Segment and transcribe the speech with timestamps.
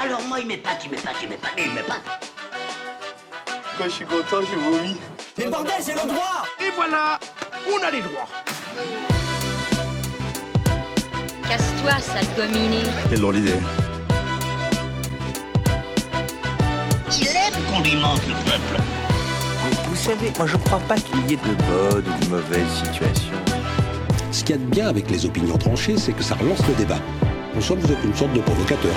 [0.00, 2.02] Alors moi, il m'épate, il m'épate, il m'épate, il m'épate.
[3.76, 4.96] Quand je suis content, je vomis.
[5.36, 7.18] Mais bordel, c'est le droit Et voilà,
[7.68, 8.28] on a les droits.
[11.48, 12.82] Casse-toi, sale dominé.
[13.10, 13.54] Quelle drôle d'idée.
[17.20, 18.82] Il aime qu'on lui mente, le peuple.
[19.88, 23.34] Vous savez, moi je crois pas qu'il y ait de bonnes ou de mauvaises situations.
[24.30, 26.74] Ce qu'il y a de bien avec les opinions tranchées, c'est que ça relance le
[26.74, 27.00] débat.
[27.56, 28.94] En somme, vous êtes une sorte de provocateur.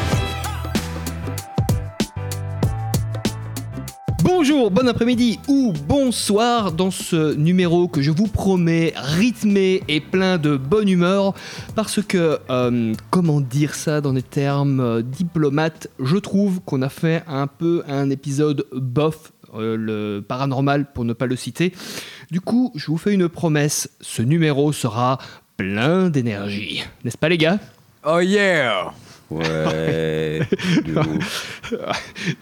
[4.24, 10.38] Bonjour, bon après-midi ou bonsoir dans ce numéro que je vous promets rythmé et plein
[10.38, 11.34] de bonne humeur
[11.76, 16.90] parce que, euh, comment dire ça dans des termes euh, diplomates, je trouve qu'on a
[16.90, 21.74] fait un peu un épisode bof, euh, le paranormal pour ne pas le citer.
[22.30, 25.18] Du coup, je vous fais une promesse, ce numéro sera
[25.58, 26.84] plein d'énergie.
[27.04, 27.58] N'est-ce pas les gars?
[28.06, 28.94] Oh yeah
[29.32, 30.42] Ouais.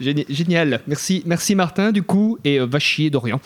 [0.28, 3.40] Génial, merci, merci Martin du coup et euh, va chier Dorian.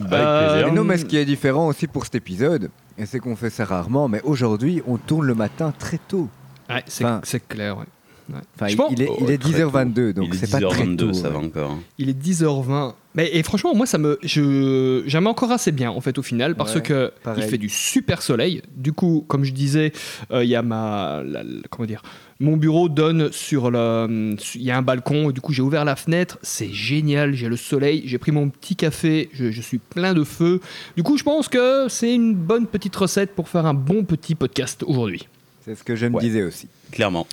[0.00, 0.68] Bah, avec plaisir.
[0.68, 3.50] Et non, mais ce qui est différent aussi pour cet épisode, et c'est qu'on fait
[3.50, 6.28] ça rarement, mais aujourd'hui, on tourne le matin très tôt.
[6.68, 7.78] Ouais, c'est Enfin, c'est clair.
[7.78, 7.84] ouais.
[8.28, 8.40] Ouais.
[8.56, 10.84] Enfin, Je il, pense- il est, il est Oh, très 10h22, donc c'est pas très
[10.84, 11.12] 10h22, tôt.
[11.12, 11.70] ça va encore.
[11.72, 11.78] hein.
[11.98, 12.94] Il est 10h20.
[13.14, 16.54] Mais, et franchement, moi, ça me, je, j'aime encore assez bien, en fait, au final,
[16.54, 18.62] parce Ouais, que il fait du super soleil.
[18.76, 19.92] Du coup, comme je disais,
[20.32, 22.02] euh, il y a ma, la- la- comment dire,
[22.40, 25.30] mon bureau donne sur le, il y a un balcon.
[25.30, 26.38] Du coup, j'ai ouvert la fenêtre.
[26.42, 27.32] C'est génial.
[27.34, 28.02] J'ai le soleil.
[28.06, 29.30] J'ai pris mon petit café.
[29.32, 30.60] Je, je suis plein de feu.
[30.96, 34.34] Du coup, je pense que c'est une bonne petite recette pour faire un bon petit
[34.34, 35.26] podcast aujourd'hui.
[35.64, 36.22] C'est ce que je me Ouais.
[36.22, 36.68] disais aussi.
[36.92, 37.26] Clairement.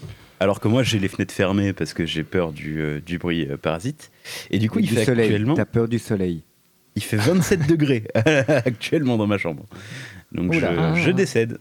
[0.44, 3.48] Alors que moi, j'ai les fenêtres fermées parce que j'ai peur du, euh, du bruit
[3.50, 4.12] euh, parasite.
[4.52, 5.26] Et du coup, Et il du fait soleil.
[5.30, 6.44] actuellement, T'as peur du soleil.
[6.96, 9.66] il fait 27 degrés actuellement dans ma chambre.
[10.34, 10.96] Donc Oula.
[10.96, 11.58] je, je décède.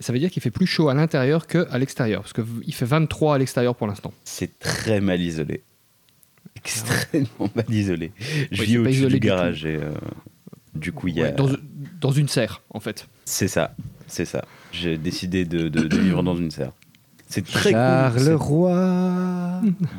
[0.00, 3.34] Ça veut dire qu'il fait plus chaud à l'intérieur qu'à l'extérieur, parce qu'il fait 23
[3.34, 4.12] à l'extérieur pour l'instant.
[4.24, 5.62] C'est très mal isolé.
[6.56, 8.12] Extrêmement mal isolé.
[8.50, 9.90] Je Oui, vis au-dessus du du garage et euh,
[10.74, 11.26] du coup, il y a.
[11.26, 11.48] Ouais, dans,
[12.00, 13.06] dans une serre, en fait.
[13.24, 13.74] C'est ça,
[14.06, 14.44] c'est ça.
[14.72, 16.72] J'ai décidé de, de- de vivre dans une serre.
[17.32, 18.72] C'est très Charles cool.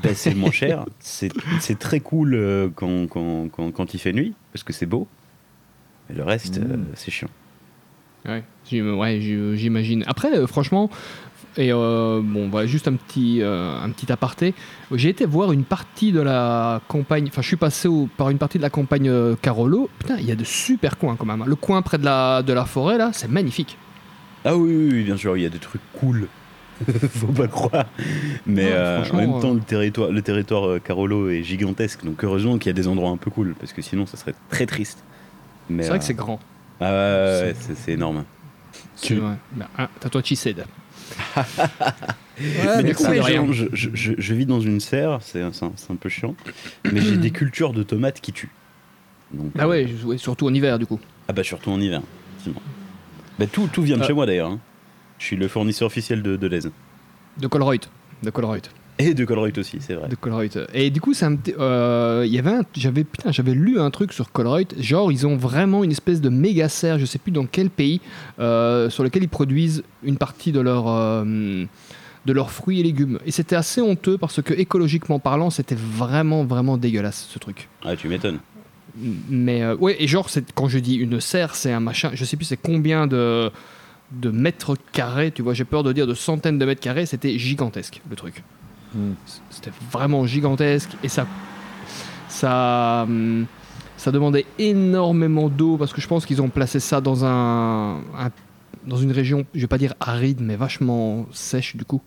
[0.03, 0.85] Ben, c'est moins cher.
[0.99, 1.31] C'est
[1.61, 5.07] c'est très cool euh, quand, quand, quand, quand il fait nuit, parce que c'est beau.
[6.09, 6.63] Mais le reste, Mm.
[6.71, 7.29] euh, c'est chiant.
[8.27, 10.03] Ouais, j'im- ouais, j'im- j'imagine.
[10.07, 10.89] Après, euh, franchement,
[11.57, 14.53] et euh, bon, voilà, juste un petit, euh, un petit aparté.
[14.93, 17.27] J'ai été voir une partie de la campagne.
[17.29, 19.89] Enfin, je suis passé au- par une partie de la campagne euh, Carolo.
[19.99, 21.41] Putain, il y a de super coins quand même.
[21.43, 21.45] hein.
[21.47, 23.77] Le coin près de la, de la forêt là, c'est magnifique.
[24.43, 26.27] Ah oui, oui, oui, bien sûr, il y a des trucs cool.
[27.09, 27.85] Faut pas croire.
[28.45, 32.03] Mais Ouais, euh, en même euh, temps, le territoire, le territoire euh, Carolo est gigantesque.
[32.05, 34.33] Donc heureusement qu'il y a des endroits un peu cool, parce que sinon, ça serait
[34.49, 35.03] très triste.
[35.69, 36.39] C'est vrai euh, que c'est grand.
[36.79, 38.23] Ah ouais, ouais, ouais, c'est énorme.
[38.95, 39.35] C'est vrai.
[39.53, 40.65] Bah, hein, T'as toi, tu cèdes.
[42.39, 43.45] mais du coup, ouais, rien.
[43.51, 45.51] je, je- je- je vis dans une serre, c'est un,
[45.99, 46.35] peu chiant.
[46.91, 48.51] Mais j'ai des cultures de tomates qui tuent.
[49.33, 50.99] Donc, Ah euh, ouais, ouais, surtout en hiver du coup.
[51.27, 52.01] Ah bah surtout en hiver,
[52.33, 52.61] effectivement.
[53.39, 54.07] Bah, tout, tout vient de Euh.
[54.07, 54.49] chez moi d'ailleurs.
[54.51, 54.59] hein.
[55.21, 56.71] Je suis le fournisseur officiel de, de l'aise.
[57.37, 57.81] De Colruyt.
[58.23, 58.63] De Colruyt.
[58.97, 60.09] Et de Colruyt aussi, c'est vrai.
[60.09, 60.57] De Colruyt.
[60.73, 61.13] Et du coup,
[61.59, 65.37] euh, il y avait j'avais putain, j'avais lu un truc sur Colruyt, genre ils ont
[65.37, 68.01] vraiment une espèce de méga serre, je sais plus dans quel pays,
[68.39, 71.65] euh, sur lequel ils produisent une partie de leur euh,
[72.25, 73.19] de leurs fruits et légumes.
[73.23, 77.69] Et c'était assez honteux parce que écologiquement parlant, c'était vraiment vraiment dégueulasse ce truc.
[77.85, 78.39] Ah, tu m'étonnes.
[79.29, 82.25] Mais euh, ouais, et genre c'est quand je dis une serre, c'est un machin, je
[82.25, 83.51] sais plus c'est combien de
[84.11, 87.37] de mètres carrés, tu vois, j'ai peur de dire de centaines de mètres carrés, c'était
[87.39, 88.43] gigantesque le truc.
[88.93, 89.13] Hmm.
[89.49, 91.25] C'était vraiment gigantesque et ça,
[92.27, 93.45] ça, hum,
[93.97, 98.31] ça demandait énormément d'eau parce que je pense qu'ils ont placé ça dans un, un-
[98.85, 102.01] dans une région, je vais pas dire aride, mais vachement sèche du coup.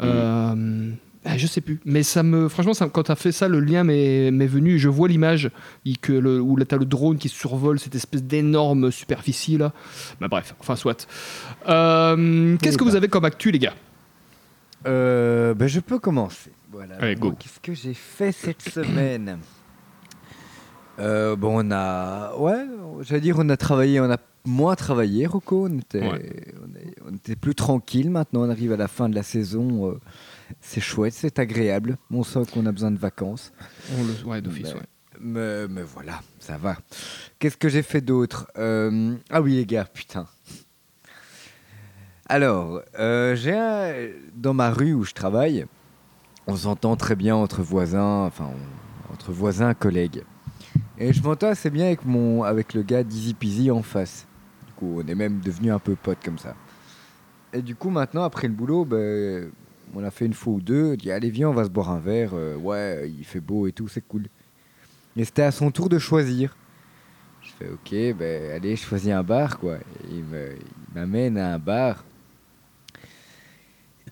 [0.00, 0.96] Euh, ah,
[1.36, 3.84] je sais plus, mais ça me, franchement, ça, quand tu as fait ça, le lien
[3.84, 4.78] m'est venu.
[4.78, 5.50] Je vois l'image
[5.84, 9.72] il- que le, où tu as le drone qui survole cette espèce d'énorme superficie là.
[10.20, 11.06] Bah, bref, enfin, soit.
[11.68, 13.74] Euh, Qu'est-ce que vous avez comme actu, les gars?
[14.86, 16.50] Euh, ben, je peux commencer.
[16.72, 16.96] Voilà.
[17.14, 19.38] Qu'est-ce que j'ai fait cette semaine?
[20.98, 22.34] Euh, Bon, on a.
[22.36, 22.64] Ouais,
[23.02, 25.66] j'allais dire, on a travaillé, on a moins travaillé, Rocco.
[25.70, 26.32] On était, Ouais.
[26.62, 28.10] on, est- on était plus tranquille.
[28.10, 29.98] Maintenant, on arrive à la fin de la saison.
[30.60, 31.98] C'est chouette, c'est agréable.
[32.10, 33.52] On sent qu'on a besoin de vacances.
[33.98, 34.86] On le- Ouais, d'office, Mais- ouais.
[35.20, 36.76] Mais, mais voilà, ça va.
[37.40, 40.26] Qu'est-ce que j'ai fait d'autre Euh, Ah oui, les gars, putain.
[42.28, 43.94] Alors, euh, j'ai un-
[44.36, 45.66] dans ma rue où je travaille,
[46.46, 48.50] on s'entend très bien entre voisins, enfin,
[49.10, 50.22] on- entre voisins, collègues.
[50.98, 54.26] Et je m'entends assez bien avec, mon, avec le gars d'Easy Peasy en face.
[54.66, 56.54] Du coup, on est même devenus un peu potes comme ça.
[57.52, 59.50] Et du coup, maintenant, après le boulot, ben,
[59.94, 60.92] On a fait une fois ou deux.
[60.94, 62.30] Il dit allez viens, on va se boire un verre.
[62.34, 64.26] Euh, ouais, il fait beau et tout, c'est cool.
[65.16, 66.56] Et c'était à son tour de choisir.
[67.42, 69.76] Je fais ok, ben allez, je choisis un bar quoi.
[69.76, 72.04] Et il me- il m'amène à un bar.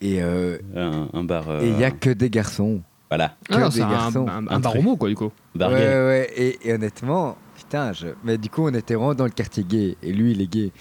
[0.00, 1.48] Et euh, Un, un bar.
[1.48, 2.82] euh, et il y a que des garçons.
[3.08, 3.36] Voilà.
[3.50, 4.26] Ah non, des c'est un, garçons.
[4.28, 5.30] un, un Un bar homo, quoi, du coup.
[5.54, 5.86] Bar ouais, gay.
[5.86, 6.30] ouais.
[6.36, 8.08] Et, et honnêtement, putain, je...
[8.24, 9.96] mais du coup, on était vraiment dans le quartier gay.
[10.02, 10.72] Et lui, il est gay.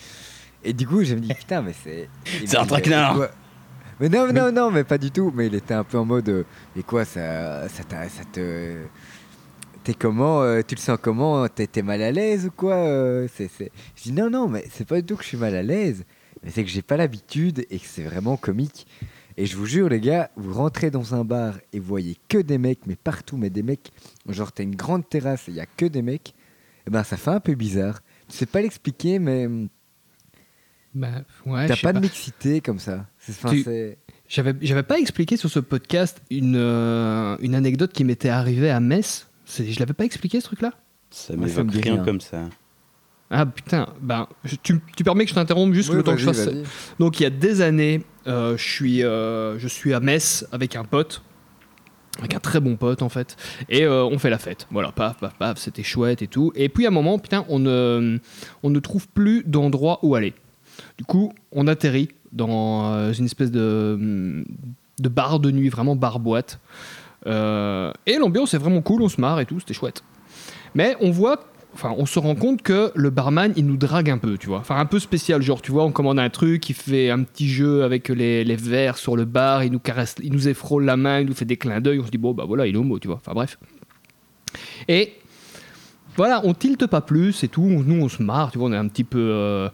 [0.63, 2.09] Et du coup, je me dis, putain, mais c'est.
[2.45, 3.27] C'est un traquenard.
[3.99, 5.31] Mais non, non, non, mais pas du tout.
[5.35, 6.27] Mais il était un peu en mode.
[6.29, 6.43] euh,
[6.77, 8.83] et quoi, ça, ça, t'a- ça te.
[9.83, 13.27] T'es comment euh, Tu le sens comment T'es t'es mal à l'aise ou quoi euh,
[13.33, 13.71] c'est, c'est...
[13.95, 16.03] Je dis non, non, mais c'est pas du tout que je suis mal à l'aise.
[16.43, 18.87] Mais c'est que j'ai pas l'habitude et que c'est vraiment comique.
[19.37, 22.37] Et je vous jure, les gars, vous rentrez dans un bar et vous voyez que
[22.37, 23.91] des mecs, mais partout, mais des mecs.
[24.29, 26.33] Genre, t'as une grande terrasse et il y a que des mecs.
[26.87, 27.99] Et ben, ça fait un peu bizarre.
[28.29, 29.67] Tu sais pas l'expliquer, mais hum,
[30.95, 31.07] Bah,
[31.45, 33.05] ouais, t'as pas, de mixité comme ça.
[34.27, 38.79] J'avais, j'avais pas expliqué sur ce podcast une, euh, une anecdote qui m'était arrivée à
[38.79, 39.27] Metz.
[39.45, 40.71] Je l'avais pas expliqué ce truc-là?
[41.11, 42.03] Ça m'évoque rien rien.
[42.03, 42.49] comme ça.
[43.29, 46.21] Ah putain, ben, je- tu, tu permets que je t'interrompe juste Ouais, le temps que
[46.21, 46.49] je fasse.
[46.99, 50.75] Donc il y a des années, euh, je, suis, euh, je suis à Metz avec
[50.75, 51.23] un pote,
[52.19, 53.35] avec un très bon pote en fait,
[53.69, 54.67] et euh, on fait la fête.
[54.71, 56.51] Voilà, paf, paf, paf, c'était chouette et tout.
[56.55, 58.19] Et puis à un moment, putain, on ne,
[58.63, 60.33] on ne trouve plus d'endroit où aller.
[60.97, 64.45] Du coup, on atterrit dans euh, une espèce de,
[64.99, 66.59] de bar de nuit, vraiment bar-boîte.
[67.27, 70.03] Euh, et l'ambiance est vraiment cool, on se marre et tout, c'était chouette.
[70.75, 74.17] Mais on voit, enfin, on se rend compte que le barman, il nous drague un
[74.17, 74.59] peu, tu vois.
[74.59, 77.49] Enfin, un peu spécial, genre, tu vois, on commande un truc, il fait un petit
[77.49, 80.97] jeu avec les, les verres sur le bar, il nous caresse, il nous effrôle la
[80.97, 82.77] main, il nous fait des clins d'œil, on se dit, bon, bah voilà, il est
[82.77, 83.17] homo, tu vois.
[83.17, 83.57] Enfin, bref.
[84.87, 85.13] Et
[86.15, 88.77] voilà, on tilte pas plus et tout, nous, on se marre, tu vois, on est
[88.77, 89.69] un petit peu, euh,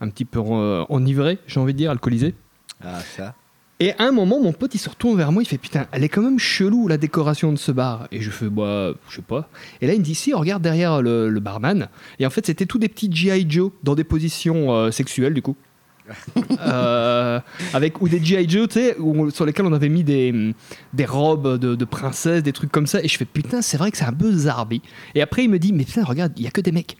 [0.00, 2.34] un petit peu euh, enivré, j'ai envie de dire, alcoolisé.
[2.82, 3.34] Ah, ça.
[3.78, 6.02] Et à un moment, mon pote, il se retourne vers moi, il fait Putain, elle
[6.02, 8.08] est quand même chelou la décoration de ce bar.
[8.10, 9.50] Et je fais Bah, je sais pas.
[9.82, 11.88] Et là, il me dit Si, regarde derrière le, le barman.
[12.18, 13.44] Et en fait, c'était tous des petits G.I.
[13.48, 15.56] Joe dans des positions euh, sexuelles, du coup.
[16.60, 17.40] Euh,
[17.74, 18.48] avec ou des G.I.
[18.48, 18.96] Joe, tu sais,
[19.30, 20.54] sur lesquels on avait mis des,
[20.94, 23.02] des robes de, de princesse, des trucs comme ça.
[23.02, 24.80] Et je fais Putain, c'est vrai que c'est un peu zarbi.
[25.14, 26.96] Et après, il me dit Mais putain, regarde, il y a que des mecs.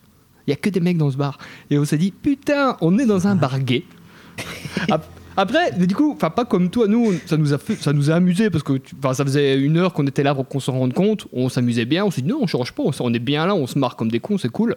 [0.47, 1.39] Il y a que des mecs dans ce bar.
[1.71, 3.85] Et on s'est dit Putain, on est dans un bar gay.
[4.91, 5.07] Ap-
[5.37, 8.15] Après, du coup, enfin pas comme toi, nous, ça nous a fait, ça nous a
[8.15, 8.75] amusé parce que,
[9.13, 11.27] ça faisait une heure qu'on était là pour qu'on s'en rende compte.
[11.33, 12.05] On s'amusait bien.
[12.05, 12.83] On s'est dit non, on change pas.
[13.01, 14.77] On, est bien là, on se marre comme des cons, c'est cool.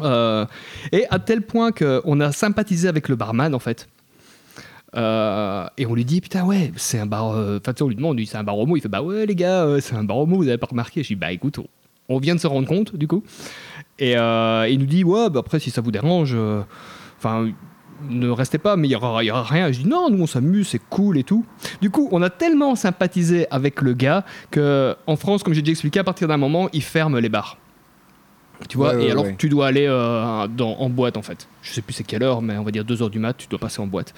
[0.00, 0.46] Euh,
[0.92, 3.88] et à tel point qu'on a sympathisé avec le barman en fait.
[4.96, 7.88] Euh, et on lui dit putain ouais c'est un bar euh, enfin tu sais, on
[7.88, 10.18] lui demande c'est un bar homo il fait bah ouais les gars c'est un bar
[10.18, 11.66] homo vous avez pas remarqué je dis bah écoute on,
[12.08, 13.22] on vient de se rendre compte du coup
[14.00, 16.62] et euh, il nous dit ouais bah après si ça vous dérange euh,
[17.18, 17.48] enfin
[18.08, 19.70] ne restez pas, mais il y aura, aura rien.
[19.72, 21.44] Je dis non, nous on s'amuse, c'est cool et tout.
[21.80, 25.72] Du coup, on a tellement sympathisé avec le gars que en France, comme j'ai déjà
[25.72, 27.58] expliqué, à partir d'un moment, ils ferment les bars.
[28.68, 29.34] Tu vois, Ouais, ouais, et alors ouais.
[29.38, 31.48] tu dois aller euh, dans, en boîte en fait.
[31.62, 33.58] Je sais plus c'est quelle heure, mais on va dire 2h du mat, tu dois
[33.58, 34.14] passer en boîte.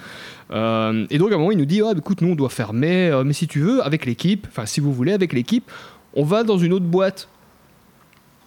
[0.50, 3.23] Euh, et donc à un moment, il nous dit bah, écoute, nous on doit fermer,
[3.25, 5.70] mais si tu veux, avec l'équipe, enfin si vous voulez, avec l'équipe,
[6.14, 7.29] on va dans une autre boîte.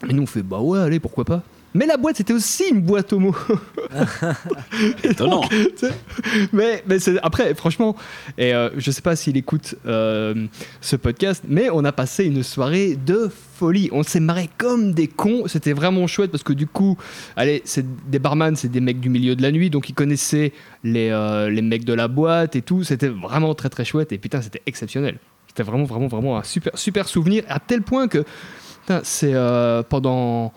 [0.10, 1.44] Et nous on fait bah ouais, allez, pourquoi pas.
[1.76, 3.36] Mais la boîte c'était aussi une boîte homo.
[5.04, 5.42] Étonnant.
[5.42, 5.52] donc,
[6.54, 7.98] mais, mais après, franchement,
[8.38, 10.48] et euh, je sais pas s'il écoute euh,
[10.80, 13.90] ce podcast, mais on a passé une soirée de folie.
[13.92, 15.44] On s'est marré comme des cons.
[15.48, 16.98] C'était vraiment chouette parce que du coup,
[17.36, 20.54] allez, c'est des barman, c'est des mecs du milieu de la nuit, donc ils connaissaient
[20.86, 22.86] les, euh, les mecs de la boîte et tout.
[22.86, 25.18] C'était vraiment très très chouette et putain, c'était exceptionnel.
[25.48, 28.24] C'était vraiment vraiment vraiment un super super souvenir à tel point que
[29.04, 30.54] c'est euh, pendant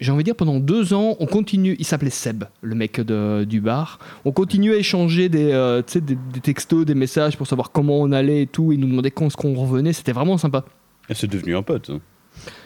[0.00, 1.76] j'ai envie de dire pendant deux ans, on continue.
[1.78, 3.98] Il s'appelait Seb, le mec de- du bar.
[4.24, 8.10] On continuait à échanger des, euh, des, des textos, des messages pour savoir comment on
[8.10, 8.72] allait et tout.
[8.72, 9.92] Il nous demandait quand est-ce qu'on revenait.
[9.92, 10.64] C'était vraiment sympa.
[11.12, 11.90] C'est devenu un pote.
[11.90, 12.00] hein.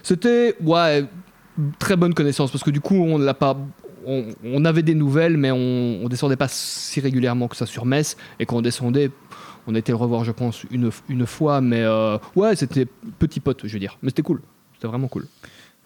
[0.03, 1.05] C'était ouais
[1.81, 3.57] très bonne connaissance parce que du coup on l'a pas.
[4.07, 7.85] On, on avait des nouvelles, mais on, on descendait pas si régulièrement que ça sur
[7.85, 8.17] Metz.
[8.39, 9.11] Et quand on descendait,
[9.67, 11.61] on était le revoir, je pense, une, une fois.
[11.61, 12.87] Mais euh, ouais, c'était
[13.19, 13.99] petit pote, je veux dire.
[14.03, 14.41] Mais c'était cool.
[14.79, 15.27] C'était vraiment cool.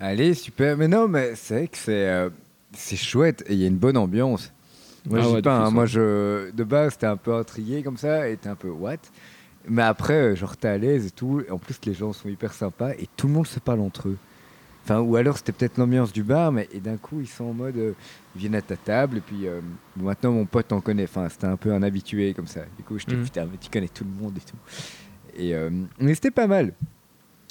[0.00, 0.76] Allez, super.
[0.76, 2.30] Mais non, mais c'est vrai que c'est euh,
[2.76, 4.52] c'est chouette et il y a une bonne ambiance.
[5.06, 7.82] Moi, Ah je ouais, dis pas, hein, moi, je, de base, t'es un peu intrigué
[7.82, 8.96] comme ça et t'es un peu what?
[9.68, 11.42] Mais après, euh, genre, t'es à l'aise et tout.
[11.50, 14.18] En plus, les gens sont hyper sympas et tout le monde se parle entre eux.
[14.84, 17.76] Enfin, ou alors c'était peut-être l'ambiance du bar, mais d'un coup, ils sont en mode.
[17.76, 17.92] euh,
[18.34, 19.61] ils viennent à ta table et puis euh,
[19.96, 21.04] bon, maintenant, mon pote en connaît.
[21.04, 22.62] Enfin, c'était un peu un habitué comme ça.
[22.76, 23.22] Du coup, je te Mhm.
[23.25, 24.56] putain, mais tu connais tout le monde et tout.
[25.37, 26.72] Et, euh, mais c'était pas mal.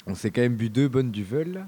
[0.06, 1.66] On s'est quand même bu deux bonnes duvel.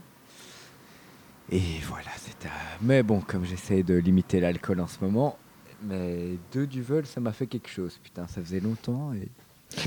[1.50, 2.48] Et voilà, c'était.
[2.80, 5.38] Mais bon, comme j'essaie de limiter l'alcool en ce moment,
[5.82, 7.98] mais deux duvel, ça m'a fait quelque chose.
[8.02, 9.28] Putain, ça faisait longtemps et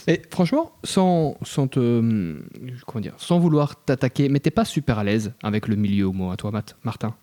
[0.07, 2.39] Mais franchement, sans, sans te.
[2.85, 6.31] Comment dire Sans vouloir t'attaquer, mais t'es pas super à l'aise avec le milieu homo,
[6.31, 7.15] à toi, Matt- Martin?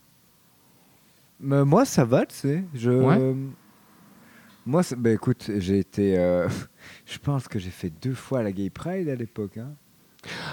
[1.41, 2.65] Mais moi, ça va, tu sais.
[2.75, 2.91] Je...
[2.91, 3.35] Ouais.
[4.67, 6.19] Moi, bah, écoute, j'ai été.
[6.19, 6.49] euh,
[7.07, 9.59] je pense que j'ai fait deux fois la Gay Pride à l'époque.
[9.59, 9.73] hein.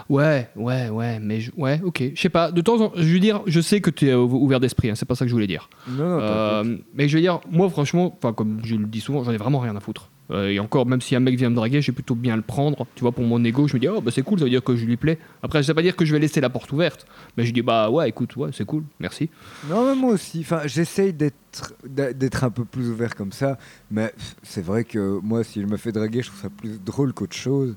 [0.09, 2.03] Ouais, ouais, ouais, mais je- ouais, ok.
[2.15, 4.13] Je sais pas, de temps en temps, je veux dire, je sais que tu es
[4.13, 5.69] ouvert d'esprit, hein, c'est pas ça que je voulais dire.
[5.87, 9.31] Non, non, Euh, mais je veux dire, moi, franchement, comme je le dis souvent, j'en
[9.31, 10.09] ai vraiment rien à foutre.
[10.29, 12.87] Euh, et encore, même si un mec vient me draguer, j'ai plutôt bien le prendre.
[12.95, 14.63] Tu vois, pour mon ego, je me dis, oh, bah c'est cool, ça veut dire
[14.63, 15.17] que je lui plais.
[15.43, 17.05] Après, ça veut pas dire que je vais laisser la porte ouverte.
[17.35, 19.29] Mais je dis, bah ouais, écoute, ouais, c'est cool, merci.
[19.69, 20.39] Non, mais moi aussi.
[20.39, 23.57] Enfin, j'essaye d'être un peu plus ouvert comme ça.
[23.89, 24.13] Mais
[24.43, 27.35] c'est vrai que moi, si je me fais draguer, je trouve ça plus drôle qu'autre
[27.35, 27.75] chose.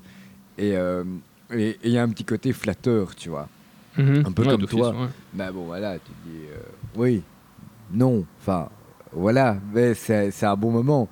[0.57, 1.03] Et euh,
[1.53, 3.47] et- il y a un petit côté flatteur, tu vois.
[3.97, 4.91] Un peu Ouais, comme toi.
[4.91, 5.07] ouais.
[5.33, 6.59] Bah bon, voilà, tu te dis euh,
[6.97, 7.21] oui,
[7.93, 8.69] non, enfin,
[9.13, 11.07] voilà, mais c'est un bon moment.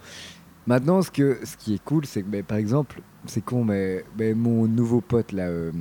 [0.68, 4.04] Maintenant, ce, que, ce qui est cool, c'est que, bah, par exemple, c'est con, mais,
[4.36, 5.72] mon nouveau pote là, euh,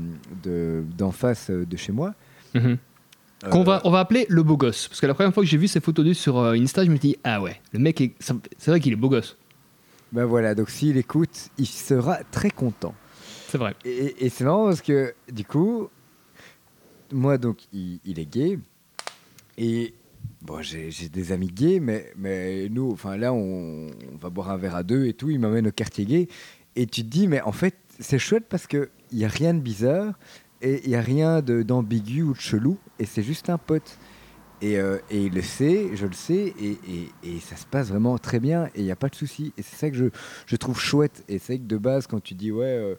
[0.43, 2.15] de- d'en face euh, de chez moi.
[2.55, 2.79] Mhm.
[3.51, 4.87] Qu'on va, on va appeler le beau gosse.
[4.87, 6.91] Parce que la première fois que j'ai vu ces photos de lui sur Insta, je
[6.91, 9.37] me dis, ah ouais, le mec, est- c'est vrai qu'il est beau gosse.
[10.13, 12.95] bah voilà, donc s'il écoute, il sera très content.
[13.53, 13.75] C'est vrai.
[13.85, 15.91] Et, c'est marrant parce que, du coup,
[17.13, 18.59] moi, donc, il, est gay.
[19.59, 19.93] Et
[20.41, 24.57] bon, j'ai des amis gays, mais, mais nous, enfin là, on, on va boire un
[24.57, 25.29] verre à deux et tout.
[25.29, 26.29] Il m'amène au quartier gay.
[26.77, 29.61] Et tu te dis, mais en fait, c'est chouette parce qu'il n'y a rien de
[29.61, 30.19] bizarre
[30.63, 32.79] et il n'y a rien d'ambigu ou de chelou.
[32.99, 33.99] Et c'est juste un pote.
[34.63, 37.89] Et, euh, et il le sait, je le sais, et, et- et ça se passe
[37.89, 39.53] vraiment très bien, et il n'y a pas de souci.
[39.59, 40.05] Et c'est ça que je,
[40.47, 41.25] je trouve chouette.
[41.29, 42.95] Et c'est vrai que de base, quand tu dis, ouais, euh,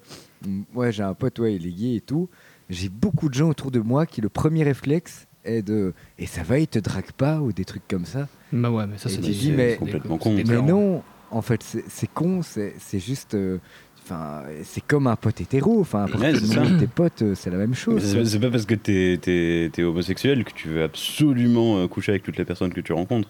[0.76, 2.30] ouais j'ai un pote, ouais, il est gay et tout,
[2.70, 6.44] j'ai beaucoup de gens autour de moi qui, le premier réflexe est de, et ça
[6.44, 8.28] va, il te drague pas, ou des trucs comme ça.
[8.52, 10.34] Bah ouais, mais ça, Et c'est mais- complètement con.
[10.36, 11.02] Mais non,
[11.32, 13.36] en fait, c'est con, c'est c'est juste.
[13.36, 13.58] euh,
[14.06, 15.80] Enfin, c'est comme un pote hétéro.
[15.80, 18.04] Enfin, pour Ouais, tes potes, euh, c'est la même chose.
[18.30, 19.20] C'est pas parce que t'es
[19.78, 23.30] es, homosexuel que tu veux absolument euh, coucher avec toutes les personnes que tu rencontres.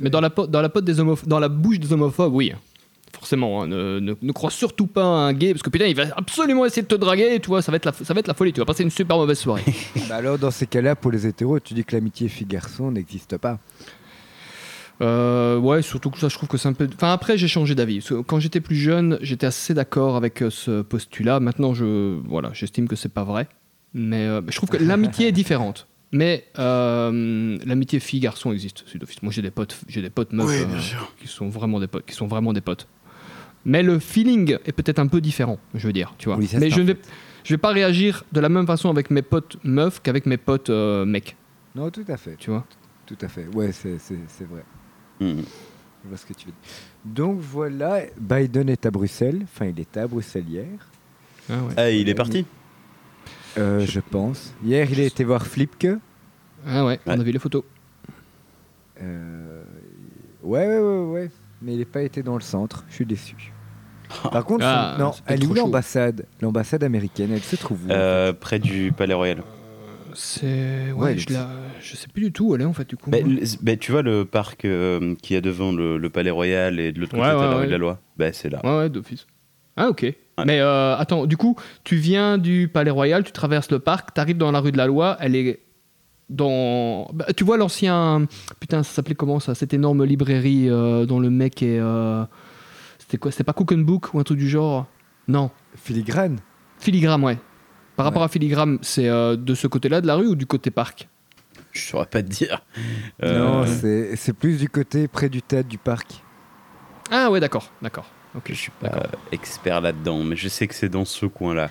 [0.00, 2.52] Mais dans la, po- dans, la pote des homoph- dans la bouche des homophobes, oui.
[3.12, 5.94] Forcément, hein, ne, ne- ne crois surtout pas à un gay, parce que putain, il
[5.96, 8.28] va absolument essayer de te draguer, tu vois, ça va être la, ça va être
[8.28, 9.62] la folie, tu vas passer une super mauvaise soirée.
[10.08, 13.58] Bah alors, dans ces cas-là, pour les hétéros, tu dis que l'amitié fille-garçon n'existe pas.
[15.02, 16.88] Euh, ouais, surtout que ça, je trouve que c'est un peu.
[16.94, 18.06] Enfin, après, j'ai changé d'avis.
[18.26, 21.40] Quand j'étais plus jeune, j'étais assez d'accord avec euh, ce postulat.
[21.40, 23.48] Maintenant, je, voilà, j'estime que c'est pas vrai.
[23.92, 25.86] Mais euh, je trouve que l'amitié est différente.
[26.12, 29.22] Mais euh, l'amitié fille-garçon existe, c'est d'office.
[29.22, 30.66] Moi, j'ai des potes, j'ai des potes meufs
[31.20, 32.86] qui sont vraiment des potes, qui sont vraiment des potes.
[33.64, 36.38] Mais le feeling est peut-être un peu différent, je veux dire, tu vois.
[36.38, 36.96] Oui, Mais je ne vais,
[37.42, 40.70] je vais pas réagir de la même façon avec mes potes meufs qu'avec mes potes
[40.70, 41.36] mecs,
[41.74, 42.36] Non, tout à fait.
[42.38, 42.64] tu vois.
[43.06, 43.46] Tout à fait.
[43.48, 43.98] Ouais, c'est
[44.48, 44.62] vrai.
[45.20, 45.44] Mhm.
[46.04, 46.70] Je vois ce que tu veux dire.
[47.04, 49.40] Donc voilà, Biden est à Bruxelles.
[49.44, 50.66] Enfin, il était à Bruxelles hier,
[51.50, 51.72] Ah ouais.
[51.76, 52.44] Ah, il est parti?
[53.58, 54.52] Euh, je pense.
[54.62, 55.88] Hier, il a été voir Flipke.
[56.66, 57.20] Ah ouais, on Ouais.
[57.20, 57.62] a vu les photos.
[59.02, 59.62] Euh,
[60.42, 61.30] ouais, ouais, ouais, ouais.
[61.62, 62.84] Mais il n'a pas été dans le centre.
[62.88, 63.52] Je suis déçu.
[64.30, 66.26] Par contre, Ah, son- non, elle est l'ambassade?
[66.40, 69.42] L'ambassade américaine, elle se trouve où Euh, Près du Palais Royal.
[70.18, 70.92] C'est.
[70.92, 71.48] Ouais, Ouais, je, la...
[71.80, 73.10] je sais plus du tout où elle est en fait, du coup.
[73.10, 76.80] Bah, le- bah, tu vois le parc euh, qui est devant le, le Palais Royal
[76.80, 77.66] et de l'autre Ouais, côté, ouais, la rue ouais.
[77.66, 78.60] de la loi Bah, c'est là.
[78.64, 79.26] Ouais, ouais, d'office.
[79.76, 80.06] Ah, ok.
[80.46, 84.20] Mais euh, attends, du coup, tu viens du Palais Royal, tu traverses le parc, tu
[84.20, 85.60] arrives dans la rue de la Loi, elle est
[86.30, 87.08] dans.
[87.12, 88.26] Bah, tu vois l'ancien.
[88.60, 91.78] Putain, ça s'appelait comment ça Cette énorme librairie euh, dont le mec est.
[91.78, 92.24] euh,
[92.98, 94.86] C'était quoi C'était pas Cook and Book ou un truc du genre?
[95.28, 95.50] Non.
[95.74, 96.38] Filigrane
[96.78, 97.38] Filigrane, ouais.
[97.96, 98.08] Par Ouais.
[98.10, 101.08] rapport à Filigrane, c'est euh, de ce côté-là de la rue ou du côté parc?
[101.72, 102.62] Je saurais pas te dire.
[103.22, 106.22] Euh, Non, c'est c'est plus du côté près du théâtre du parc.
[107.10, 107.70] Ah, ouais, d'accord.
[107.82, 108.06] D'accord.
[108.34, 108.44] Ok.
[108.48, 111.70] je suis pas expert là-dedans, mais je sais que c'est dans ce coin-là.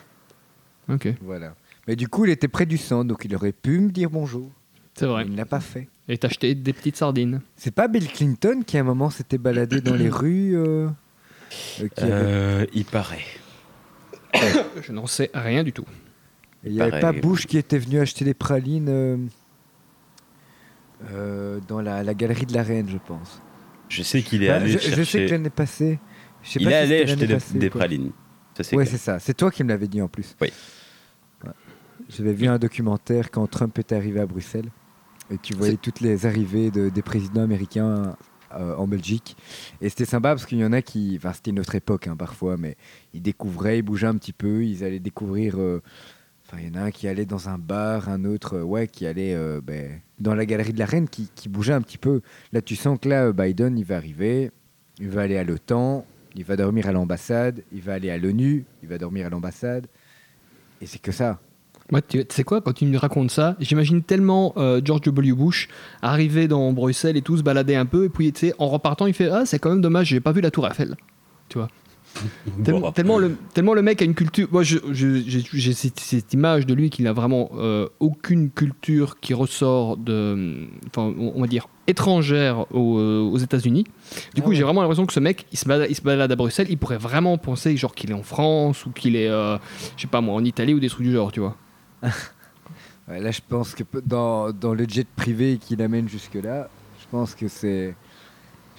[0.89, 1.07] Ok.
[1.21, 1.53] Voilà.
[1.87, 4.49] Mais du coup, il était près du centre, donc il aurait pu me dire bonjour.
[4.95, 5.23] C'est vrai.
[5.23, 5.87] Mais Il ne l'a pas fait.
[6.07, 7.41] Et t'acheter des petites sardines.
[7.55, 10.87] C'est pas Bill Clinton qui à un moment s'était baladé dans les rues euh,
[11.81, 13.25] euh, qui avait- Euh, il paraît.
[14.81, 15.85] Je n'en sais rien du tout.
[16.65, 17.11] Il n'y avait pas.
[17.11, 19.17] Bush qui était venu acheter des pralines euh,
[21.11, 23.41] euh, dans la, la galerie de la Reine, je pense.
[23.89, 25.25] Je sais qu'il est Bah, allé je, je sais chercher.
[25.27, 25.99] que l'année passée.
[26.41, 27.79] je sais il pas est si allé acheter des, passée des ou quoi.
[27.79, 28.11] pralines.
[28.57, 28.97] Ça, c'est Ouais, clair.
[28.97, 29.19] c'est ça.
[29.19, 30.35] C'est toi qui me l'avais dit en plus.
[30.41, 30.51] Oui.
[31.43, 31.51] Ouais.
[32.09, 34.69] J'avais vu un documentaire quand Trump était arrivé à Bruxelles.
[35.31, 38.15] Et tu voyais toutes les arrivées de- des présidents américains
[38.53, 39.35] euh, en Belgique.
[39.81, 41.15] Et c'était sympa parce qu'il y en a qui.
[41.17, 42.77] Enfin, c'était une autre époque hein, parfois, mais
[43.13, 45.55] ils découvraient, ils bougeaient un petit peu, ils allaient découvrir.
[45.59, 45.81] euh,
[46.47, 48.87] Enfin, il y en a un qui allait dans un bar, un autre, euh, ouais,
[48.87, 52.21] qui allait euh, ben, dans la galerie de la Reine, qui, bougeait un petit peu.
[52.53, 54.51] Là, tu sens que là, euh, Biden, il va arriver,
[54.99, 58.65] il va aller à l'OTAN, Il va dormir à l'ambassade, il va aller à l'ONU,
[58.83, 59.87] il va dormir à l'ambassade.
[60.81, 61.39] Et c'est que ça.
[61.91, 65.33] Moi, tu sais quoi, quand tu me racontes ça, j'imagine tellement George W.
[65.33, 65.69] Bush
[66.01, 69.05] arriver dans Bruxelles et tout, se balader un peu, et puis, tu sais, en repartant,
[69.05, 70.95] il fait Ah, c'est quand même dommage, j'ai pas vu la Tour Eiffel.
[71.47, 71.69] Tu vois
[72.63, 72.91] Tellement, Bon.
[72.91, 74.47] tellement le, tellement le mec a une culture.
[74.51, 79.97] Moi, j'ai cette, cette image de lui qu'il a vraiment euh, aucune culture qui ressort
[79.97, 80.67] de.
[80.87, 83.83] Enfin, on va dire étrangère aux, euh, aux États-Unis.
[84.33, 86.35] Du coup, j'ai vraiment l'impression que ce mec, il se, balade, il se balade à
[86.35, 89.57] Bruxelles, il pourrait vraiment penser genre qu'il est en France ou qu'il est, euh,
[89.95, 91.55] je sais pas moi, en Italie ou des trucs du genre, tu vois.
[93.07, 96.69] Ouais, là, je pense que dans, dans le jet privé qui l'amène jusque-là,
[96.99, 97.93] je pense que c'est.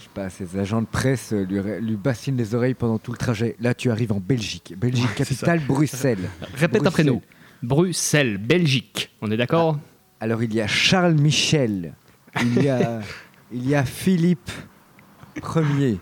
[0.06, 1.44] Je sais pas, ses agents de presse euh,
[1.80, 3.56] lui, bassinent les oreilles pendant tout le trajet.
[3.60, 4.74] Là, tu arrives en Belgique.
[4.76, 6.30] Belgique, capitale, Bruxelles.
[6.54, 7.22] Répète après nous.
[7.62, 9.10] Bruxelles, Belgique.
[9.20, 9.78] On est d'accord?
[10.20, 11.94] Alors, il y a Charles Michel.
[12.40, 13.00] Il y a,
[13.52, 14.50] il y a Philippe
[15.56, 15.98] Ier.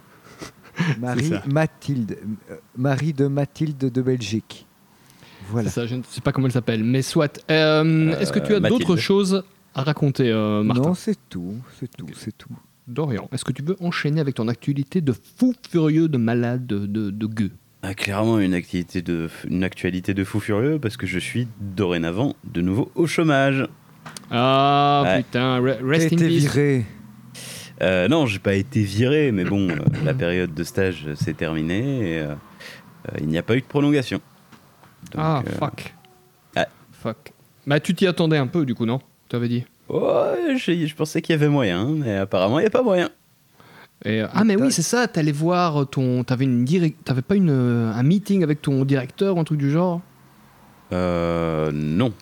[1.01, 1.33] Marie.
[1.47, 2.19] Mathilde.
[2.51, 4.67] euh, Marie de Mathilde de Belgique.
[5.49, 5.69] Voilà.
[5.71, 7.41] C'est ça, je ne sais pas comment elle s'appelle, mais soit.
[7.51, 8.81] Euh, Est-ce que tu as Mathilde.
[8.83, 9.45] d'autres choses
[9.75, 10.83] à raconter, euh, Martin?
[10.83, 11.57] Non, c'est tout.
[11.79, 12.07] C'est tout.
[12.15, 12.49] C'est tout.
[12.87, 16.87] Dorian, est-ce que tu veux enchaîner avec ton actualité de fou furieux, de malade, de,
[16.87, 17.50] de, de gueux?
[17.83, 22.35] Ah, clairement une activité de une actualité de fou furieux parce que je suis dorénavant
[22.45, 23.67] de nouveau au chômage.
[24.31, 25.23] Ah Ouais.
[25.23, 26.38] putain, rest in été peace.
[26.41, 26.85] viré.
[27.83, 31.35] Euh, non, j'ai pas été viré, mais bon, euh, la période de stage euh, s'est
[31.35, 32.35] terminée et euh,
[33.09, 34.21] euh, il n'y a pas eu de prolongation.
[35.12, 35.95] Donc, Ah, euh, fuck.
[36.57, 36.67] ouais.
[36.93, 37.33] Fuck.
[37.67, 39.00] Bah, tu t'y attendais un peu, du coup, non?
[39.29, 39.64] Tu avais dit.
[39.88, 43.09] Ouais, j'ai- je pensais qu'il y avait moyen, mais apparemment il n'y a pas moyen.
[44.05, 46.25] Et, euh, ah, mais oui, c'est ça, t'allais voir ton.
[46.25, 46.99] T'avais une direct...
[47.05, 50.03] T'avais pas une, euh, un meeting avec ton directeur ou un truc du genre?
[50.93, 52.12] Euh, non.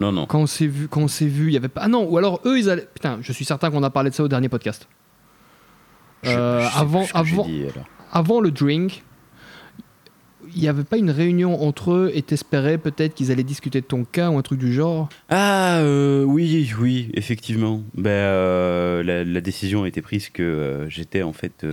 [0.00, 0.24] Non, non.
[0.24, 1.82] Quand on s'est vu, quand on s'est vu, il y avait pas.
[1.84, 2.88] Ah non, ou alors eux, ils allaient.
[2.94, 4.88] Putain, je suis certain qu'on a parlé de ça au dernier podcast.
[6.22, 7.84] Je- Euh, je sais avant, plus ce que j'ai avant, dit, alors.
[8.12, 9.04] avant le drink,
[10.54, 13.86] il n'y avait pas une réunion entre eux et t'espérais peut-être qu'ils allaient discuter de
[13.86, 15.08] ton cas ou un truc du genre?
[15.28, 17.82] Ah euh, oui, oui, effectivement.
[18.04, 21.66] Euh, la, la décision a été prise que euh, j'étais en fait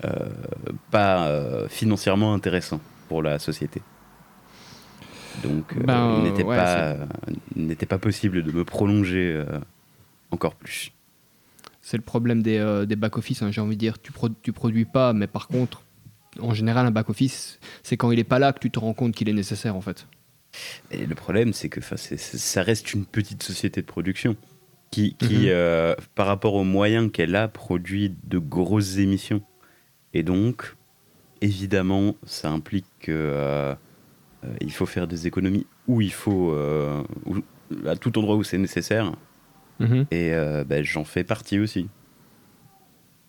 [0.90, 3.82] pas financièrement intéressant pour la société.
[5.42, 6.56] Donc, Ben, il n'était ouais,
[7.88, 9.42] pas, possible de me prolonger
[10.30, 10.92] encore plus.
[11.82, 14.00] C'est le problème des, des back-office, hein, j'ai envie de dire.
[14.00, 15.82] Tu, pro- tu produis pas, mais par contre,
[16.40, 19.14] en général, un back-office, c'est quand il est pas là que tu te rends compte
[19.14, 20.06] qu'il est nécessaire en fait.
[20.90, 24.36] Et le problème, c'est que c'est- ça reste une petite société de production
[24.90, 25.44] qui, qui Mhm.
[25.48, 29.42] euh, par rapport aux moyens qu'elle a, produit de grosses émissions.
[30.14, 30.74] Et donc,
[31.42, 33.74] évidemment, ça implique que euh,
[34.44, 37.36] euh, il faut faire des économies où il faut, euh, où-
[37.86, 39.12] à tout endroit où c'est nécessaire.
[39.80, 40.06] Mhm.
[40.10, 40.30] Et
[40.66, 41.88] ben, j'en fais partie aussi.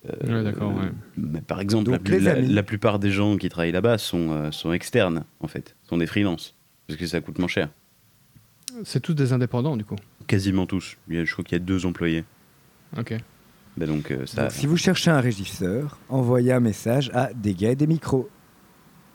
[0.05, 0.89] Ouais, d'accord, ouais.
[1.17, 5.25] Mais par exemple, la, Donc, plupart des gens qui travaillent là-bas sont, euh, sont externes,
[5.39, 6.55] en fait, sont des freelances,
[6.87, 7.69] parce que ça coûte moins cher.
[8.83, 9.95] C'est tous des indépendants du coup.
[10.27, 10.97] Quasiment tous.
[11.09, 12.23] Je crois qu'il y a deux employés.
[12.97, 13.15] Ok.
[13.75, 14.43] Ben donc, euh, ça.
[14.43, 18.29] Donc, si vous cherchez un régisseur, envoyez un message à des gars et des micros.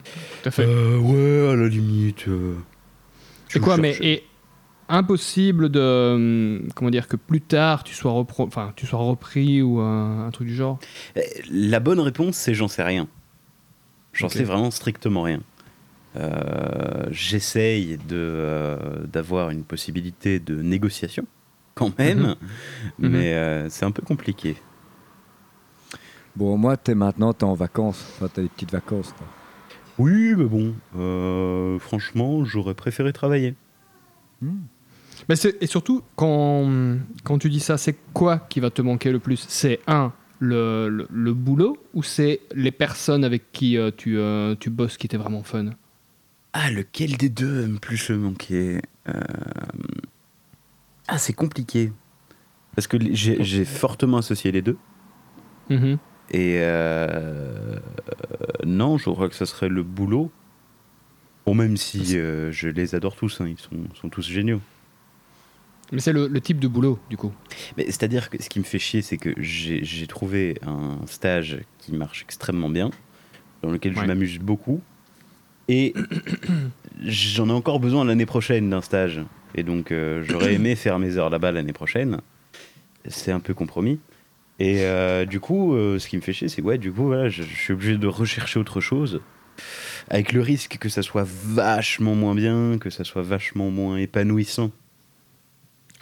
[0.03, 0.65] Tout à fait.
[0.65, 2.27] Euh, ouais, à la limite.
[2.27, 2.55] euh,
[3.49, 4.23] C'est quoi, mais et
[4.89, 6.13] impossible de
[6.61, 10.25] hum, comment dire que plus tard tu sois repro- enfin tu sois repris ou un,
[10.27, 10.79] un truc du genre.
[11.17, 13.07] Euh, La bonne réponse, c'est j'en sais rien.
[14.13, 15.41] J'en sais vraiment strictement rien.
[16.15, 18.77] Euh, J'essaye de, euh,
[19.11, 21.25] d'avoir une possibilité de négociation,
[21.73, 22.35] quand même,
[22.99, 23.09] Mhm.
[23.09, 24.55] mais euh, c'est un peu compliqué.
[26.35, 28.03] Bon, moi, t'es maintenant, t'es en vacances.
[28.15, 29.13] Enfin, t'as des petites vacances.
[29.17, 29.27] toi.
[29.99, 33.55] Oui, mais bon, euh, franchement, j'aurais préféré travailler.
[35.29, 39.19] Mais et surtout quand quand tu dis ça, c'est quoi qui va te manquer le
[39.19, 39.45] plus?
[39.47, 44.55] C'est un le, le, le boulot ou c'est les personnes avec qui euh, tu, euh,
[44.59, 45.67] tu bosses qui étaient vraiment fun?
[46.51, 49.13] Ah, lequel des deux aime plus me manquer Euh,
[51.07, 51.91] Ah, c'est compliqué.
[52.75, 54.77] Parce que j'ai fortement associé les deux.
[55.69, 55.97] Mhm.
[56.31, 56.59] Et
[58.65, 60.31] non, je crois que ça serait le boulot.
[61.45, 64.61] Bon, même si je les adore tous, hein, ils sont, sont tous géniaux.
[65.93, 67.31] Mais c'est le, le type de boulot du coup.
[67.77, 71.93] Mais c'est-à-dire que ce qui me fait chier, c'est que j'ai trouvé un stage qui
[71.93, 72.89] marche extrêmement bien,
[73.61, 74.01] dans lequel Ouais.
[74.01, 74.81] je m'amuse beaucoup.
[75.69, 75.93] Et
[77.05, 79.21] j'en ai encore besoin l'année prochaine d'un stage.
[79.55, 82.19] Et donc, euh, j'aurais aimé faire mes heures là-bas l'année prochaine.
[83.07, 83.99] C'est un peu compromis.
[84.59, 87.05] Et euh, du coup, euh, ce qui me fait chier, c'est que ouais, du coup,
[87.05, 89.21] voilà, je, je suis obligé de rechercher autre chose.
[90.09, 94.71] Avec le risque que ça soit vachement moins bien, que ça soit vachement moins épanouissant.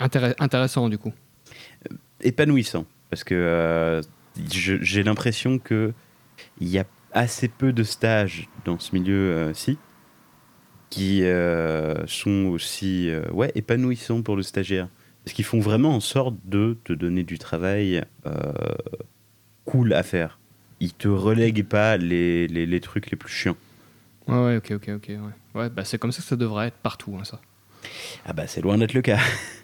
[0.01, 1.13] Intéress- intéressant du coup.
[2.21, 4.01] épanouissant parce que euh,
[4.49, 5.93] j'ai l'impression que
[6.59, 9.77] Il y a assez peu de stages dans ce milieu-ci
[10.89, 14.87] qui euh, sont aussi euh, ouais, épanouissants pour le stagiaire.
[15.23, 18.51] Parce qu'ils font vraiment en sorte de te donner du travail euh,
[19.65, 20.39] cool à faire.
[20.79, 23.55] Ils te relèguent pas les, les, les trucs les plus chiants.
[24.27, 25.07] Ouais, ouais, ok, ok, ok.
[25.09, 27.39] Ouais, ouais bah, c'est comme ça que ça devrait être partout, hein, ça.
[28.25, 29.19] Ah bah c'est loin d'être le cas.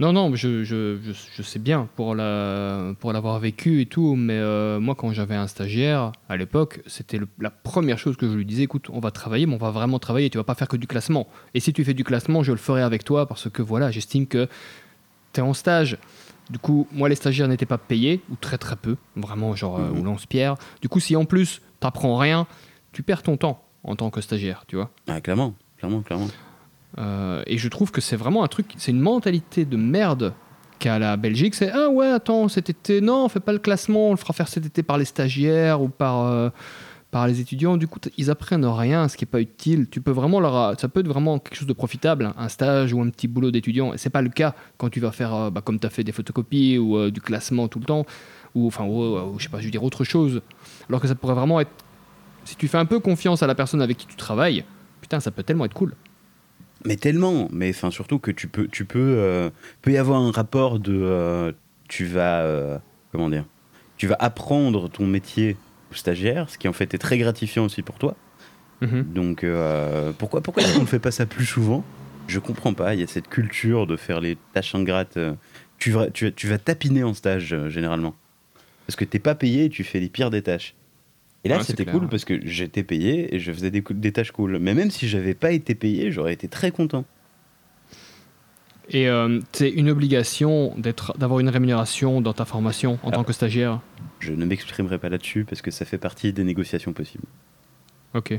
[0.00, 4.16] Non, non, je, je, je, je sais bien pour la pour l'avoir vécu et tout,
[4.16, 8.34] mais euh, moi quand j'avais un stagiaire à l'époque, c'était la première chose que je
[8.34, 10.66] lui disais, écoute, on va travailler, mais on va vraiment travailler, tu vas pas faire
[10.66, 11.28] que du classement.
[11.54, 14.26] Et si tu fais du classement, je le ferai avec toi parce que voilà, j'estime
[14.26, 14.48] que
[15.32, 15.96] tu es en stage.
[16.50, 19.90] Du coup, moi les stagiaires n'étaient pas payés, ou très très peu, vraiment genre euh,
[19.92, 20.04] Mhm.
[20.04, 20.56] lance-pierre.
[20.82, 22.48] Du coup, si en plus t'apprends rien,
[22.92, 24.90] tu perds ton temps en tant que stagiaire, tu vois.
[25.06, 26.26] Ah, clairement, clairement, clairement.
[26.98, 30.34] Euh, et je trouve que c'est vraiment un truc, c'est une mentalité de merde
[30.78, 31.54] qu'a la Belgique.
[31.54, 34.32] C'est ah ouais, attends, cet été, non, on fait pas le classement, on le fera
[34.32, 36.50] faire cet été par les stagiaires ou par, euh,
[37.10, 37.76] par les étudiants.
[37.76, 39.88] Du coup, ils apprennent rien, ce qui est pas utile.
[39.90, 43.00] Tu peux vraiment leur, ça peut être vraiment quelque chose de profitable, un stage ou
[43.00, 43.92] un petit boulot d'étudiant.
[43.92, 46.04] Et c'est pas le cas quand tu vas faire, euh, bah, comme tu as fait
[46.04, 48.06] des photocopies ou euh, du classement tout le temps,
[48.54, 50.42] ou enfin, ou, ou, je sais pas, je veux dire autre chose.
[50.88, 51.72] Alors que ça pourrait vraiment être,
[52.44, 54.64] si tu fais un peu confiance à la personne avec qui tu travailles,
[55.00, 55.94] putain, ça peut tellement être cool.
[56.86, 59.50] Mais tellement, mais enfin surtout que tu peux, tu peux, euh,
[59.82, 61.52] peut y avoir un rapport de, euh,
[61.88, 62.78] tu vas, euh,
[63.10, 63.46] comment dire,
[63.96, 65.56] tu vas apprendre ton métier
[65.90, 68.16] au stagiaire, ce qui en fait est très gratifiant aussi pour toi.
[68.82, 69.04] Mhm.
[69.14, 69.46] Donc
[70.18, 71.84] pourquoi, pourquoi est-ce qu'on ne fait pas ça plus souvent?
[72.26, 72.94] Je comprends pas.
[72.94, 75.18] Il y a cette culture de faire les tâches ingrates.
[75.78, 78.14] Tu vas, tu, vas- tu vas tapiner en stage généralement,
[78.86, 80.74] parce que t'es pas payé, et tu fais les pires des tâches.
[81.44, 84.58] Et là, Ouais, c'était cool parce que j'étais payé et je faisais des, tâches cool.
[84.58, 87.04] Mais même si j'avais pas été payé, j'aurais été très content.
[88.90, 90.74] Et euh, c'est une obligation
[91.18, 93.12] d'avoir une rémunération dans ta formation en Ah.
[93.12, 93.80] tant que stagiaire?
[94.20, 97.24] Je ne m'exprimerai pas là-dessus parce que ça fait partie des négociations possibles.
[98.14, 98.38] Ok.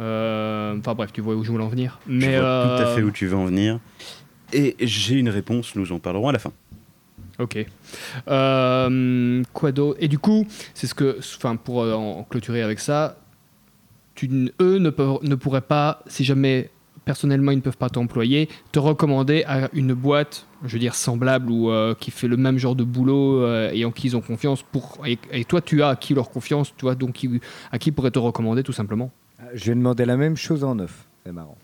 [0.00, 2.00] Euh, Enfin bref, tu vois où je voulais en venir.
[2.08, 3.78] je Mais vois euh, tout à fait où tu veux en venir.
[4.52, 6.52] Et j'ai une réponse, nous en parlerons à la fin.
[7.40, 7.64] Ok.
[8.28, 9.98] Euh, quoi d'autre?
[10.00, 13.16] Et du coup, c'est ce que, enfin, pour euh, en clôturer avec ça,
[14.14, 14.28] tu,
[14.60, 16.70] eux ne, pourraient pas, si jamais
[17.06, 21.50] personnellement ils ne peuvent pas t'employer, te recommander à une boîte, je veux dire semblable
[21.50, 24.20] ou euh, qui fait le même genre de boulot euh, et en qui ils ont
[24.20, 24.64] confiance.
[25.32, 27.40] Et, toi, tu as acquis leur confiance, tu vois, donc qui-
[27.72, 29.10] à qui ils pourraient te recommander tout simplement?
[29.54, 31.06] Je vais demander la même chose en neuf.
[31.24, 31.56] C'est marrant.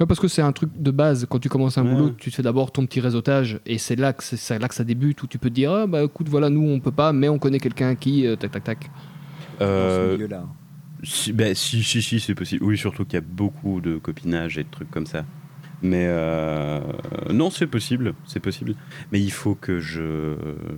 [0.00, 1.26] Ouais, parce que c'est un truc de base.
[1.28, 1.92] Quand tu commences un Ouais.
[1.92, 4.74] boulot, tu te fais d'abord ton petit réseautage et c'est là que c'est là que
[4.74, 7.12] ça débute où tu peux te dire ah bah écoute voilà nous on peut pas
[7.12, 8.80] mais on connaît quelqu'un qui euh, tac tac tac.
[8.84, 8.90] Dans
[9.58, 10.44] ce Euh, milieu-là.
[11.02, 12.64] si, bah, si, si, si, c'est possible.
[12.64, 15.24] Oui, surtout qu'il y a beaucoup de copinage et de trucs comme ça.
[15.82, 16.80] Mais euh,
[17.32, 18.74] non, c'est possible, c'est possible.
[19.12, 20.34] Mais il faut que je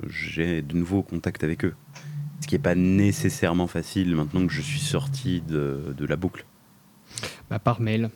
[0.08, 1.74] j'ai de nouveaux contacts avec eux.
[2.40, 6.46] Ce qui n'est pas nécessairement facile maintenant que je suis sorti de, de la boucle.
[7.50, 8.08] Bah, par mail.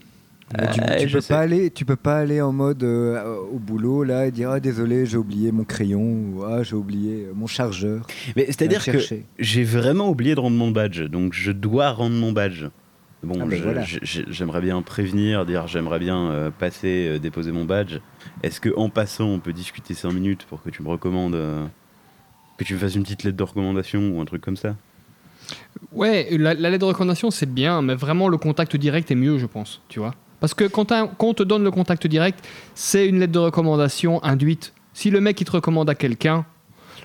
[0.50, 3.58] Tu, Euh, tu je peux pas aller, tu peux pas aller en mode euh, au
[3.58, 7.32] boulot là et dire ah désolé j'ai oublié mon crayon ou ah j'ai oublié euh,
[7.34, 8.06] mon chargeur.
[8.36, 8.98] Mais c'est-à-dire que
[9.38, 12.66] j'ai vraiment oublié de rendre mon badge, donc je dois rendre mon badge.
[13.22, 13.82] Bon, Ah ben voilà.
[14.02, 17.96] j'aimerais bien prévenir, dire j'aimerais bien euh, passer, euh, déposer mon badge.
[18.42, 21.64] Est-ce que en passant, on peut discuter 5 minutes pour que tu me recommandes, euh,
[22.58, 24.76] que tu me fasses une petite lettre de recommandation ou un truc comme ça?
[25.92, 29.38] Ouais, la, la lettre de recommandation c'est bien, mais vraiment le contact direct est mieux
[29.38, 30.14] je pense, tu vois.
[30.44, 34.74] Parce que quand, on te donne le contact direct, c'est une lettre de recommandation induite.
[34.92, 36.44] Si le mec il te recommande à quelqu'un,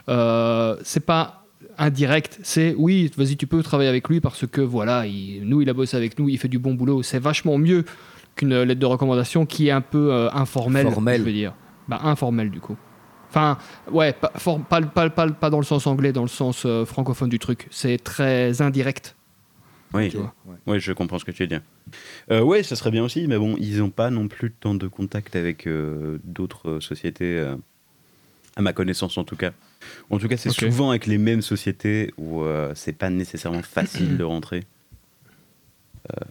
[0.10, 1.46] euh, c'est pas
[1.78, 5.70] indirect, c'est oui, vas-y, tu peux travailler avec lui parce que voilà, il- nous il
[5.70, 7.02] a bossé avec nous, il fait du bon boulot.
[7.02, 7.86] C'est vachement mieux
[8.36, 11.22] qu'une lettre de recommandation qui est un peu euh, informelle, Formelle.
[11.22, 11.54] je veux dire.
[11.88, 12.76] Bah, informelle du coup.
[13.30, 13.58] Enfin,
[13.90, 16.84] ouais, pas, for- pas, pas, pas, pas dans le sens anglais, dans le sens euh,
[16.84, 17.68] francophone du truc.
[17.72, 19.16] C'est très indirect.
[19.94, 20.34] Oui, Tu vois.
[20.46, 20.56] Ouais.
[20.68, 21.62] ouais, je comprends ce que tu veux dire.
[22.32, 24.88] Euh, ouais, ça serait bien aussi, mais bon, ils n'ont pas non plus tant de
[24.88, 27.56] contact avec euh, d'autres euh, sociétés, euh,
[28.56, 29.52] à ma connaissance en tout cas.
[30.10, 32.44] En tout cas, c'est souvent avec les mêmes sociétés où
[32.76, 34.64] c'est pas nécessairement facile de rentrer.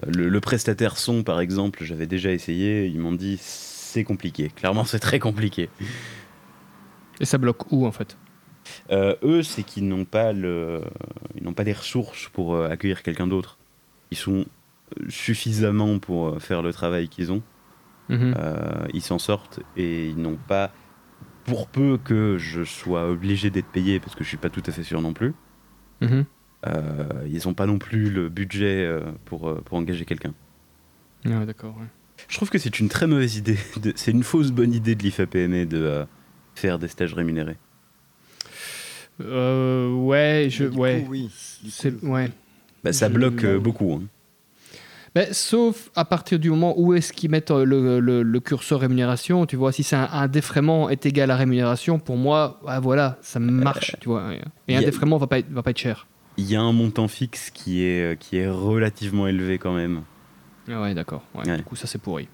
[0.06, 4.50] Le, le prestataire son, par exemple, j'avais déjà essayé, ils m'ont dit c'est compliqué.
[4.54, 5.70] Clairement, c'est très compliqué.
[7.20, 8.18] Et ça bloque où en fait?
[8.90, 10.82] Euh, eux, c'est qu'ils n'ont pas le,
[11.36, 13.58] ils n'ont pas les ressources pour euh, accueillir quelqu'un d'autre.
[14.10, 14.46] Ils sont
[15.08, 17.42] suffisamment pour euh, faire le travail qu'ils ont.
[18.08, 18.34] Mhm.
[18.38, 20.72] Euh, ils s'en sortent et ils n'ont pas,
[21.44, 24.72] pour peu que je sois obligé d'être payé, parce que je suis pas tout à
[24.72, 25.34] fait sûr non plus.
[26.00, 26.24] Mhm.
[26.66, 28.88] euh, ils n'ont pas non plus le budget
[29.24, 30.32] pour, pour engager quelqu'un.
[31.26, 31.76] Ouais, d'accord.
[31.76, 31.86] ouais.
[32.28, 33.58] Je trouve que c'est une très mauvaise idée.
[33.82, 36.04] de- C'est une fausse bonne idée de l'IFAPME de euh,
[36.54, 37.56] faire des stages rémunérés.
[39.20, 41.02] Euh, ouais, je, ouais.
[41.02, 41.30] coup, oui.
[41.62, 42.30] Du C'est, coup, ouais.
[42.84, 43.92] Bah, ça Je- bloque euh, beaucoup.
[43.94, 44.02] hein.
[45.14, 48.80] Mais sauf à partir du moment où est-ce qu'ils mettent euh, le, le- le curseur
[48.80, 52.78] rémunération, tu vois, si c'est un, un défraiement est égal à rémunération, pour moi, ouais,
[52.80, 54.24] voilà, ça marche, tu vois.
[54.68, 56.06] Et un a- défraiement va pas être, va pas être cher.
[56.36, 60.02] Il y a un montant fixe qui est, qui est relativement élevé quand même.
[60.70, 61.24] Ah ouais, d'accord.
[61.34, 61.56] Ouais, Ouais.
[61.56, 62.28] Du coup, ça c'est pourri.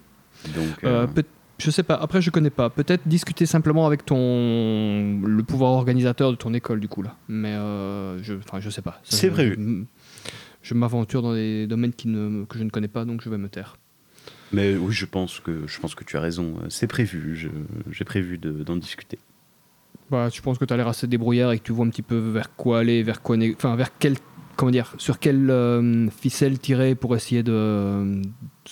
[0.53, 1.23] Donc, Euh, euh, peut-
[1.57, 1.95] je sais pas.
[1.95, 2.69] Après, je connais pas.
[2.69, 7.15] Peut-être discuter simplement avec ton le pouvoir organisateur de ton école, du coup là.
[7.27, 8.99] Mais euh, je, enfin, je sais pas.
[9.03, 9.55] C'est prévu.
[9.57, 9.83] Je,
[10.69, 13.37] je m'aventure dans des domaines qui ne, que je ne connais pas, donc je vais
[13.37, 13.77] me taire.
[14.51, 16.55] mais oui, je pense que, je pense que tu as raison.
[16.69, 17.49] C'est prévu.
[17.91, 19.19] J'ai prévu de- d'en discuter.
[20.11, 22.01] Bah, je pense que tu as l'air assez débrouillard et que tu vois un petit
[22.03, 24.15] peu vers quoi aller, vers quoi, enfin, vers quel,
[24.55, 28.21] comment dire, sur quelle euh, ficelle tirer pour essayer de, euh,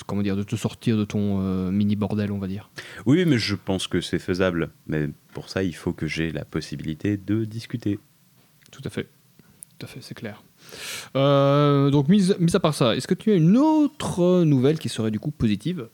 [0.08, 2.70] comment dire, de te sortir de ton euh, mini bordel, on va dire.
[3.06, 4.72] Oui, mais je pense que c'est faisable.
[4.88, 8.00] Mais pour ça, il faut que j'ai la possibilité de discuter.
[8.72, 9.08] Tout à fait.
[9.80, 10.44] Tout à fait, c'est clair.
[11.14, 15.12] Donc, mis, mis à part ça, est-ce que tu as une autre nouvelle qui serait
[15.12, 15.88] du coup positive?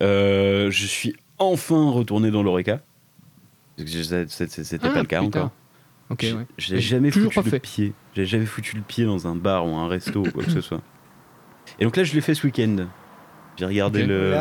[0.00, 2.80] Je suis enfin retourné dans l'Oreca.
[3.86, 5.40] C'était Ah, pas le cas putain.
[5.40, 5.52] encore.
[6.10, 6.46] Ok, J'ai- ouais.
[6.56, 7.60] J'ai jamais foutu pas le fait.
[7.60, 7.92] pied.
[8.14, 10.60] J'ai jamais foutu le pied dans un bar ou un resto ou quoi que ce
[10.60, 10.80] soit.
[11.78, 12.86] Et donc là, je l'ai fait ce week-end.
[13.58, 14.32] J'ai regardé le.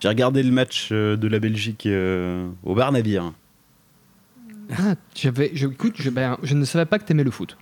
[0.00, 3.32] J'ai regardé le match euh, de la Belgique euh, au bar Nabir.
[4.76, 7.56] Ah, j'avais, je, écoute, je, ben, je ne savais pas que tu aimais le foot.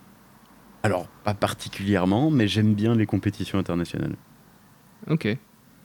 [0.82, 4.16] Alors, pas particulièrement, mais j'aime bien les compétitions internationales.
[5.08, 5.28] Ok.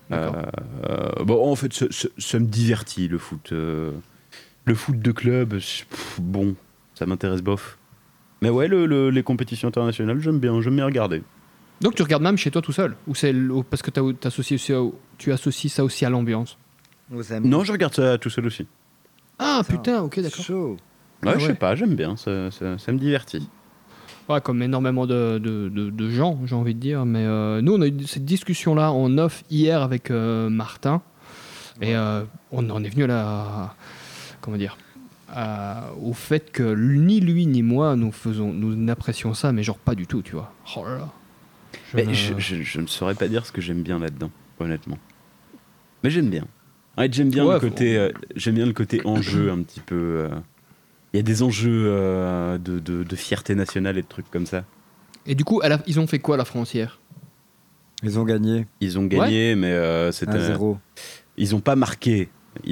[0.09, 0.35] D'accord.
[0.89, 3.51] Euh, bon, en fait, ça, ça- ça me divertit le foot.
[3.51, 3.91] euh.
[4.65, 6.55] le foot de club, pff, bon,
[7.01, 7.79] ça m'intéresse bof.
[8.43, 11.23] Mais ouais, le- le- les compétitions internationales, j'aime bien, j'aime bien regarder.
[11.81, 14.53] Donc tu regardes même chez toi tout seul Ou c'est le- parce que t'as- t'associes
[14.55, 16.59] aussi au- tu associes ça aussi à l'ambiance?
[17.43, 18.67] Non, je regarde ça tout seul aussi.
[19.39, 19.77] Ah Putain.
[19.77, 20.45] putain, ok, d'accord.
[20.45, 20.77] Chaud.
[21.23, 23.49] Ouais, Ah je sais pas, j'aime bien, ça, ça, ça me divertit.
[24.29, 27.03] Ouais, comme énormément de, de- de- de gens, j'ai envie de dire.
[27.07, 31.01] Mais euh, nous, on a eu cette discussion-là en off hier avec euh, Martin.
[31.81, 33.75] Et euh, on en est venu à la.
[34.39, 34.77] Comment dire
[35.33, 39.77] à- Au fait que ni lui ni moi, nous faisons, nous n'apprécions ça, mais genre
[39.77, 40.53] pas du tout, tu vois.
[40.75, 41.09] Oh là là.
[41.91, 44.31] Je Mais ne- je, je- je ne saurais pas dire ce que j'aime bien là-dedans,
[44.59, 44.97] honnêtement.
[46.03, 46.45] Mais j'aime bien.
[46.97, 49.79] Ouais, j'aime bien Ouais, le faut- côté, euh, j'aime bien le côté enjeu un petit
[49.79, 49.95] peu.
[49.95, 50.29] euh.
[51.13, 54.45] Il y a des enjeux euh, de, de- de fierté nationale et de trucs comme
[54.45, 54.63] ça.
[55.25, 56.99] Et du coup, à la- ils ont fait quoi la France hier
[58.03, 60.37] Ils ont gagné Ils ont gagné, mais euh, c'était.
[60.37, 60.77] 1-0.
[61.37, 62.29] Ils ont pas marqué.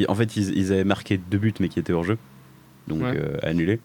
[0.07, 2.17] En fait, ils, ils avaient marqué deux buts, mais qui étaient hors jeu,
[2.89, 3.13] donc Ouais.
[3.15, 3.79] euh, annulés.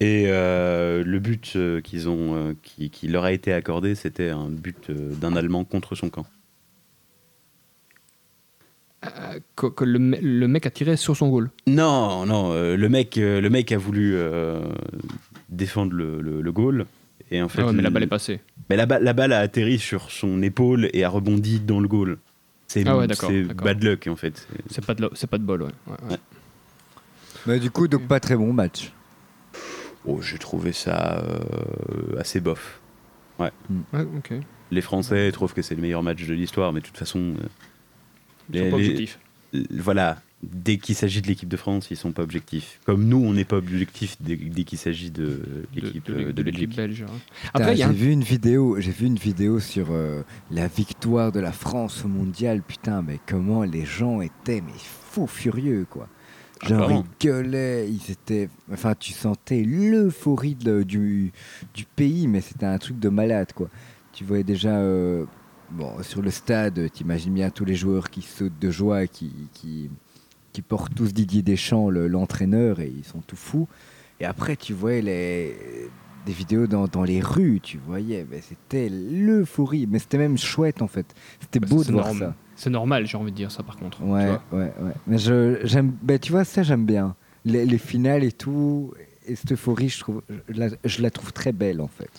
[0.00, 4.48] Et euh, le but euh, qu'ils ont, qui, qui leur a été accordé, c'était un
[4.50, 6.26] but d'un Allemand contre son camp.
[9.54, 11.50] Que, que le, me- le mec a tiré sur son goal.
[11.66, 14.60] Non, non, euh, le mec, euh, le mec a voulu euh,
[15.50, 16.86] défendre le, le, le goal.
[17.30, 18.40] Et en fait, Ah ouais, mais la le- balle est passée.
[18.70, 22.16] mais la, la balle a atterri sur son épaule et a rebondi dans le goal.
[22.66, 24.38] C'est Ah ouais, bad luck en fait.
[24.66, 25.68] C'est- C'est pas, de, lo- c'est pas de bol, ouais.
[25.86, 26.16] Ouais,
[27.46, 28.92] Bah, du coup, donc pas très bon match.
[30.06, 32.80] Oh, j'ai trouvé ça euh, assez bof.
[33.38, 33.50] Ouais,
[33.92, 34.32] ok.
[34.70, 37.46] Les Français trouvent que c'est le meilleur match de l'histoire, mais de toute façon, euh,
[38.52, 39.18] Ils sont Les- pas les- objectifs.
[39.54, 42.78] euh, voilà, dès qu'il s'agit de l'équipe de France, ils sont pas objectifs.
[42.84, 47.02] Comme nous, on n'est pas objectifs dès, dès qu'il s'agit de l'équipe de de, belge.
[47.02, 47.12] hein.
[47.54, 51.40] Après, j'ai un- vu une vidéo, j'ai vu une vidéo sur euh, la victoire de
[51.40, 52.60] la France au mondial.
[52.62, 54.72] Putain, mais comment les gens étaient mais
[55.10, 56.08] fous furieux quoi.
[56.64, 57.04] Ah, Genre vraiment.
[57.20, 61.32] ils gueulaient, ils étaient, enfin tu sentais l'euphorie du,
[61.74, 63.68] du pays, mais c'était un truc de malade quoi.
[64.12, 65.24] Tu voyais déjà, euh,
[65.70, 69.90] bon sur le stade, t'imagines bien tous les joueurs qui sautent de joie, qui, qui,
[70.52, 73.66] qui portent tous Didier Deschamps, le- l'entraîneur, et ils sont tout fous.
[74.20, 75.56] Et après, tu voyais les,
[76.26, 79.86] des vidéos dans, dans les rues, tu voyais, mais c'était l'euphorie.
[79.90, 81.06] Mais c'était même chouette en fait.
[81.40, 82.34] C'était Bah, beau de voir ça.
[82.56, 83.98] C'est normal, j'ai envie de dire ça par contre.
[83.98, 84.42] tu Ouais, vois.
[84.52, 84.92] ouais, ouais.
[85.06, 87.14] Mais je, j'aime, ben, tu vois, ça j'aime bien.
[87.44, 88.92] Les, les finales et tout,
[89.26, 92.10] et cette euphorie, je, trouve, je, la, je la trouve très belle en fait.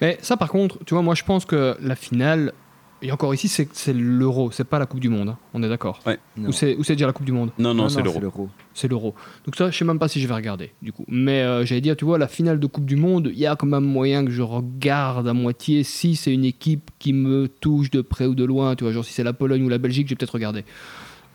[0.00, 2.52] Mais ça, par contre, tu vois, moi je pense que la finale,
[3.00, 6.00] et encore ici, c'est l'euro, c'est pas la Coupe du Monde, hein, on est d'accord
[6.36, 6.48] Non.
[6.48, 8.48] Ou c'est déjà la Coupe du Monde Non, non, c'est l'euro.
[8.74, 9.14] C'est l'euro.
[9.44, 11.04] Donc ça, je sais même pas si je vais regarder, du coup.
[11.08, 13.54] Mais euh, j'allais dire, tu vois, la finale de Coupe du Monde, il y a
[13.56, 17.90] quand même moyen que je regarde à moitié si c'est une équipe qui me touche
[17.90, 18.74] de près ou de loin.
[18.74, 20.64] Tu vois, genre si c'est la Pologne ou la Belgique, j'ai peut-être regardé.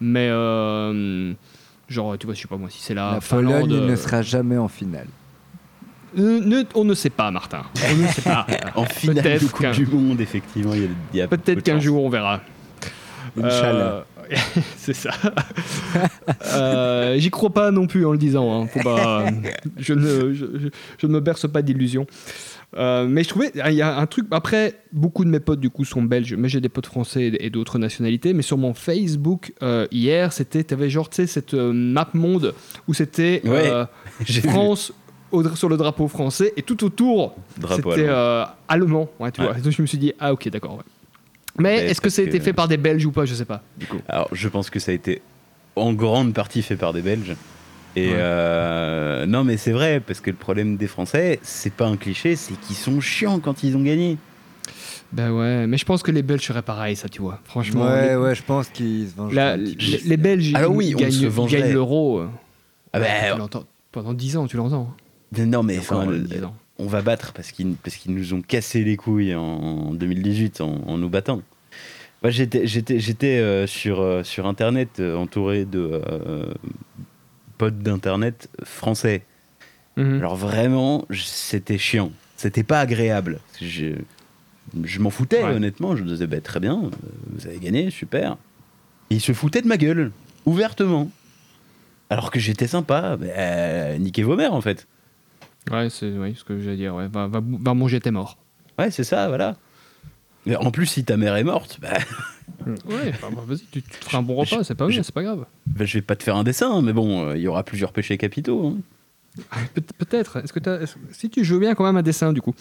[0.02, 1.34] Mais, euh,
[1.88, 3.96] genre, tu vois, je sais pas moi, si c'est la, La Finlande, Pologne euh, ne
[3.96, 5.08] sera jamais en finale.
[6.18, 7.64] Euh, ne- on ne sait pas, Martin.
[7.92, 8.46] On ne sait pas.
[8.76, 12.10] En finale de Coupe qu'un- du Monde, effectivement, il y a, Peut-être qu'un jour on
[12.10, 12.42] verra.
[13.38, 14.06] Inch'Allah.
[14.32, 14.36] Euh,
[14.78, 15.12] c'est ça.
[16.54, 18.64] Euh, J'y crois pas non plus en le disant.
[18.64, 18.68] hein.
[18.68, 19.26] Faut pas,
[19.78, 22.06] je, ne, je, je- je ne me berce pas d'illusions.
[22.76, 24.26] Euh, mais je trouvais, il y a un truc.
[24.32, 27.50] Après, beaucoup de mes potes du coup sont belges, mais j'ai des potes français et
[27.52, 28.34] d'autres nationalités.
[28.34, 32.56] Mais sur mon Facebook euh, hier, c'était, t'avais genre, tu sais, cette euh, map monde
[32.88, 33.86] où c'était Ouais, euh.
[34.50, 34.92] France
[35.34, 37.36] au- sur le drapeau français et tout autour
[37.76, 38.14] c'était allemand.
[38.14, 39.10] euh, allemand.
[39.20, 39.48] Ouais, tu Ouais.
[39.48, 39.56] vois.
[39.60, 40.76] Donc je me suis dit, ah ok, d'accord.
[40.78, 40.84] ouais.
[41.60, 43.26] Mais est-ce que ça a été que- fait par des Belges ou pas?
[43.26, 43.62] Je sais pas.
[43.78, 43.98] Du coup.
[44.08, 45.22] Alors, je pense que ça a été
[45.76, 47.36] en grande partie fait par des Belges.
[47.96, 48.16] Et Ouais.
[48.18, 52.36] euh, non, mais c'est vrai, parce que le problème des Français, c'est pas un cliché,
[52.36, 54.18] c'est qu'ils sont chiants quand ils ont gagné.
[55.12, 57.40] Ben ouais, mais je pense que les Belges seraient pareil, ça, tu vois.
[57.44, 59.34] Franchement, Ouais, les, ouais, je pense qu'ils se vengent.
[59.34, 62.18] la- les- les Belges, Alors ils oui, on gagnent, se ils gagnent l'euro.
[62.22, 62.30] euh,
[62.94, 63.06] Ah bah,
[63.92, 64.92] pendant 10 ans, tu l'entends.
[65.40, 66.56] Non, mais Encore, enfin, le- 10 ans.
[66.80, 70.82] on va battre parce qu'ils parce qu'ils nous ont cassé les couilles en 2018 en,
[70.88, 71.42] en nous battant.
[72.22, 76.46] Moi, j'étais j'étais j'étais euh, sur euh, sur internet euh, entouré de euh,
[77.58, 79.24] potes d'internet français.
[79.98, 80.18] Mhm.
[80.20, 82.12] Alors vraiment, c'était chiant.
[82.38, 83.40] C'était pas agréable.
[83.62, 83.96] Je,
[84.84, 85.52] je m'en foutais, Ouais.
[85.54, 85.96] honnêtement.
[85.96, 86.90] Je me disais, bah, très bien,
[87.32, 88.38] vous avez gagné, super.
[89.12, 90.12] Et ils se foutaient de ma gueule,
[90.46, 91.12] ouvertement.
[92.10, 93.18] Alors que j'étais sympa.
[93.18, 94.88] Bah, niquez vos mères, en fait.
[95.72, 96.96] Ouais, c'est ouais, ce que j'allais dire.
[96.96, 97.08] Ouais.
[97.08, 98.38] Va, va, va manger tes morts.
[98.80, 99.56] Ouais, c'est ça, voilà.
[100.46, 101.94] Mais en plus, si ta mère est morte, bah,
[102.66, 105.24] Ouais, enfin, bah, vas-y, tu, tu te feras un bon repas, c'est pas, je- pas
[105.24, 105.46] grave.
[105.68, 107.92] bah, je vais pas te faire un dessin, mais bon, euh, il y aura plusieurs
[107.94, 108.68] péchés capitaux.
[108.68, 108.78] hein.
[109.74, 110.38] Peut- Peut-être.
[110.38, 112.54] Est-ce que est-ce- si tu veux bien quand même un dessin du coup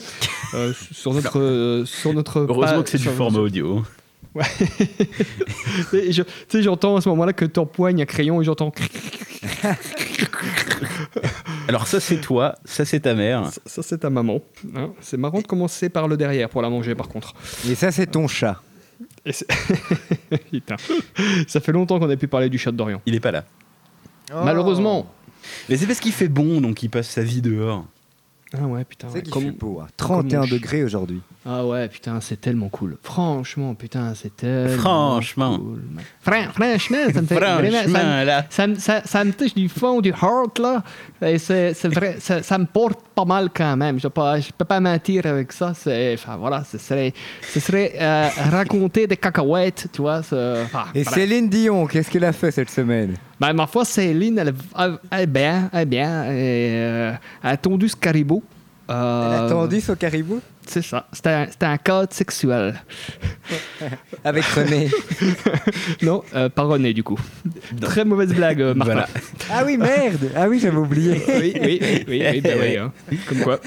[0.54, 3.84] Euh, sur notre euh, sur notre Heureusement que c'est du format audio.
[5.92, 8.72] Je- Tu sais, j'entends à ce moment-là que t'empoignes un crayon et j'entends.
[11.68, 13.46] Alors ça, c'est toi, ça, c'est ta mère.
[13.52, 14.40] Ça, ça, c'est ta maman.
[14.74, 14.90] hein.
[15.00, 17.34] c'est marrant de commencer par le derrière pour la manger par contre.
[17.68, 18.60] Et ça, c'est ton chat.
[19.24, 19.32] Et
[20.50, 20.76] Putain.
[21.46, 23.00] Ça fait longtemps qu'on a pu parler du chat d'Orient.
[23.06, 23.44] Il est pas là.
[24.44, 25.12] Malheureusement.
[25.68, 27.84] Mais c'est parce qu'il fait bon, donc il passe sa vie dehors.
[28.60, 29.08] Ah ouais, putain.
[29.10, 29.30] C'est ouais.
[29.30, 29.80] Comme- beau.
[29.82, 29.88] hein.
[29.96, 31.20] 31 comme mon degrés aujourd'hui.
[31.44, 32.98] Ah ouais, putain, c'est tellement cool.
[33.02, 35.58] Franchement, putain, c'est tellement Franchement.
[35.58, 35.82] cool.
[36.20, 37.56] Fran- franchement, ça me fait vraiment...
[37.56, 38.46] Ça me, Franchement, là.
[38.48, 40.84] ça, me- ça- ça me touche du fond du heart, là.
[41.22, 43.98] Et c'est c'est vrai, ça, ça me porte pas mal quand même.
[43.98, 45.72] Je ne peux, je peux pas mentir avec ça.
[45.74, 47.12] C'est- Enfin, voilà, ce serait,
[47.42, 50.20] ce serait euh, raconter des cacahuètes, tu vois.
[50.20, 50.22] Et
[51.02, 51.10] voilà.
[51.10, 53.14] Céline Dion, qu'est-ce qu'elle a fait cette semaine?
[53.42, 56.24] Ben, ma foi, Céline, elle, elle, elle bien, elle est bien.
[56.26, 56.28] Et,
[56.78, 58.40] euh, elle a tondu ce caribou.
[58.88, 60.40] Elle Euh, a tendu son caribou?
[60.66, 61.06] C'est ça.
[61.12, 62.74] C'était un, un code sexuel.
[64.24, 64.88] avec René.
[66.02, 67.18] Non, euh, pas René, du coup.
[67.80, 68.92] Très mauvaise blague, euh, Martin.
[68.92, 69.08] Voilà.
[69.52, 71.20] ah oui, merde Ah oui, j'avais oublié.
[71.28, 72.92] oui, oui, oui, oui, oui, oui, hein.
[73.28, 73.58] Comme quoi.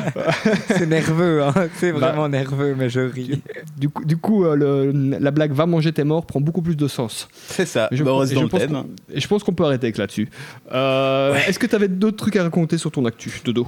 [0.68, 1.54] C'est nerveux, hein.
[1.76, 1.98] c'est Bah.
[1.98, 3.42] vraiment nerveux, mais je ris.
[3.76, 4.54] Du coup, du coup euh,
[4.92, 7.28] le- la blague va manger tes morts prend beaucoup plus de sens.
[7.48, 7.88] C'est ça.
[7.92, 8.84] Je, Bah, je pense thème.
[9.14, 10.28] je pense qu'on peut arrêter avec là-dessus.
[10.72, 13.66] Euh, Est-ce que tu avais d'autres trucs à raconter sur ton actu, Dodo?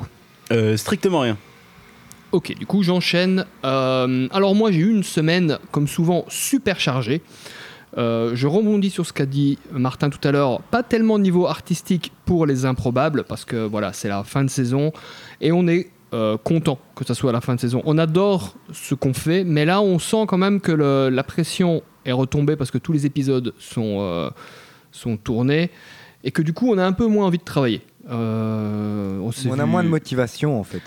[0.52, 1.36] Euh, strictement rien.
[2.32, 3.46] Ok, du coup j'enchaîne.
[3.64, 7.22] Euh, alors moi j'ai eu une semaine, comme souvent, super chargée.
[7.96, 11.46] Euh, je rebondis sur ce qu'a dit Martin tout à l'heure, pas tellement au niveau
[11.46, 14.92] artistique pour les improbables, parce que voilà, c'est la fin de saison,
[15.40, 17.80] et on est euh, content que ça soit la fin de saison.
[17.86, 21.82] On adore ce qu'on fait, mais là on sent quand même que le- la pression
[22.04, 24.30] est retombée parce que tous les épisodes sont,
[24.92, 25.70] sont tournés,
[26.24, 27.80] et que du coup on a un peu moins envie de travailler.
[29.50, 30.82] On a vu- moins de motivation en fait.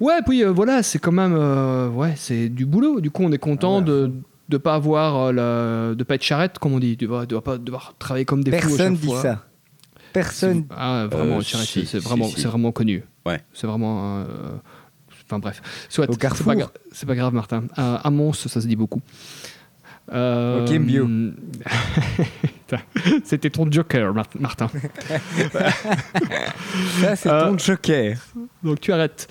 [0.00, 3.00] Ouais, puis euh, voilà, c'est quand même euh, ouais, c'est du boulot.
[3.00, 4.12] Du coup, on est content Ah de
[4.48, 7.58] de pas avoir euh, la- de pas être charrette comme on dit, de, de pas
[7.58, 9.20] devoir travailler comme des fous à Personne dit fois.
[9.22, 9.44] ça.
[10.12, 10.66] Personne.
[10.70, 12.40] Ah, vraiment, Euh, charrette, si, c'est si, vraiment si.
[12.40, 13.02] c'est vraiment connu.
[13.26, 13.40] Ouais.
[13.52, 14.24] C'est vraiment euh,
[15.26, 15.60] enfin bref.
[15.88, 16.46] Soit Au c'est Carrefour.
[16.54, 17.64] pas, pas grave Martin.
[17.76, 19.00] À, à Mons, ça se dit beaucoup.
[20.12, 20.64] Euh.
[20.66, 22.78] Putain,
[23.24, 24.68] C'était ton joker, Mar- Martin.
[27.00, 28.16] Ça, c'est Euh, ton joker.
[28.62, 29.28] Donc tu arrêtes.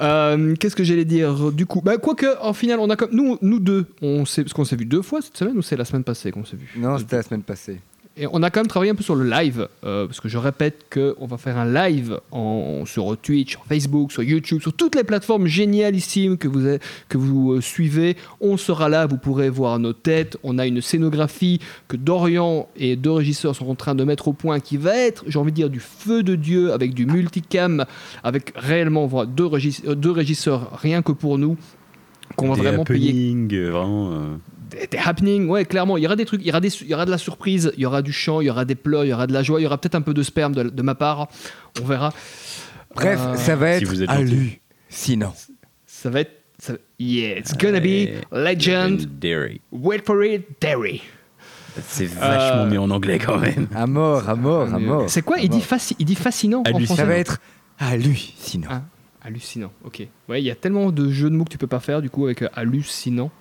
[0.00, 1.80] Euh, Qu'est-ce que j'allais dire du coup?
[1.80, 3.10] Bah, Quoique, en final, on a comme.
[3.12, 5.84] Nous, nous deux, on parce qu'on s'est vu deux fois cette semaine ou c'est la
[5.84, 7.80] semaine passée qu'on s'est vu Non, c'était la semaine passée.
[8.16, 10.38] Et on a quand même travaillé un peu sur le live, euh, parce que je
[10.38, 14.94] répète qu'on va faire un live en, sur Twitch, sur Facebook, sur YouTube, sur toutes
[14.94, 16.78] les plateformes génialissimes que vous,
[17.08, 18.16] que vous euh, suivez.
[18.40, 20.38] On sera là, vous pourrez voir nos têtes.
[20.44, 21.58] On a une scénographie
[21.88, 25.24] que Dorian et deux régisseurs sont en train de mettre au point qui va être,
[25.26, 27.84] j'ai envie de dire, du feu de Dieu, avec du multicam,
[28.22, 31.56] avec réellement voilà, deux, régis- euh, deux régisseurs rien que pour nous,
[32.36, 34.12] qu'on va Des vraiment payer euh, vraiment.
[34.12, 34.36] euh,
[34.74, 35.96] des, des happenings, ouais, clairement.
[35.96, 37.72] Il y aura des trucs, il y aura, des, il y aura de la surprise,
[37.76, 39.42] il y aura du chant, il y aura des pleurs, il y aura de la
[39.42, 41.28] joie, il y aura peut-être un peu de sperme de, de ma part.
[41.80, 42.12] On verra.
[42.94, 44.60] Bref, Euh, ça va si être alu.
[44.88, 45.32] Sinon.
[45.86, 46.32] Ça va être.
[46.58, 49.00] ça- yeah, it's gonna be legend.
[49.22, 49.60] Legendary.
[49.72, 51.02] Wait for it, Derry.
[51.88, 53.66] C'est vachement Euh, mieux en anglais quand même.
[53.74, 55.10] À mort, à mort, à mort.
[55.10, 55.38] C'est quoi?
[55.40, 55.62] Il dit,
[55.98, 56.84] il dit fascinant en Hallucinant.
[56.86, 57.38] français Ça va être
[57.80, 58.68] hallucinant.
[58.70, 58.82] Ah,
[59.22, 60.06] hallucinant, ok.
[60.28, 62.10] Ouais, il y a tellement de jeux de mots que tu peux pas faire du
[62.10, 63.32] coup avec euh, hallucinant.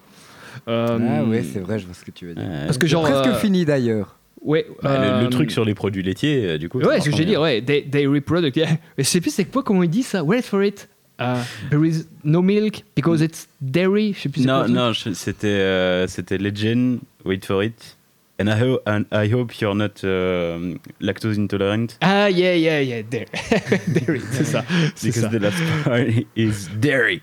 [0.68, 2.44] Euh, Ah ouais, c'est vrai, je vois ce que tu veux dire.
[2.44, 2.66] Ouais.
[2.66, 3.04] Parce que genre.
[3.04, 4.16] presque euh, fini d'ailleurs.
[4.42, 6.80] Ouais, Bah, le, le euh, truc sur les produits laitiers, euh, du coup.
[6.80, 7.62] Ouais, ce que j'ai dit, ouais.
[7.62, 8.58] They, dairy product.
[8.58, 8.68] yeah.
[8.98, 10.24] Mais je sais plus c'est quoi, comment il dit ça.
[10.24, 10.90] Wait for it.
[11.20, 11.36] Uh,
[11.70, 14.14] there is no milk because it's dairy.
[14.14, 17.96] Je sais plus c'est quoi Non, non, c'était euh, c'était Legend, wait for it.
[18.42, 21.86] And I, ho- and I hope you're not euh, lactose intolerant.
[22.02, 23.04] Ah, yeah, yeah, yeah.
[23.04, 23.28] Dairy,
[23.88, 24.66] dairy c'est ça.
[24.96, 25.30] C'est Because ça.
[25.30, 26.00] the last part
[26.36, 27.22] is dairy.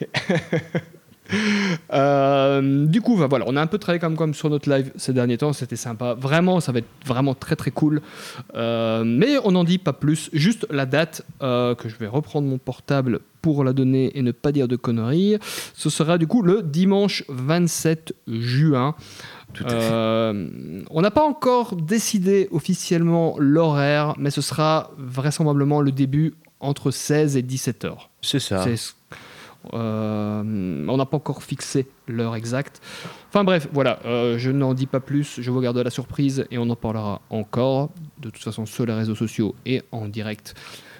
[1.92, 4.92] Euh, du coup, bah, voilà, on a un peu travaillé comme, comme sur notre live
[4.96, 6.14] ces derniers temps, c'était sympa.
[6.14, 8.00] Vraiment, ça va être vraiment très très cool.
[8.54, 10.30] Euh, mais on n'en dit pas plus.
[10.32, 14.30] Juste la date euh, que je vais reprendre mon portable pour la donner et ne
[14.30, 15.38] pas dire de conneries.
[15.74, 18.94] Ce sera du coup le dimanche 27 juin.
[19.52, 20.32] Tout à fait.
[20.90, 27.36] On n'a pas encore décidé officiellement l'horaire, mais ce sera vraisemblablement le début entre 16
[27.36, 28.10] et 17 heures.
[28.22, 28.62] C'est ça.
[28.62, 28.76] C'est
[29.74, 32.80] euh, on n'a pas encore fixé l'heure exacte.
[33.28, 36.58] Enfin bref, voilà, euh, je n'en dis pas plus, je vous garde la surprise et
[36.58, 37.90] on en parlera encore,
[38.20, 40.54] de toute façon sur les réseaux sociaux et en direct.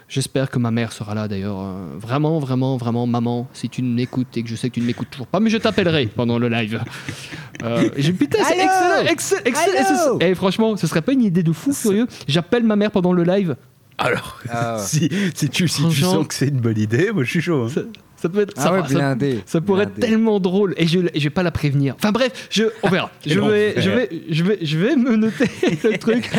[0.08, 1.60] J'espère que ma mère sera là d'ailleurs.
[1.60, 4.86] euh, vraiment, vraiment, vraiment, maman, si tu m'écoutes et que je sais que tu ne
[4.86, 6.82] m'écoutes toujours pas, mais je t'appellerai pendant le live.
[7.62, 9.98] Euh, et j'ai- putain, c'est excellent, excellent, excellent.
[10.06, 13.12] Allô Et franchement, ce serait pas une idée de fou furieux J'appelle ma mère pendant
[13.12, 13.54] le live.
[13.98, 14.82] Alors, Ah, ouais.
[14.84, 17.40] si, si, tu, si tu Franchement- sens que c'est une bonne idée, moi je suis
[17.42, 17.68] chaud.
[17.76, 17.82] hein.
[18.20, 18.52] Ça, peut être.
[18.56, 19.40] Ah ça, ouais, blindé.
[19.46, 21.94] Ça pourrait être tellement drôle et je, je vais pas la prévenir.
[21.96, 23.10] Enfin bref, je, on verra.
[23.26, 25.44] Je vais, je, vais, je, vais, je vais me noter
[25.84, 26.30] le truc.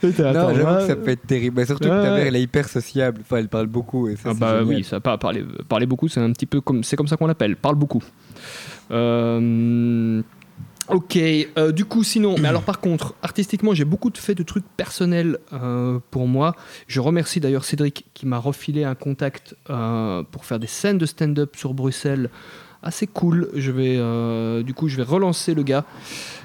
[0.00, 1.56] Putain, Non, j'avoue moi- que ça peut être terrible.
[1.58, 3.20] Mais surtout que ta mère, elle est hyper sociable.
[3.22, 4.08] Enfin, elle parle beaucoup.
[4.08, 6.84] Et ça, Ah bah oui, ça pas parler, parler beaucoup, c'est un petit peu comme
[6.84, 8.02] c'est comme ça qu'on l'appelle, parle beaucoup.
[8.90, 10.22] Euh,
[10.90, 14.42] ok, euh, du coup sinon, mais alors par contre, artistiquement j'ai beaucoup de fait de
[14.42, 16.54] trucs personnels euh, pour moi.
[16.86, 21.06] Je remercie d'ailleurs Cédric qui m'a refilé un contact euh, pour faire des scènes de
[21.06, 22.30] stand-up sur Bruxelles.
[22.82, 23.50] Assez cool.
[23.54, 25.84] Je vais, du coup, je vais relancer le gars.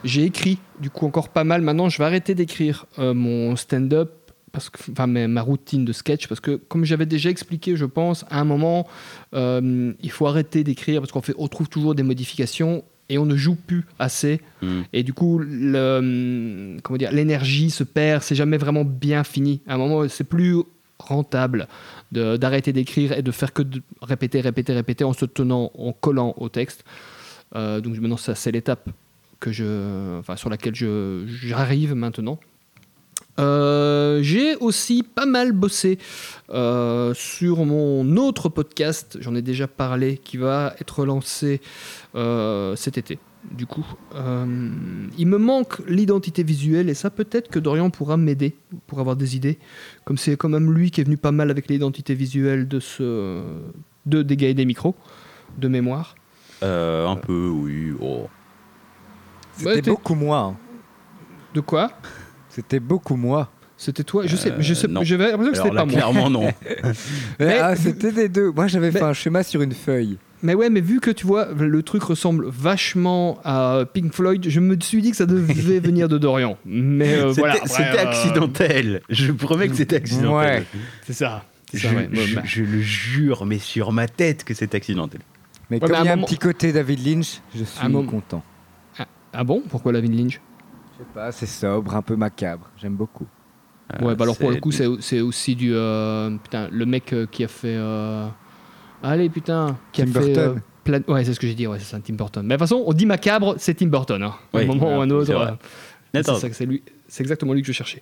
[0.03, 1.61] J'ai écrit, du coup, encore pas mal.
[1.61, 4.11] Maintenant, je vais arrêter d'écrire mon stand-up
[4.51, 8.25] parce que, enfin, ma routine de sketch, parce que comme j'avais déjà expliqué, je pense,
[8.29, 8.85] à un moment,
[9.31, 13.35] il faut arrêter d'écrire parce qu'on fait, on trouve toujours des modifications et on ne
[13.35, 14.41] joue plus assez.
[14.61, 14.81] Mm.
[14.93, 19.61] Et du coup, le, hum, comment dire, l'énergie se perd, c'est jamais vraiment bien fini.
[19.67, 20.57] À un moment, c'est plus
[20.99, 21.67] rentable
[22.11, 26.33] d'arrêter d'écrire et de faire que de répéter, répéter, répéter en se tenant, en collant
[26.37, 26.85] au texte.
[27.55, 28.89] Euh, donc maintenant, ça, c'est l'étape
[29.39, 32.39] que je, enfin, sur laquelle je, j'arrive maintenant.
[33.37, 35.99] Euh, j'ai aussi pas mal bossé
[36.51, 41.59] euh, sur mon autre podcast, j'en ai déjà parlé, qui va être lancé
[42.15, 43.19] euh, cet été.
[43.51, 44.71] Du coup, euh,
[45.17, 48.55] il me manque l'identité visuelle et ça peut-être que Dorian pourra m'aider
[48.87, 49.59] pour avoir des idées.
[50.03, 53.43] Comme c'est quand même lui qui est venu pas mal avec l'identité visuelle de ce
[54.07, 54.95] de dégâts et des micros
[55.59, 56.15] de mémoire.
[56.63, 57.93] Euh, un peu, oui.
[58.01, 58.27] oh.
[59.57, 60.39] C'était beaucoup moi.
[60.39, 60.57] hein.
[61.53, 61.91] De quoi?
[62.55, 63.49] C'était beaucoup moi.
[63.77, 65.03] C'était toi Je sais, je sais, Euh, non.
[65.03, 65.93] j'avais l'impression que Alors c'était là, pas moi.
[65.95, 66.53] clairement, non.
[67.39, 68.51] Mais- Ah, c'était des deux.
[68.51, 70.17] Moi, j'avais Mais- fait un schéma sur une feuille.
[70.43, 74.59] Mais ouais, mais vu que tu vois, le truc ressemble vachement à Pink Floyd, je
[74.59, 76.57] me suis dit que ça devait venir de Dorian.
[76.65, 77.53] Mais euh, C'était voilà.
[77.55, 79.01] après, c'était euh, accidentel.
[79.09, 80.59] Je promets que c'était accidentel.
[80.61, 80.63] Ouais.
[81.05, 81.43] C'est ça.
[81.71, 82.09] C'est Je, ça, ouais.
[82.13, 82.41] je- Ouais, bah.
[82.45, 85.21] je le jure, mais sur ma tête que c'est accidentel.
[85.71, 87.41] Mais Ouais, comme mais à il y a un un moment- petit côté David Lynch,
[87.55, 88.43] je suis un moment- content.
[89.37, 89.63] Ah bon?
[89.67, 90.39] Pourquoi la Lynch?
[90.97, 92.69] Je sais pas, c'est sobre, un peu macabre.
[92.77, 93.27] J'aime beaucoup.
[94.01, 95.71] Ouais, bah alors pour le coup, c'est c'est aussi du.
[95.73, 97.75] euh, putain, le mec euh, qui a fait.
[97.75, 98.27] euh,
[99.03, 99.77] Allez, putain.
[99.91, 100.33] Qui Tim a fait.
[100.33, 100.57] Burton.
[100.57, 102.43] euh, Plan- Ouais, c'est ce que j'ai dit, ouais, c'est ça, Tim Burton.
[102.45, 104.21] Mais de toute façon, on dit macabre, c'est Tim Burton.
[104.23, 104.33] Hein.
[104.53, 105.57] À Oui, un moment ou un autre.
[106.13, 106.81] c'est c'est lui.
[107.19, 108.01] Exactement lui que je cherchais.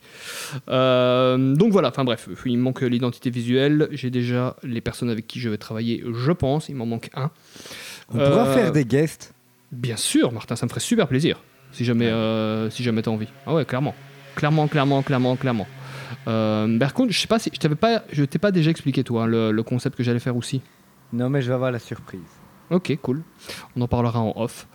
[0.69, 3.89] Euh, donc voilà, enfin bref, il me manque l'identité visuelle.
[3.91, 6.69] J'ai déjà les personnes avec qui je vais travailler, je pense.
[6.69, 7.29] Il m'en manque un.
[8.09, 9.33] On pourra faire des guests.
[9.71, 11.41] Bien sûr, Martin, ça me ferait super plaisir.
[11.73, 13.27] Si jamais, euh, si jamais t'as envie.
[13.45, 13.93] Ah ouais, clairement.
[14.35, 15.67] Clairement, clairement, clairement, clairement.
[16.27, 19.03] Euh, par contre, je sais pas si je t'avais pas, je t'ai pas déjà expliqué
[19.03, 20.61] toi hein, le, le concept que j'allais faire aussi.
[21.11, 22.21] Non, mais je vais avoir la surprise.
[22.69, 23.21] Ok, cool.
[23.75, 24.67] On en parlera en off.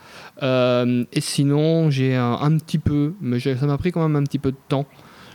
[0.43, 4.25] Euh, et sinon, j'ai un, un petit peu, mais ça m'a pris quand même un
[4.25, 4.87] petit peu de temps,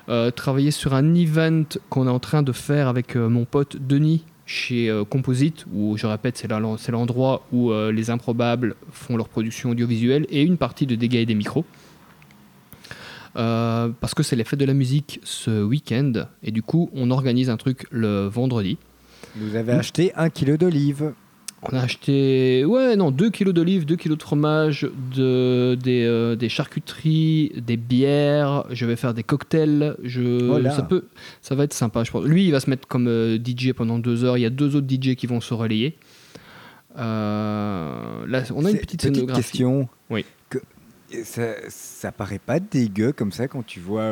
[0.08, 3.78] euh, travailler sur un event qu'on est en train de faire avec euh, mon pote
[3.78, 9.30] Denis chez euh, Composite, où je répète, c'est l'endroit où euh, les improbables font leur
[9.30, 11.66] production audiovisuelle et une partie de dégâts et des micros.
[13.36, 17.10] Euh, parce que c'est les fêtes de la musique ce week-end, et du coup, on
[17.10, 18.78] organise un truc le vendredi.
[19.36, 21.14] Vous avez acheté un kilo d'olives.
[21.72, 26.36] On a acheté, ouais, non, 2 kilos d'olives, 2 kilos de fromage, de, des, euh,
[26.36, 28.66] des charcuteries, des bières.
[28.70, 29.96] Je vais faire des cocktails.
[30.04, 31.06] Je, ça, peut,
[31.42, 32.26] ça va être sympa, je pense.
[32.26, 34.38] Lui, il va se mettre comme euh, DJ pendant deux heures.
[34.38, 35.98] Il y a deux autres DJ qui vont se relayer.
[36.98, 39.42] Euh, là, on a une petite scénographie.
[39.42, 39.88] question.
[40.10, 40.26] Oui.
[40.50, 40.58] Que,
[41.24, 44.12] ça, ça paraît pas dégueu comme ça quand tu vois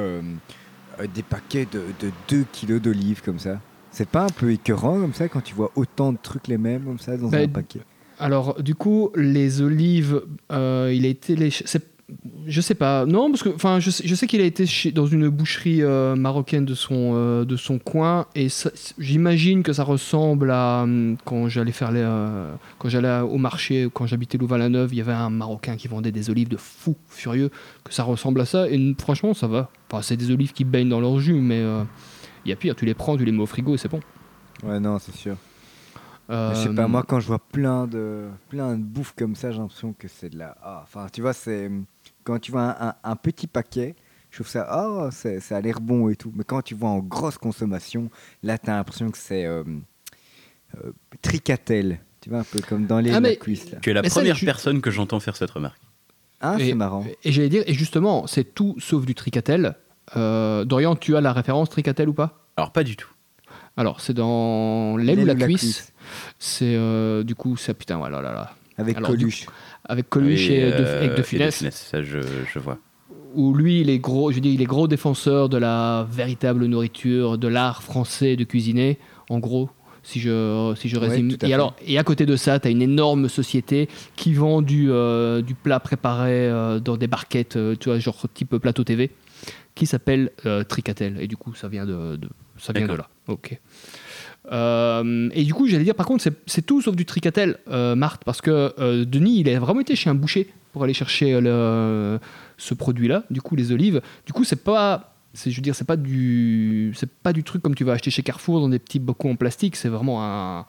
[1.14, 3.60] des paquets de, de 2 kilos d'olives comme ça?
[3.92, 6.84] C'est pas un peu écœurant comme ça quand tu vois autant de trucs les mêmes
[6.84, 7.82] comme ça dans Bah, un paquet?
[8.20, 10.22] Alors, du coup, les olives,
[10.52, 11.50] euh, il a été les.
[12.46, 13.06] Je sais pas.
[13.06, 16.66] Non, parce que, enfin, je sais, qu'il a été chez- dans une boucherie euh, marocaine
[16.66, 18.48] de son, euh, de son coin, et
[19.00, 22.06] j'imagine que ça ressemble à hum, quand j'allais faire les,
[22.80, 26.30] quand j'allais au marché, quand j'habitais Louvain-la-Neuve, il y avait un Marocain qui vendait des
[26.30, 27.50] olives de fou furieux,
[27.84, 28.70] que ça ressemble à ça.
[28.70, 29.70] Et franchement, ça va.
[29.90, 31.62] Enfin, c'est des olives qui baignent dans leur jus, mais
[32.46, 32.76] il y a pire.
[32.76, 34.00] Tu les prends, tu les mets au frigo et c'est bon.
[34.64, 35.38] Ouais, non, c'est sûr.
[36.30, 39.52] Euh, Je sais pas, moi, quand je vois plein de, plein de bouffe comme ça,
[39.52, 40.56] j'ai l'impression que c'est de la.
[40.64, 41.70] ah, Enfin, tu vois, c'est.
[42.24, 43.96] Quand tu vois un, un- un petit paquet,
[44.30, 44.66] je trouve ça.
[44.70, 46.32] Ah, c'est- ça a l'air bon et tout.
[46.36, 48.10] Mais quand tu vois en grosse consommation,
[48.44, 49.46] là, t'as l'impression que c'est.
[49.46, 49.64] Euh,
[50.84, 52.00] euh, tricatel.
[52.22, 53.80] Tu vois, un peu comme dans les Ah, mais- cuisse, là.
[53.82, 55.82] Tu es la Mais première personne que j'entends faire cette remarque.
[56.40, 57.06] Ah, c'est marrant.
[57.24, 59.76] Et j'allais dire, et justement, c'est tout sauf du tricatel.
[60.18, 62.46] Euh, Dorian, tu as la référence tricatel ou pas?
[62.58, 63.10] Alors, pas du tout.
[63.78, 65.94] Alors, c'est dans l'aile ou la cuisse?
[66.40, 68.54] C'est euh, du coup, ça putain, voilà, là, là.
[68.78, 69.46] Avec Alors, Coluche.
[69.86, 72.20] Avec Coluche Oui, et, de, euh, avec de et finesse, Ça, je,
[72.54, 72.78] je vois.
[73.34, 77.38] où lui, il est gros, je dis, il est gros défenseur de la véritable nourriture,
[77.38, 78.98] de l'art français de cuisiner,
[79.30, 79.70] en gros.
[80.04, 81.38] Si je, si je résume.
[81.44, 84.90] et, alors, et à côté de ça, tu as une énorme société qui vend du,
[84.90, 89.12] euh, du plat préparé euh, dans des barquettes, euh, tu vois, genre type plateau TV,
[89.82, 91.18] qui s'appelle euh, Tricatel.
[91.20, 92.30] Et du coup, ça vient de, de-
[92.60, 93.08] ça vient de là.
[93.28, 93.60] Ok.
[94.52, 98.24] Euh, et du coup, j'allais dire, par contre, c'est- tout sauf du tricatel, euh, Marthe,
[98.24, 102.20] parce que euh, Denis, il a vraiment été chez un boucher pour aller chercher le-
[102.58, 104.02] ce produit-là, du coup, les olives.
[104.28, 107.74] Du coup, c'est pas, je veux dire, c'est pas du, c'est pas du truc comme
[107.74, 109.76] tu vas acheter chez Carrefour dans des petits bocaux en plastique.
[109.76, 110.66] C'est vraiment un,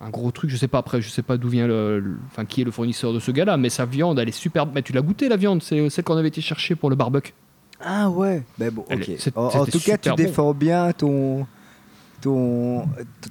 [0.00, 0.48] un gros truc.
[0.48, 2.70] Je sais pas après, je sais pas d'où vient le, le- enfin, qui est le
[2.70, 4.64] fournisseur de ce gars-là, mais sa viande, elle est super.
[4.66, 7.32] Mais tu l'as goûté la viande, c'est celle qu'on avait été chercher pour le barbecue?
[7.82, 9.08] Ah ouais, ben bon, ok.
[9.08, 10.14] est- En, tout cas, tu bon.
[10.14, 11.46] défends bien ton,
[12.20, 12.84] ton,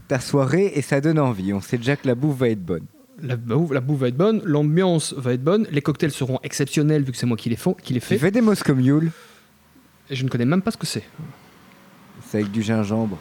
[0.07, 1.53] ta soirée et ça donne envie.
[1.53, 2.85] On sait déjà que la bouffe va être bonne.
[3.21, 7.03] La bouffe, la bouffe va être bonne, l'ambiance va être bonne, les cocktails seront exceptionnels
[7.03, 8.17] vu que c'est moi qui les, font, qui les Tu fais.
[8.17, 9.11] fais des Moscow Mule,
[10.09, 11.03] Et je ne connais même pas ce que c'est.
[12.25, 13.17] c'est avec du gingembre.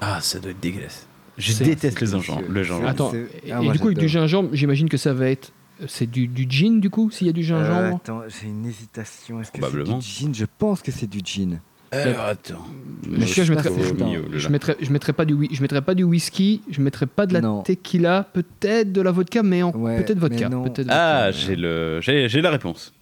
[0.00, 1.06] Ah, ça doit être dégueulasse.
[1.36, 2.42] Je déteste les gingembre.
[2.48, 2.88] Le gingembre.
[2.88, 5.52] Attends, et, ah, et moi, du coup, avec du gingembre, j'imagine que ça va être.
[5.88, 8.66] C'est du, du gin, du coup, s'il y a du Euh, gingembre attends, j'ai une
[8.66, 9.40] hésitation.
[9.40, 9.98] Est-ce que c'est Probablement.
[9.98, 10.34] du gin?
[10.34, 11.60] Je pense que c'est du gin.
[11.92, 12.64] Alors, attends.
[13.10, 14.24] Je sais, je mettrais- milieu.
[14.34, 17.32] Je mettrais, je mettrais pas du, je mettrais pas du whisky, je mettrais pas de
[17.32, 17.62] la Non.
[17.62, 20.48] tequila, peut-être de la vodka, mais en Ouais, peut-être vodka.
[20.48, 20.56] mais
[20.88, 21.30] Ah, vodka.
[21.32, 22.92] j'ai le, j'ai, j'ai la réponse.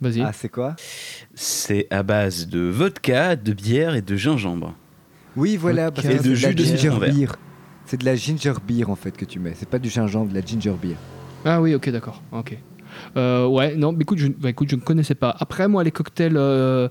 [0.00, 0.20] Vas-y.
[0.20, 0.76] Ah, c'est quoi?
[1.34, 4.74] C'est à base de vodka, de bière et de gingembre.
[5.36, 7.32] Oui, voilà, parce Et que de c'est jus la de ginger beer.
[7.86, 9.54] C'est de la ginger beer en fait que tu mets.
[9.56, 10.96] C'est pas du gingembre, de la ginger beer.
[11.46, 12.20] Ah oui, ok, d'accord.
[12.32, 12.58] Ok.
[13.16, 15.34] Euh, ouais, non, mais écoute, je, bah, écoute, je ne connaissais pas.
[15.38, 16.88] Après, moi, les cocktails euh,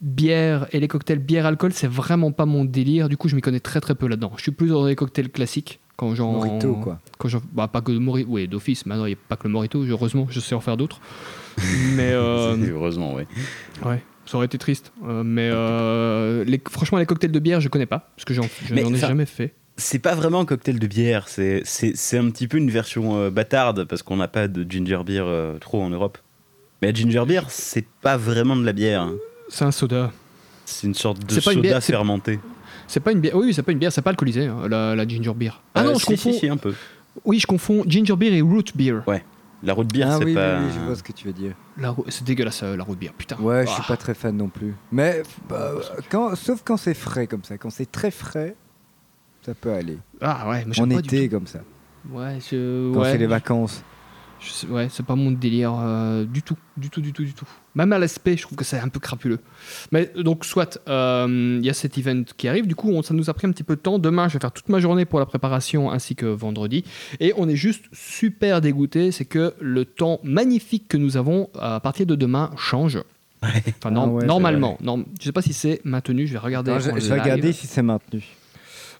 [0.00, 3.08] bière et les cocktails bière-alcool, c'est vraiment pas mon délire.
[3.08, 4.32] Du coup, je m'y connais très très peu là-dedans.
[4.36, 5.80] Je suis plus dans les cocktails classiques.
[5.96, 7.00] Quand j'en, Morito, quoi.
[7.18, 8.86] Quand j'en- bah, pas que de Morito, oui, d'office.
[8.86, 9.82] Maintenant, il n'y a pas que le Morito.
[9.84, 11.00] Heureusement, je sais en faire d'autres.
[11.96, 13.24] mais euh, Heureusement, oui.
[13.84, 14.92] ouais, ça aurait été triste.
[15.08, 18.44] Euh, mais euh, les, franchement, les cocktails de bière, je connais pas parce que j'en,
[18.64, 19.54] je n'en ai jamais fait.
[19.80, 23.16] C'est pas vraiment un cocktail de bière, c'est, c'est, c'est un petit peu une version
[23.16, 26.18] euh, bâtarde parce qu'on n'a pas de ginger beer euh, trop en Europe.
[26.82, 29.02] Mais la ginger beer, c'est pas vraiment de la bière.
[29.02, 29.14] hein.
[29.48, 30.10] C'est un soda.
[30.64, 32.40] C'est une sorte de C'est pas une soda bière, c'est- fermenté.
[32.88, 33.36] C'est pas une bière.
[33.36, 33.92] Oui, c'est pas une bière.
[33.92, 34.46] C'est pas alcoolisé.
[34.46, 35.62] hein, la, la ginger beer.
[35.74, 36.32] Ah Euh, non, je si, confonds.
[36.32, 36.74] Si, si, un peu.
[37.24, 39.02] Oui, je confonds ginger beer et root beer.
[39.62, 40.58] La root beer, ah c'est oui, pas.
[40.58, 41.52] oui, oui, je vois ce que tu veux dire.
[41.76, 43.10] La ro- c'est dégueulasse euh, la root beer.
[43.16, 43.36] Putain.
[43.40, 43.88] Ouais, je suis Ah.
[43.88, 44.74] pas très fan non plus.
[44.92, 45.72] Mais bah,
[46.10, 47.58] quand, sauf quand c'est frais comme ça.
[47.58, 48.54] Quand c'est très frais,
[49.48, 49.98] ça peut aller.
[50.20, 51.60] Ah ouais, mais En pas du été comme ça.
[52.10, 52.92] Ouais, je...
[52.92, 53.82] Quand ouais, c'est les vacances.
[54.40, 57.46] je ouais, c'est pas mon délire euh, du tout, du tout, du tout, du tout.
[57.74, 59.38] Même à l'aspect, je trouve que c'est un peu crapuleux.
[59.90, 62.66] Mais donc, soit, euh, il y a cet event qui arrive.
[62.66, 63.98] Du coup, on- ça nous a pris un petit peu de temps.
[63.98, 66.84] Demain, je vais faire toute ma journée pour la préparation ainsi que vendredi.
[67.20, 69.12] Et on est juste super dégoûté.
[69.12, 72.98] C'est que le temps magnifique que nous avons à partir de demain change.
[73.42, 74.76] Enfin, non- Ah ouais, normalement.
[74.82, 76.26] Non, je sais pas si c'est maintenu.
[76.26, 76.70] Je vais regarder.
[76.72, 78.24] Non, je, vais regarder si c'est maintenu.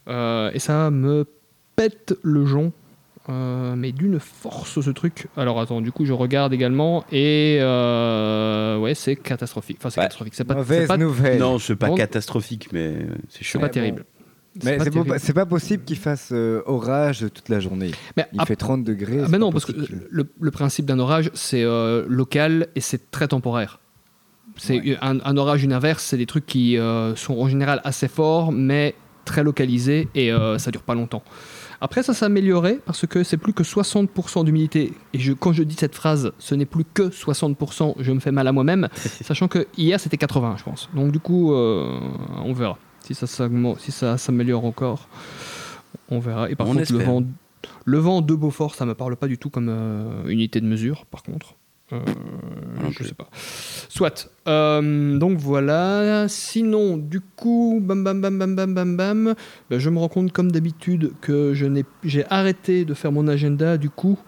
[0.08, 1.24] Euh, et ça me
[1.76, 2.72] pète le jonc.
[3.30, 5.26] Euh, mais d'une force ce truc.
[5.36, 9.76] Alors attends, du coup je regarde également et euh, ouais c'est catastrophique.
[9.80, 10.04] Enfin c'est Ouais.
[10.06, 10.34] catastrophique.
[10.34, 11.38] C'est pas, Mauvaise pas, nouvelle.
[11.38, 11.94] Non, c'est pas Bon.
[11.94, 12.96] catastrophique, mais
[13.28, 14.06] c'est pas terrible.
[14.64, 15.16] Mais pas c'est pas, terrible.
[15.20, 17.90] c'est pas possible qu'il fasse euh, orage toute la journée.
[18.16, 19.20] Mais Il fait 30 degrés.
[19.22, 19.72] Ah, mais non, parce que
[20.10, 23.78] le, le principe d'un orage, c'est euh, local et c'est très temporaire.
[24.56, 24.96] C'est Ouais.
[25.02, 28.52] un, un orage, une averse, c'est des trucs qui euh, sont en général assez forts,
[28.52, 28.94] mais
[29.28, 31.22] très localisés et euh, ça dure pas longtemps.
[31.80, 34.94] Après, ça s'est amélioré parce que c'est plus que 60% d'humidité.
[35.12, 38.32] Et je, quand je dis cette phrase, ce n'est plus que 60%, je me fais
[38.32, 40.88] mal à moi-même, sachant que hier c'était 80, je pense.
[40.94, 42.00] Donc du coup, euh,
[42.44, 45.08] on verra si ça s'augmente- si ça s'améliore encore.
[46.10, 46.50] On verra.
[46.50, 47.22] Et par On contre, le vent,
[47.84, 51.06] le vent de Beaufort, ça me parle pas du tout comme euh, unité de mesure,
[51.06, 51.54] par contre.
[51.92, 52.00] Euh,
[52.82, 53.28] Non je sais pas.
[53.88, 54.30] Soit.
[54.46, 56.26] Euh, donc voilà.
[56.28, 59.34] Sinon, du coup, bam bam bam bam bam bam bam.
[59.70, 63.26] ben, je me rends compte, comme d'habitude, que je n'ai, j'ai arrêté de faire mon
[63.26, 64.18] agenda, du coup,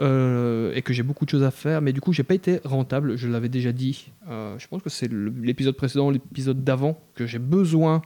[0.00, 1.80] euh, et que j'ai beaucoup de choses à faire.
[1.82, 3.16] Mais du coup, j'ai pas été rentable.
[3.16, 4.10] Je l'avais déjà dit.
[4.28, 8.02] Euh, je pense que c'est le- l'épisode précédent, l'épisode d'avant, que j'ai besoin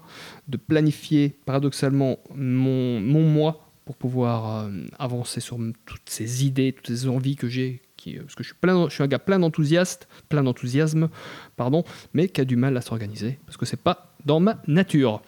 [0.48, 5.56] de planifier, paradoxalement, mon, mon mois pour pouvoir avancer sur
[5.86, 7.80] toutes ces idées, toutes ces envies que j'ai.
[8.16, 8.52] Euh, parce que je
[8.90, 11.09] suis, un gars plein d'enthousiasme, plein d'enthousiasme,
[11.56, 11.84] pardon,
[12.14, 15.22] mais qui a du mal à s'organiser parce que c'est pas dans ma nature.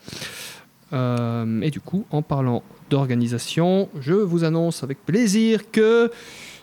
[0.92, 6.10] Euh, et du coup, en parlant d'organisation, je vous annonce avec plaisir que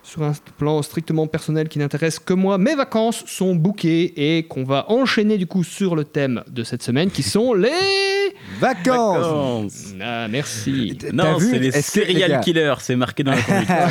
[0.03, 4.63] sur un plan strictement personnel qui n'intéresse que moi, mes vacances sont bookées et qu'on
[4.63, 8.16] va enchaîner du coup sur le thème de cette semaine qui sont les...
[8.59, 9.93] Vacances Vacances.
[10.01, 10.97] Ah, merci.
[11.13, 13.69] Non, c'est les que, serial killers, c'est marqué dans la conduite.
[13.69, 13.87] Ah.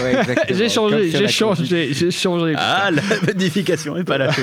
[0.51, 2.55] J'ai changé, j'ai changé, j'ai changé.
[2.57, 4.31] ah, la modification est pas là.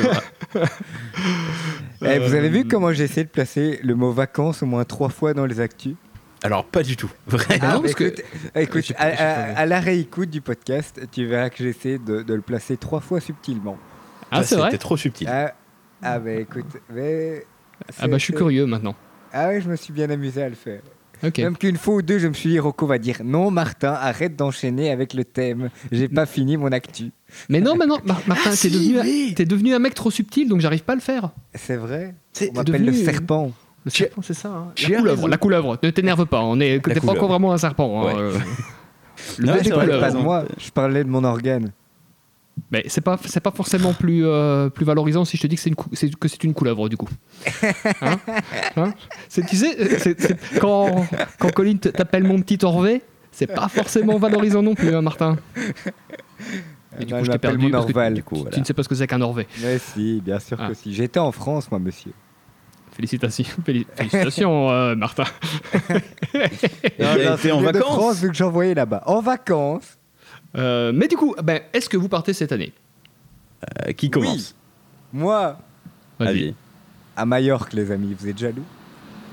[2.05, 4.83] Eh, vous avez Euh, vu comment j'ai essayé de placer le mot vacances au moins
[4.83, 5.95] trois fois dans les actus?
[6.43, 7.09] Alors, pas du tout.
[7.27, 7.57] Vrai.
[7.61, 8.21] Ah non, parce écoute,
[8.55, 11.69] écoute, à, pas- j'ai pas à- à la réécoute du podcast, tu verras que j'ai
[11.69, 13.77] essayé de, de le placer trois fois subtilement.
[14.29, 15.29] Ah, c'est vrai C'était trop subtil.
[15.31, 15.53] Ah,
[16.01, 17.45] ah bah écoute, mais...
[17.99, 18.95] Ah bah je suis curieux maintenant.
[19.33, 20.81] Ah ouais, je me suis bien amusé à le faire.
[21.25, 21.37] Ok.
[21.39, 24.35] Même qu'une fois ou deux, je me suis dit, Rocco va dire non, Martin, arrête
[24.35, 25.69] d'enchaîner avec le thème.
[25.91, 27.11] J'ai pas fini mon actu.
[27.49, 30.93] Mais non, Mar- Martin, t'es devenu, t'es devenu un mec trop subtil, donc j'arrive pas
[30.93, 31.31] à le faire.
[31.55, 32.13] C'est vrai
[32.51, 33.51] On m'appelle le serpent.
[33.85, 34.49] Le serpent, c'est ça.
[34.49, 34.67] hein.
[34.89, 35.77] La couleuvre, la couleuvre.
[35.81, 38.01] Ne t'énerve pas, on est, t'es pas encore vraiment un serpent.
[38.01, 38.13] hein, Ouais.
[38.17, 38.37] euh.
[39.37, 41.71] Le Non, Je parlais pas de moi, je parlais de mon organe.
[42.71, 45.61] Mais c'est pas, c'est pas forcément plus, euh, plus valorisant si je te dis que
[45.61, 47.09] c'est une, c'est- que c'est une couleuvre du coup.
[48.01, 48.19] Hein
[48.77, 48.93] Hein
[49.29, 51.05] c'est, tu sais, c'est- c'est- quand,
[51.39, 53.01] quand Colin t'appelle mon petit Orvé,
[53.31, 55.37] c'est pas forcément valorisant non plus, hein, Martin.
[56.99, 58.65] Et du Non, coup, je t'ai perdu mon parce que tu, Du coup, tu ne
[58.65, 59.47] sais pas ce que c'est qu'un Orvé.
[59.63, 60.67] Mais si, bien sûr Ah.
[60.67, 60.93] que si.
[60.93, 62.11] J'étais en France, moi, monsieur.
[62.91, 65.23] Félicitations, féli- félicitations euh, Martin.
[66.99, 67.81] Été en de vacances.
[67.83, 69.01] France, vu que j'envoyais là-bas.
[69.07, 69.97] En vacances
[70.55, 72.73] euh, mais du coup, ben, est-ce que vous partez cette année?
[73.87, 74.55] Euh, qui commence?
[75.13, 75.21] Oui.
[75.21, 75.57] Moi
[76.19, 76.55] Allez.
[77.15, 78.65] À Majorque, les amis, vous êtes jaloux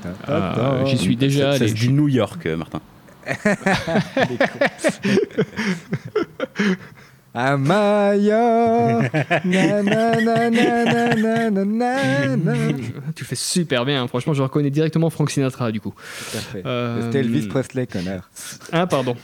[0.05, 1.68] ah, euh, J'y suis déjà allé.
[1.68, 2.81] C'est du New York, euh, Martin.
[7.35, 9.11] à Majorque
[13.14, 14.09] Tu fais super bien, hein.
[14.09, 15.95] franchement, je reconnais directement Frank Sinatra, du coup.
[16.53, 18.31] C'était Elvis Presley, connard.
[18.73, 19.16] Ah, pardon.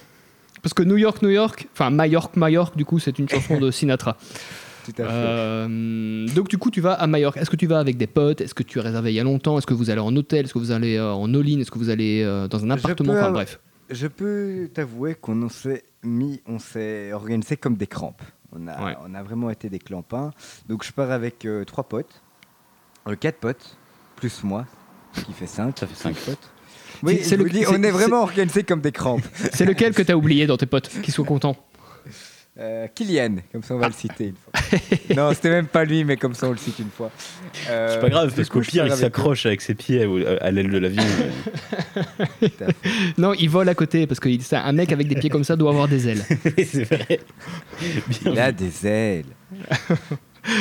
[0.66, 3.70] Parce que New York, New York, enfin Majorque, Majorque, du coup, c'est une chanson de
[3.70, 4.16] Sinatra.
[4.84, 5.10] Tout à fait.
[5.12, 7.36] Euh, donc, du coup, tu vas à Majorque.
[7.36, 8.40] Est-ce que tu vas avec des potes?
[8.40, 9.58] Est-ce que tu es réservé il y a longtemps?
[9.58, 10.44] Est-ce que vous allez en hôtel?
[10.44, 11.60] Est-ce que vous allez euh, en all-in?
[11.60, 13.12] Est-ce que vous allez euh, dans un appartement?
[13.12, 13.60] Enfin, bref.
[13.90, 18.22] Je peux t'avouer qu'on s'est mis, on s'est organisé comme des crampes.
[18.50, 18.96] On a, Ouais.
[19.08, 20.32] on a vraiment été des clampins.
[20.68, 22.22] Donc je pars avec euh, trois potes,
[23.06, 23.76] euh, quatre potes,
[24.16, 24.66] plus moi,
[25.14, 25.78] qui fait cinq.
[25.78, 26.16] Ça fait cinq.
[26.16, 26.50] potes.
[27.02, 29.24] Oui, C'est le- dis, on est vraiment organisé comme des crampes.
[29.52, 31.56] C'est lequel que tu as oublié dans tes potes Qui soient contents
[32.58, 35.14] Euh, Kylian, comme ça on va le citer une fois.
[35.14, 37.10] non, c'était même pas lui, mais comme ça on le cite une fois.
[37.68, 40.50] Euh, C'est pas grave, parce qu'au pire, il avec s'accroche avec ses pieds au- à
[40.50, 41.02] l'aile de l'avion.
[43.18, 45.44] Non, il vole à côté parce que il- c'est un mec avec des pieds comme
[45.44, 46.22] ça doit avoir des ailes.
[46.64, 47.20] C'est vrai.
[48.22, 48.52] Bien Il a vu.
[48.54, 49.24] des ailes.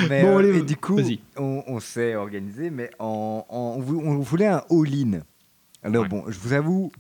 [0.10, 1.00] mais, Bon, euh, allez, et du coup,
[1.38, 5.20] on, on s'est organisé, mais en, en- on vou- on voulait un all-in.
[5.86, 6.10] Alors Ouais.
[6.10, 6.92] bon, je vous avoue,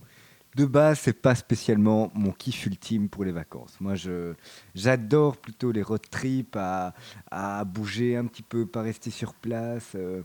[0.55, 3.75] de base, c'est pas spécialement mon kiff ultime pour les vacances.
[3.81, 4.33] Moi, je
[4.73, 6.93] j'adore plutôt les road trips, à,
[7.29, 10.21] à bouger un petit peu, pas rester sur place, euh,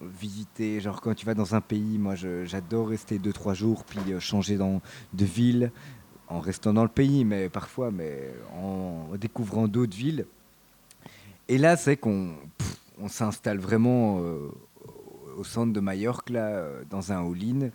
[0.00, 0.80] visiter.
[0.80, 4.56] Genre quand tu vas dans un pays, moi, j'adore rester 2-3 jours, puis euh, changer
[4.56, 4.80] dans,
[5.12, 5.72] de ville
[6.28, 10.26] en restant dans le pays, mais parfois, mais en découvrant d'autres villes.
[11.48, 12.34] Et là, c'est qu'on
[12.98, 14.48] on s'installe vraiment euh,
[15.36, 17.68] au centre de Majorque, là, dans un all-in.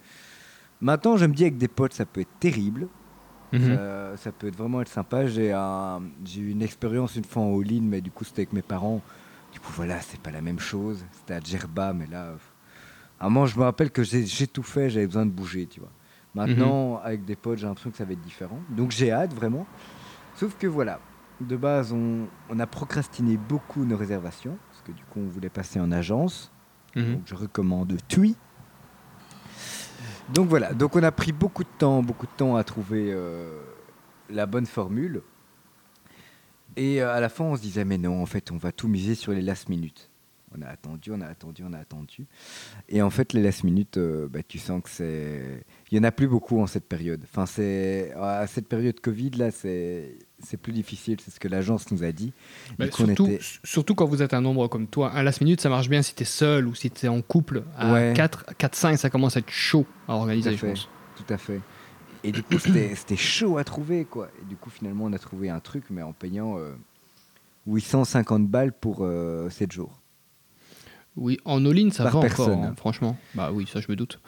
[0.81, 2.87] Maintenant, je me dis avec des potes, ça peut être terrible.
[3.53, 3.75] Mhm.
[3.75, 5.25] Ça, ça peut être vraiment être sympa.
[5.27, 6.01] J'ai un-
[6.37, 9.01] eu une expérience une fois en all-in, mais du coup, c'était avec mes parents.
[9.53, 11.03] Du coup, voilà, c'est pas la même chose.
[11.11, 12.35] C'était à Djerba, mais là,
[13.19, 15.79] à un moment, je me rappelle que j'ai tout fait, j'avais besoin de bouger, tu
[15.81, 15.91] vois.
[16.33, 18.59] Maintenant, avec des potes, j'ai l'impression que ça va être différent.
[18.69, 19.67] Donc j'ai hâte vraiment.
[20.35, 20.99] Sauf que voilà,
[21.41, 25.49] de base, on, on a procrastiné beaucoup nos réservations, parce que du coup, on voulait
[25.49, 26.53] passer en agence.
[26.95, 27.15] Mhm.
[27.15, 28.37] Donc je recommande TUI.
[30.33, 33.59] Donc voilà, donc on a pris beaucoup de temps, beaucoup de temps à trouver euh,
[34.29, 35.21] la bonne formule.
[36.77, 38.87] Et euh, à la fin, on se disait, mais non, en fait, on va tout
[38.87, 40.09] miser sur les last minutes.
[40.57, 42.27] On a attendu, on a attendu, on a attendu.
[42.87, 45.65] Et en fait, les last minutes, euh, bah, tu sens que c'est.
[45.91, 47.21] Il n'y en a plus beaucoup en cette période.
[47.23, 48.13] Enfin, c'est.
[48.15, 51.17] À cette période Covid, là, c'est c'est plus difficile.
[51.23, 52.33] C'est ce que l'agence nous a dit.
[52.77, 55.11] Bah, coup, surtout, était- surtout quand vous êtes un nombre comme toi.
[55.13, 57.21] Un last minute, ça marche bien si tu es seul ou si tu es en
[57.21, 57.63] couple.
[57.77, 58.13] À Ouais.
[58.15, 60.67] 4, 4, 5, ça commence à être chaud à organiser, Tout à je fait.
[60.73, 60.89] pense.
[61.17, 61.59] Tout à fait.
[62.23, 64.29] Et du coup, c'était chaud à trouver, quoi.
[64.41, 66.73] Et du coup, finalement, on a trouvé un truc, mais en payant euh,
[67.67, 69.05] 850 balles pour
[69.49, 69.97] 7 jours.
[71.17, 73.17] Oui, en all-in, ça Par va personne, encore, hein, franchement.
[73.35, 74.21] Bah oui, ça, je me doute.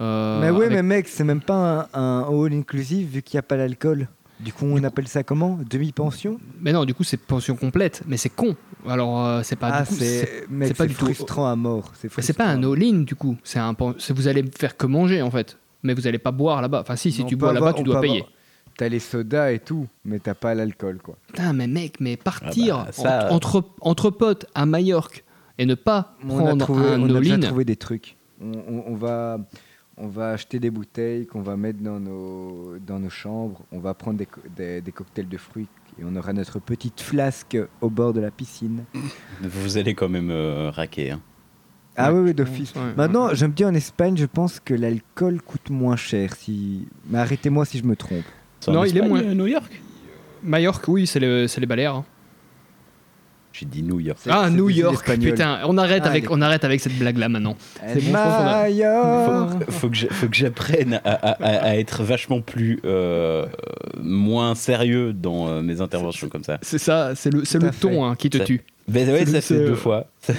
[0.00, 3.36] Euh, mais oui, avec- mais mec, c'est même pas un, un all inclusive vu qu'il
[3.36, 4.06] n'y a pas l'alcool.
[4.40, 5.58] Du coup, on appelle ça comment?
[5.68, 6.38] Demi-pension?
[6.60, 8.54] Mais non, du coup, c'est pension complète, mais c'est con.
[8.88, 11.92] Alors, euh, c'est pas Ah, du coup, c'est- pas du tout- frustrant à mort.
[12.00, 13.36] C'est mais c'est pas un all-in, du coup.
[13.42, 15.58] C'est un, c'est- vous allez faire que manger, en fait.
[15.82, 16.80] Mais vous allez pas boire là-bas.
[16.82, 18.18] Enfin, si, si On tu bois là-bas, tu dois payer.
[18.20, 18.32] avoir-
[18.76, 21.16] T'as les sodas et tout, mais t'as pas l'alcool, quoi.
[21.26, 25.24] Putain, mais mec, mais partir Ah bah, ça- en- entre, entre potes à Majorque
[25.58, 27.46] et ne pas On a prendre trouvé, un on a déjà all-in.
[27.48, 28.16] trouvé des trucs.
[28.40, 29.38] On, on- on va,
[30.00, 33.62] on va acheter des bouteilles qu'on va mettre dans nos, dans nos chambres.
[33.72, 35.66] On va prendre des, des- des cocktails de fruits
[36.00, 38.84] et on aura notre petite flasque au bord de la piscine.
[39.42, 41.10] Vous allez quand même euh, raquer.
[41.12, 41.20] hein.
[41.96, 42.72] Ah Ouais, oui, oui, d'office.
[42.76, 42.94] ouais.
[42.96, 46.34] Maintenant, je me dis en Espagne, je pense que l'alcool coûte moins cher.
[46.36, 46.86] Si...
[47.10, 48.24] Mais arrêtez-moi si je me trompe.
[48.68, 49.82] Non, il est moins- euh, New York?
[50.44, 51.96] Majorque, oui, c'est le- c'est les Baléares.
[51.96, 52.04] hein.
[53.58, 54.18] J'ai dit New York.
[54.30, 57.56] Ah, New York, putain, on arrête, Ah, avec, on arrête avec cette blague-là maintenant.
[57.92, 63.46] C'est bon, a- Faut faut que j'apprenne à, à- à- à être vachement plus euh,
[64.00, 66.58] moins sérieux dans euh, mes interventions comme ça.
[66.62, 68.62] C'est ça, c'est le, le ton hein, qui te Ça- tue.
[68.86, 70.06] Ben ouais, ça c'est- fait deux fois.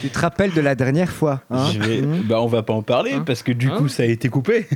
[0.00, 2.22] Tu te rappelles de la dernière fois hein Je vais- Mmh.
[2.28, 4.28] bah, on va pas en parler Hein parce que du Hein coup ça a été
[4.28, 4.66] coupé.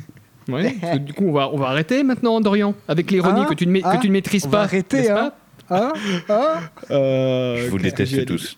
[0.48, 3.72] Ouais, du coup, on va, on va arrêter maintenant, Dorian, avec l'ironie que, tu ne,
[3.72, 4.56] ma- ah, que tu ne maîtrises on pas.
[4.58, 5.14] va arrêter, hein.
[5.14, 5.36] pas?
[5.74, 5.92] Hein
[6.28, 6.60] Hein
[6.90, 8.56] Euh, Je vous déteste tous.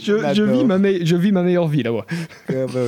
[0.00, 2.06] Je, vis ma me- je vis ma meilleure vie là-bas.
[2.48, 2.80] Ah bah.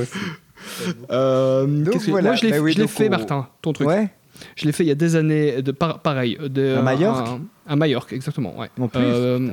[1.11, 3.87] Euh, voilà, Moi, je l'ai bah oui, fait, on- Martin, ton truc.
[3.87, 4.09] Ouais,
[4.55, 6.37] Je l'ai fait il y a des années, de par- pareil.
[6.41, 7.27] De, À Majorque
[7.67, 8.57] À, à Majorque, exactement.
[8.59, 8.69] Ouais.
[8.79, 8.99] en plus.
[9.03, 9.49] Euh,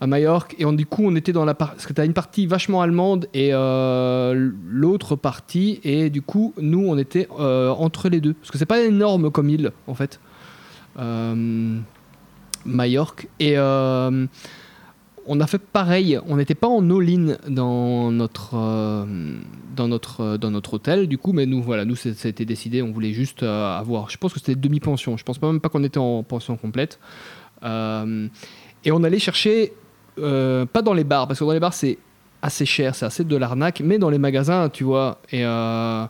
[0.00, 2.04] à Majorque et on, du coup on était dans la partie parce que tu as
[2.04, 7.70] une partie vachement allemande et euh, l'autre partie et du coup nous on était euh,
[7.70, 10.20] entre les deux parce que c'est pas énorme comme île en fait
[12.64, 13.54] Majorque et
[15.26, 16.18] on a fait pareil.
[16.26, 19.04] On n'était pas en all-in dans notre euh,
[19.76, 22.82] dans notre dans notre hôtel du coup mais nous voilà nous été décidé.
[22.82, 25.60] On voulait juste euh, avoir je pense que c'était demi pension je pense pas même
[25.60, 26.98] pas qu'on était en pension complète.
[27.64, 28.28] Euh,
[28.84, 29.72] et on allait chercher,
[30.18, 31.98] euh, pas dans les bars, parce que dans les bars c'est
[32.42, 36.04] assez cher, c'est assez de l'arnaque, mais dans les magasins, tu vois, et euh,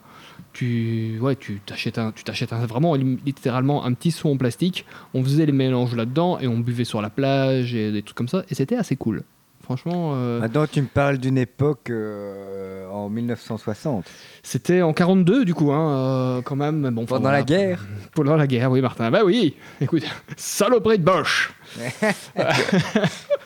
[0.52, 4.84] tu ouais, tu t'achètes un, tu t'achètes un- vraiment littéralement un petit seau en plastique.
[5.14, 8.28] On faisait les mélanges là-dedans et on buvait sur la plage et des trucs comme
[8.28, 9.22] ça, et c'était assez cool.
[9.62, 14.04] Franchement, euh, Maintenant, tu me parles d'une époque euh, en 1960.
[14.42, 15.96] c'était en 42 du coup, hein,
[16.38, 16.90] euh, quand même.
[16.90, 17.38] Bon, Pendant voilà.
[17.38, 17.86] la guerre.
[18.14, 19.10] Pendant la guerre, oui, Martin.
[19.12, 20.02] Bah oui, écoute,
[20.36, 21.52] saloperie de Bosch.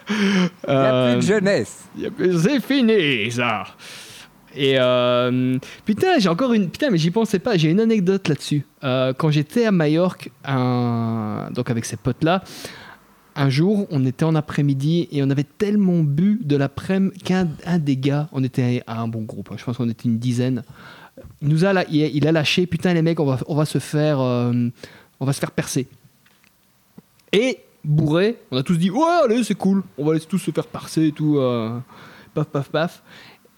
[0.08, 0.16] Il n'y
[0.66, 1.84] a Euh, plus de jeunesse.
[2.04, 3.64] A plus- C'est fini, ça.
[4.56, 6.70] Et euh, putain, j'ai encore une.
[6.70, 7.56] Putain, mais j'y pensais pas.
[7.56, 8.64] J'ai une anecdote là-dessus.
[8.84, 12.42] Euh, quand j'étais à Majorque, donc avec ces potes-là,
[13.36, 17.78] un jour, on était en après-midi et on avait tellement bu de l'après-midi qu'un un
[17.78, 20.64] des gars, on était à un bon groupe, hein, je pense qu'on était une dizaine,
[21.42, 24.68] il nous a, lâché, putain les mecs, on va, on va se faire, euh,
[25.20, 25.86] on va se faire percer.
[27.32, 30.66] Et bourré, on a tous dit ouais allez c'est cool, on va tous se faire
[30.66, 31.38] percer et tout,
[32.34, 33.02] paf paf paf.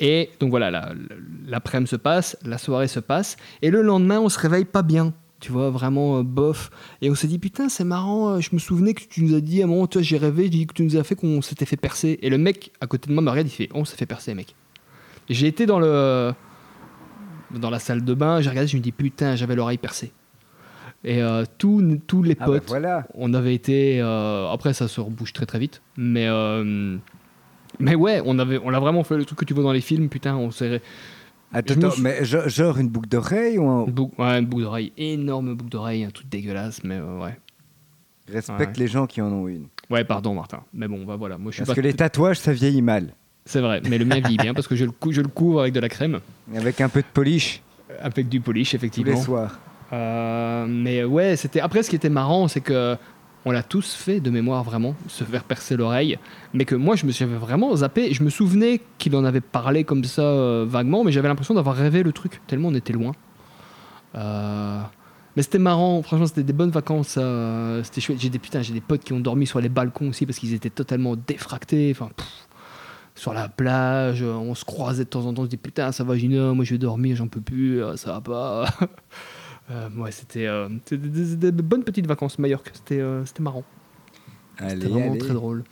[0.01, 1.17] Et donc voilà, la- la-
[1.49, 5.13] l'après-midi se passe, la soirée se passe, et le lendemain on se réveille pas bien,
[5.41, 6.71] tu vois, vraiment euh, bof.
[7.03, 9.41] Et on s'est dit putain c'est marrant, euh, je me souvenais que tu nous as
[9.41, 11.43] dit à un moment, toi j'ai rêvé, j'ai dit que tu nous as fait qu'on
[11.43, 12.19] s'était fait percer.
[12.23, 14.35] Et le mec à côté de moi me regarde, il fait on s'est fait percer
[14.35, 14.55] mec.
[15.29, 16.33] J'ai été dans le
[17.51, 20.13] dans la salle de bain, j'ai regardé, je me dis putain j'avais l'oreille percée.
[21.05, 23.07] Et euh, tous, tous les Ah bah potes, voilà.
[23.15, 24.01] on avait été.
[24.01, 25.81] euh, après, ça se rebouche très très vite.
[25.97, 26.97] Mais, euh,
[27.79, 29.81] mais ouais, on, avait, on l'a vraiment fait le truc que tu vois dans les
[29.81, 30.09] films.
[30.09, 30.81] Putain, on s'est.
[31.53, 33.87] Attends, Je mais ge- genre une boucle d'oreille ou un...
[33.87, 34.93] Une boucle, ouais, une boucle d'oreille.
[34.99, 36.83] Énorme boucle d'oreille, un truc dégueulasse.
[36.85, 37.39] Mais euh, ouais.
[38.31, 38.83] Respecte Ouais.
[38.85, 39.67] les gens qui en ont une.
[39.89, 40.61] Ouais, pardon, Martin.
[40.75, 41.39] Mais bon, bah voilà.
[41.39, 41.75] Moi, je suis Parce pas.
[41.77, 43.15] que les tatouages, ça vieillit mal.
[43.47, 45.63] C'est vrai, mais le mien vieillit bien parce que je le, cou- je le couvre
[45.63, 46.21] avec de la crème,
[46.55, 47.63] Avec un peu de polish
[48.01, 49.17] avec du polish tous les effectivement.
[49.17, 49.59] soirs.
[49.95, 52.95] Euh, mais ouais, c'était après ce qui était marrant, c'est que
[53.49, 56.19] on l'a tous fait de mémoire vraiment, se faire percer l'oreille,
[56.53, 58.13] mais que moi je me suis vraiment zappé.
[58.13, 61.75] Je me souvenais qu'il en avait parlé comme ça euh, vaguement, mais j'avais l'impression d'avoir
[61.75, 63.13] rêvé le truc tellement on était loin.
[64.17, 64.83] Euh,
[65.35, 67.19] mais c'était marrant, franchement c'était des bonnes vacances,
[67.85, 68.21] c'était chouette.
[68.21, 70.69] J'ai des j'ai des potes qui ont dormi sur les balcons aussi parce qu'ils étaient
[70.69, 71.91] totalement défractés.
[71.91, 72.11] Enfin,
[73.15, 76.05] sur la plage, on se croisait de temps en temps, on se dit putain ça
[76.05, 78.67] va Gina, moi je vais dormir, j'en peux plus, euh, ça va pas.
[79.71, 82.71] Euh, ouais, c'était euh, des, des- des bonnes petites vacances Majorque.
[82.75, 83.65] C'était euh, marrant.
[84.67, 85.19] C'était vraiment allez.
[85.19, 85.63] très drôle.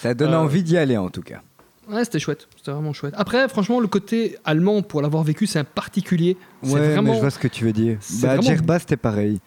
[0.00, 1.42] Ça donne envie d'y aller en tout cas.
[1.90, 2.48] Ouais, c'était chouette.
[2.56, 3.14] C'était vraiment chouette.
[3.16, 6.36] Après, franchement, le côté allemand, pour l'avoir vécu, c'est un particulier.
[6.62, 7.10] Ouais, vraiment.
[7.10, 7.98] mais je vois ce que tu veux dire.
[8.22, 9.40] Bah, à vraiment- Djerba, c'était pareil.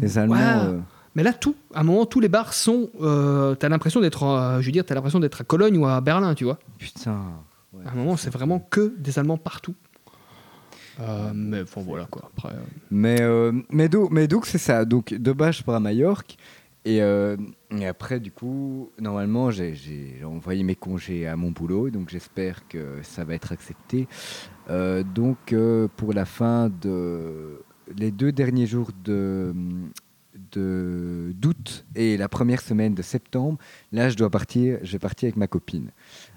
[0.00, 0.34] Les Allemands.
[0.34, 0.40] Ouais.
[0.74, 0.78] euh,
[1.14, 1.54] Mais là, tout.
[1.74, 2.88] À un moment, tous les bars sont.
[3.02, 4.22] euh, t'as l'impression d'être.
[4.24, 6.58] euh, je veux dire, t'as l'impression d'être à Cologne ou à Berlin, tu vois.
[6.78, 7.20] Putain.
[7.74, 7.84] Ouais.
[7.86, 9.74] À un moment, c'est vraiment que des Allemands partout.
[11.00, 12.30] Euh, mais bon, voilà quoi.
[12.36, 12.54] Après.
[12.54, 14.84] euh, Mais, euh, mais, do- mais donc, c'est ça?
[14.84, 16.36] Donc, de base, je pars à Majorque.
[16.84, 19.74] Et, et après, du coup, normalement, j'ai-
[20.24, 21.90] envoyé mes congés à mon boulot.
[21.90, 24.08] Donc, j'espère que ça va être accepté.
[25.14, 25.54] Donc,
[25.96, 27.62] pour la fin de.
[27.98, 29.52] Les deux derniers jours de-
[30.52, 33.58] d'août et la première semaine de septembre,
[33.92, 35.90] là je dois partir, je vais partir avec ma copine.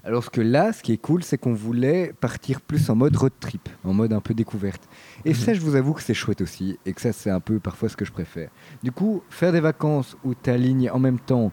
[0.04, 3.32] Alors que là, ce qui est cool, c'est qu'on voulait partir plus en mode road
[3.40, 4.82] trip, en mode un peu découverte.
[5.24, 5.34] Et Mhm.
[5.34, 7.88] ça, je vous avoue que c'est chouette aussi, et que ça, c'est un peu parfois
[7.88, 8.50] ce que je préfère.
[8.82, 11.52] Du coup, faire des vacances où tu alignes en même temps,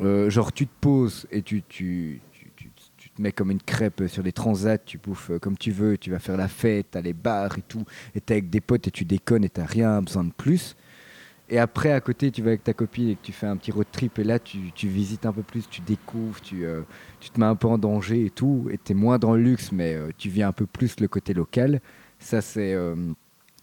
[0.00, 3.62] euh, genre tu te poses et tu, tu, tu, tu- tu te mets comme une
[3.62, 6.88] crêpe sur les transats, tu bouffes euh, comme tu veux, tu vas faire la fête,
[6.92, 7.84] t'as les bars et tout,
[8.14, 10.76] et t'es avec des potes et tu déconnes et t'as rien besoin de plus.
[11.50, 13.70] Et après, à côté, tu vas avec ta copine et que tu fais un petit
[13.70, 16.82] road trip, et là, tu, tu visites un peu plus, tu découvres, tu, euh,
[17.20, 19.42] tu te mets un peu en danger et tout, et tu es moins dans le
[19.42, 21.80] luxe, mais euh, tu vis un peu plus le côté local.
[22.18, 22.74] Ça, c'est.
[22.74, 22.94] euh,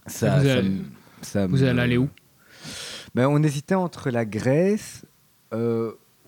[0.06, 0.82] ça, Vous ça allez-
[1.22, 2.08] ça Vous allez aller où?
[3.14, 5.04] Ben, On hésitait entre la Grèce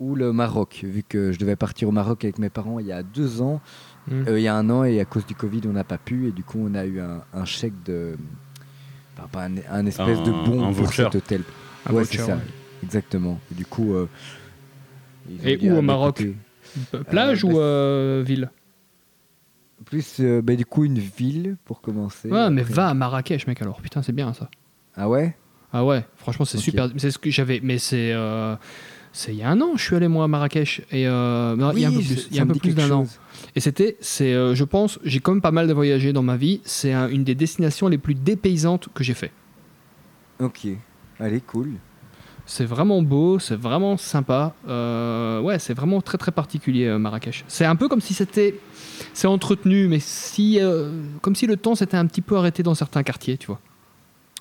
[0.01, 2.93] ou le Maroc, vu que je devais partir au Maroc avec mes parents il y
[2.93, 3.61] a deux ans.
[4.07, 4.23] Hmm.
[4.29, 6.31] Il y a un an, et à cause du Covid, on n'a pas pu, et
[6.31, 8.17] du coup, on a eu un, un chèque de.
[9.19, 11.43] Enfin, pas un, un espèce de bon un pour cet hôtel.
[11.87, 12.37] Un ouais, voucher, c'est ça.
[12.37, 12.43] ouais.
[12.83, 13.39] Exactement.
[13.51, 13.95] Et du coup.
[13.95, 14.07] euh,
[15.45, 16.23] Et où ah, au bah, Maroc
[17.11, 18.51] Plage Euh, ou bah, euh, ville
[19.85, 22.29] Plus, euh, bah, du coup, une ville pour commencer.
[22.29, 23.81] Ouais, mais va à Marrakech, mec, alors.
[23.81, 24.51] Putain, c'est bien ça.
[24.97, 25.37] Ah ouais?
[25.73, 26.89] Ah ouais, franchement, c'est super.
[26.97, 27.61] C'est ce que j'avais.
[27.63, 28.13] Mais c'est.
[28.13, 28.57] euh,
[29.13, 30.83] c'est il y a un an, je suis allé moi à Marrakech.
[30.91, 32.75] Et euh, non, il y a un peu Oui, il y a un peu plus
[32.75, 33.07] d'un an.
[33.59, 36.37] Et c'était, c'est, euh, je pense, j'ai quand même pas mal de voyagé dans ma
[36.37, 36.61] vie.
[36.63, 39.33] C'est un- une des destinations les plus dépaysantes que j'ai fait.
[40.39, 40.69] Ok.
[41.19, 41.71] Allez, cool.
[42.47, 44.55] C'est vraiment beau, c'est vraiment sympa.
[44.69, 47.45] Euh, ouais, c'est vraiment très très particulier euh, Marrakech.
[47.49, 48.55] C'est un peu comme si c'était,
[49.13, 52.77] c'est entretenu, mais si, euh, comme si le temps s'était un petit peu arrêté dans
[52.77, 53.59] certains quartiers, tu vois.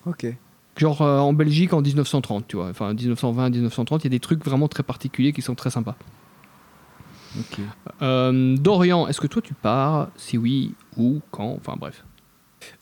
[0.05, 0.27] Ok.
[0.77, 2.67] Genre euh, en Belgique en 1930, tu vois.
[2.69, 5.95] Enfin 1920, 1930, il y a des trucs vraiment très particuliers qui sont très sympas.
[8.01, 12.03] Euh, Dorian, est-ce que toi tu pars Si oui, où, quand Enfin bref.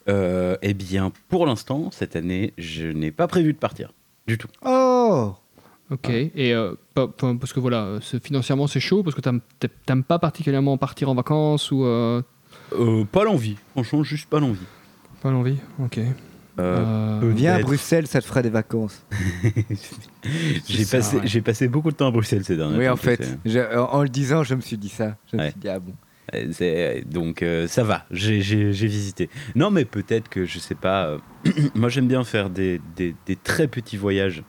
[0.08, 3.92] Euh, eh bien, pour l'instant, cette année, je n'ai pas prévu de partir.
[4.26, 4.48] Du tout.
[4.64, 5.34] Oh
[5.90, 6.08] Ok.
[6.10, 10.18] Et euh, pas- parce que voilà, financièrement c'est chaud parce que t'aimes t'a- t'aimes pas
[10.18, 12.22] particulièrement partir en vacances ou euh,
[12.72, 13.56] Euh, pas l'envie.
[13.72, 14.58] Franchement, juste pas l'envie.
[15.22, 15.58] pas l'envie.
[15.78, 16.00] Ok.
[16.58, 17.60] Euh, Euh, Viens à.
[17.60, 19.04] Bruxelles, ça te fera des vacances.
[20.68, 21.22] J'ai passé, ouais.
[21.26, 23.38] j'ai passé beaucoup de temps à Bruxelles ces derniers oui, en fait.
[23.44, 25.16] je- en, en le disant, je me suis dit ça.
[25.30, 25.92] Je me suis dit, ah bon.
[26.34, 29.30] Euh, Donc euh, ça va, j'ai visité.
[29.54, 31.06] Non mais peut-être que je sais pas.
[31.06, 31.18] euh,
[31.76, 34.42] moi j'aime bien faire des, des- des très petits voyages,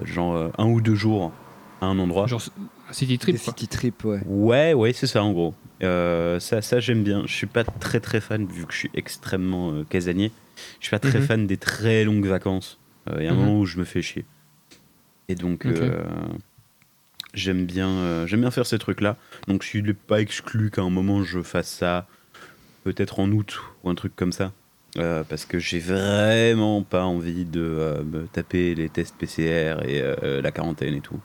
[0.00, 1.32] euh, genre euh, un ou deux jours
[1.80, 2.26] à un endroit.
[2.26, 2.42] genre
[2.90, 3.36] un city trip.
[3.36, 4.20] Des city trips, ouais.
[4.26, 5.54] Ouais ouais c'est ça en gros.
[5.84, 7.22] Euh, ça ça j'aime bien.
[7.26, 10.32] Je suis pas très très fan vu que je suis extrêmement euh, casanier.
[10.80, 11.26] Je suis pas très Mhm.
[11.26, 12.78] fan des très longues vacances.
[13.16, 13.40] Il y a un Mhm.
[13.40, 14.24] moment où je me fais chier.
[15.28, 16.02] Et donc euh,
[17.34, 19.16] j'aime bien euh, j'aime bien faire ces trucs là.
[19.48, 22.06] Donc je suis pas exclu qu'à un moment je fasse ça
[22.84, 24.52] peut-être en août ou un truc comme ça.
[24.98, 30.00] Euh, parce que j'ai vraiment pas envie de euh, me taper les tests PCR et
[30.00, 31.20] euh, la quarantaine et tout.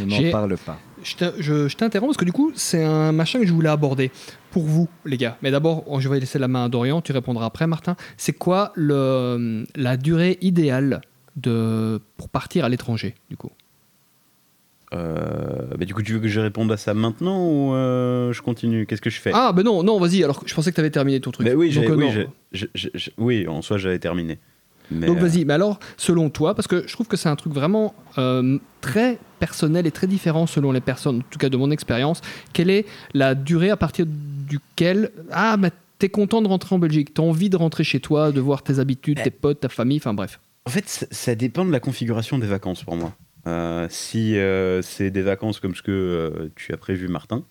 [0.00, 0.80] Ne m'en parle pas.
[1.02, 3.68] Je t'in- je je t'interromps parce que du coup, c'est un machin que je voulais
[3.68, 4.10] aborder
[4.50, 5.36] pour vous, les gars.
[5.42, 7.96] Mais d'abord, oh, je vais laisser la main à Dorian, tu répondras après, Martin.
[8.16, 11.00] C'est quoi le, la durée idéale
[11.36, 13.50] de, pour partir à l'étranger, du coup?
[14.94, 18.40] Euh, bah, du coup, tu veux que je réponde à ça maintenant ou euh, je
[18.40, 18.86] continue?
[18.86, 19.32] Qu'est-ce que je fais?
[19.34, 21.46] Ah, ben non, non, vas-y, alors je pensais que tu avais terminé ton truc.
[21.46, 22.62] Bah oui, Donc, euh, non.
[23.18, 24.38] oui, en soi, j'avais terminé.
[24.90, 27.36] Mais, Donc euh, vas-y, mais alors, selon toi, parce que je trouve que c'est un
[27.36, 31.56] truc vraiment euh, très personnel et très différent selon les personnes, en tout cas de
[31.56, 32.20] mon expérience,
[32.52, 35.10] quelle est la durée à partir duquel.
[35.30, 37.14] Ah, mais t'es content de rentrer en Belgique.
[37.14, 40.14] T'as envie de rentrer chez toi, de voir tes habitudes, tes potes, ta famille, enfin
[40.14, 40.40] bref.
[40.64, 43.14] En fait, ça, dépend de la configuration des vacances pour moi.
[43.46, 44.36] Euh, si
[44.82, 47.44] c'est des vacances comme ce que tu as prévu, Martin,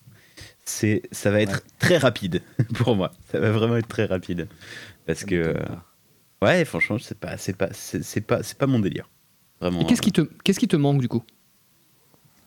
[0.64, 2.42] c'est ça va être très rapide
[2.74, 3.12] pour moi.
[3.32, 4.48] Ça va vraiment être très rapide
[5.06, 5.54] parce Ça que.
[6.42, 9.08] Ouais, franchement, c'est pas c'est pas c'est c'est pas c'est pas mon délire.
[9.60, 9.80] Vraiment.
[9.80, 11.24] Et qu'est-ce qui, te, qu'est-ce qui te manque du coup?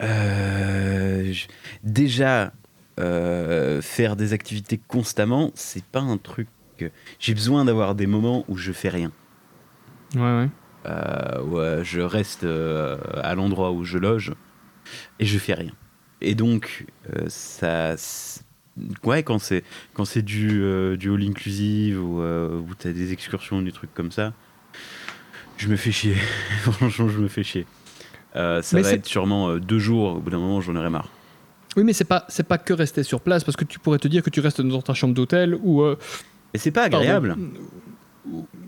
[0.01, 1.47] Euh, je-
[1.83, 2.53] déjà,
[2.99, 6.47] euh, faire des activités constamment, c'est pas un truc.
[7.19, 9.11] J'ai besoin d'avoir des moments où je fais rien.
[10.15, 10.49] Ouais, ouais.
[10.87, 14.33] Euh, où je reste euh, à l'endroit où je loge
[15.19, 15.73] et je fais rien.
[16.21, 16.85] Et donc,
[17.27, 17.95] ça.
[19.03, 19.63] Ouais, quand c'est
[19.93, 23.93] quand c'est du, euh, du all inclusive ou euh, où t'as des excursions, des trucs
[23.93, 24.33] comme ça,
[25.57, 26.15] je me fais chier.
[26.71, 27.65] Franchement, je me fais chier.
[28.35, 30.15] Euh, ça Mais va être sûrement euh, deux jours.
[30.15, 31.09] Au bout d'un moment, j'en aurai marre.
[31.75, 34.07] Oui, mais c'est pas, c'est pas que rester sur place, parce que tu pourrais te
[34.07, 35.85] dire que tu restes dans ta chambre d'hôtel ou.
[36.53, 36.97] Et c'est pas pardon.
[36.99, 37.37] agréable.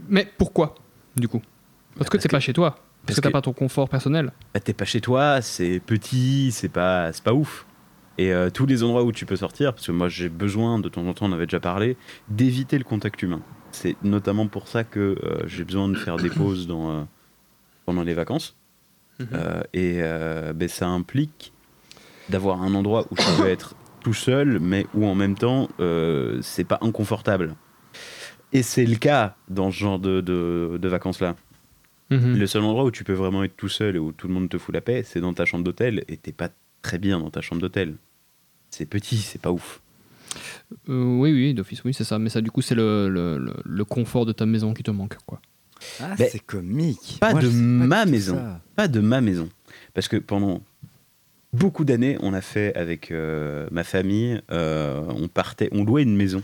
[0.09, 0.75] Mais pourquoi,
[1.15, 1.41] du coup?
[1.97, 2.71] Parce que c'est que- pas chez toi.
[2.71, 4.31] Parce, parce que t'as que- pas ton confort personnel.
[4.53, 7.65] Bah, t'es pas chez toi, c'est petit, c'est pas, c'est pas ouf.
[8.17, 10.87] Et euh, tous les endroits où tu peux sortir, parce que moi j'ai besoin, de
[10.89, 11.97] temps en temps on avait déjà parlé,
[12.29, 13.41] d'éviter le contact humain.
[13.71, 17.03] C'est notamment pour ça que euh, j'ai besoin de faire des pauses dans, euh,
[17.85, 18.55] pendant les vacances.
[19.31, 20.01] Euh, et
[20.53, 21.53] ben, ça implique
[22.29, 25.69] d'avoir un endroit où je peux être tout seul, mais où en même temps
[26.41, 27.55] c'est pas inconfortable.
[28.51, 31.35] Et c'est le cas dans ce genre de, de- de vacances-là.
[32.11, 32.37] Mhm.
[32.37, 34.49] Le seul endroit où tu peux vraiment être tout seul et où tout le monde
[34.49, 36.49] te fout la paix, c'est dans ta chambre d'hôtel et t'es pas
[36.83, 37.95] très bien dans ta chambre d'hôtel.
[38.69, 39.81] C'est petit, c'est pas ouf.
[40.89, 42.19] Euh, oui, oui, d'office, oui, c'est ça.
[42.19, 44.91] Mais ça, du coup, c'est le, le, le- le confort de ta maison qui te
[44.91, 45.41] manque, quoi.
[45.99, 47.17] Ah, Ben, c'est comique.
[47.19, 48.35] pas Moi, de pas ma maison.
[48.35, 48.61] ça.
[48.75, 49.49] Pas de ma maison.
[49.93, 50.63] Parce que pendant
[51.51, 56.15] beaucoup d'années, on a fait avec euh, ma famille, euh, on partait, on louait une
[56.15, 56.41] maison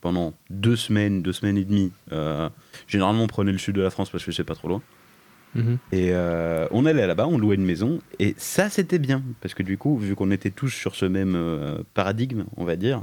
[0.00, 1.92] pendant deux semaines, deux semaines et demie.
[2.12, 2.50] Euh,
[2.86, 4.82] généralement, on prenait le sud de la France parce que c'est pas trop loin.
[5.54, 5.78] Mhm.
[5.92, 9.62] Et euh, on allait là-bas, on louait une maison, et ça c'était bien, parce que
[9.62, 13.02] du coup, vu qu'on était tous sur ce même euh, paradigme, on va dire,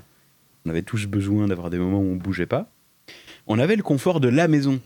[0.65, 2.69] on avait tous besoin d'avoir des moments où on bougeait pas,
[3.47, 4.79] on avait le confort de la maison.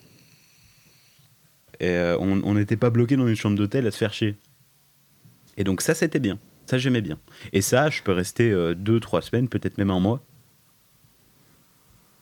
[1.81, 4.37] Et euh, on n'était pas bloqué dans une chambre d'hôtel à se faire chier.
[5.57, 7.17] Et donc ça c'était bien, ça j'aimais bien.
[7.51, 10.23] Et ça, je peux rester euh, deux, trois semaines, peut-être même un mois.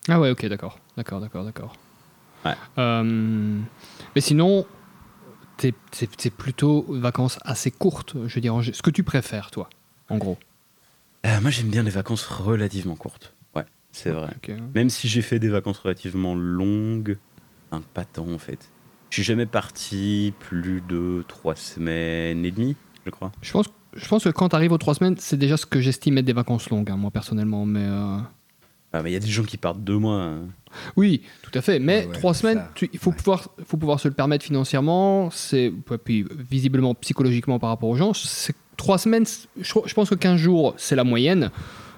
[0.08, 0.80] Ah ouais, ok, d'accord.
[0.98, 1.76] D'accord, d'accord, d'accord.
[2.44, 2.56] Ouais.
[4.16, 4.66] Mais sinon,
[5.92, 8.60] c'est plutôt vacances assez courtes, je veux dire.
[8.74, 9.70] Ce que tu préfères, toi,
[10.10, 10.38] en gros.
[11.26, 13.34] Euh, moi j'aime bien les vacances relativement courtes.
[13.56, 14.36] Ouais, c'est vrai.
[14.76, 17.18] Même si j'ai fait des vacances relativement longues,
[17.72, 18.70] un pas tant en fait.
[19.10, 22.76] Je suis jamais parti plus de trois semaines et demie,
[23.06, 23.32] je crois.
[23.42, 25.80] Je pense, je pense que quand tu arrives aux trois semaines, c'est déjà ce que
[25.80, 27.66] j'estime être des vacances longues, hein, moi personnellement.
[27.66, 28.18] Mais euh,
[28.92, 30.20] Ah, mais il y a des gens qui partent deux mois.
[30.22, 30.48] hein.
[30.96, 31.80] Oui, tout à fait.
[31.80, 33.16] Mais Ouais, trois semaines, tu- il faut, Ouais.
[33.16, 35.30] pouvoir, faut pouvoir se le permettre financièrement.
[36.06, 38.14] Puis visiblement psychologiquement par rapport aux gens.
[38.14, 39.26] c'est- Trois semaines,
[39.60, 41.52] je, je pense que 15 jours, c'est la moyenne.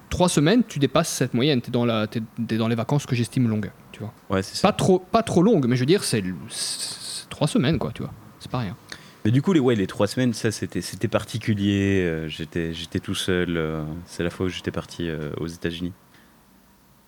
[0.09, 1.61] Trois semaines, tu dépasses cette moyenne.
[1.61, 3.71] Tu es, dans la- t'es- t'es dans les vacances que j'estime longues.
[3.93, 4.13] Tu vois.
[4.30, 4.67] Ouais, c'est ça.
[4.67, 7.91] Pas trop, pas trop longues, mais je veux dire, c'est c'est trois semaines, quoi.
[7.93, 8.11] Tu vois.
[8.39, 8.76] C'est pas rien.
[9.23, 12.01] Mais du coup, les, ouais, les trois semaines, ça c'était c'était particulier.
[12.03, 13.55] euh, j'étais j'étais tout seul.
[13.57, 15.93] euh, c'est la fois où j'étais parti euh, aux États-Unis.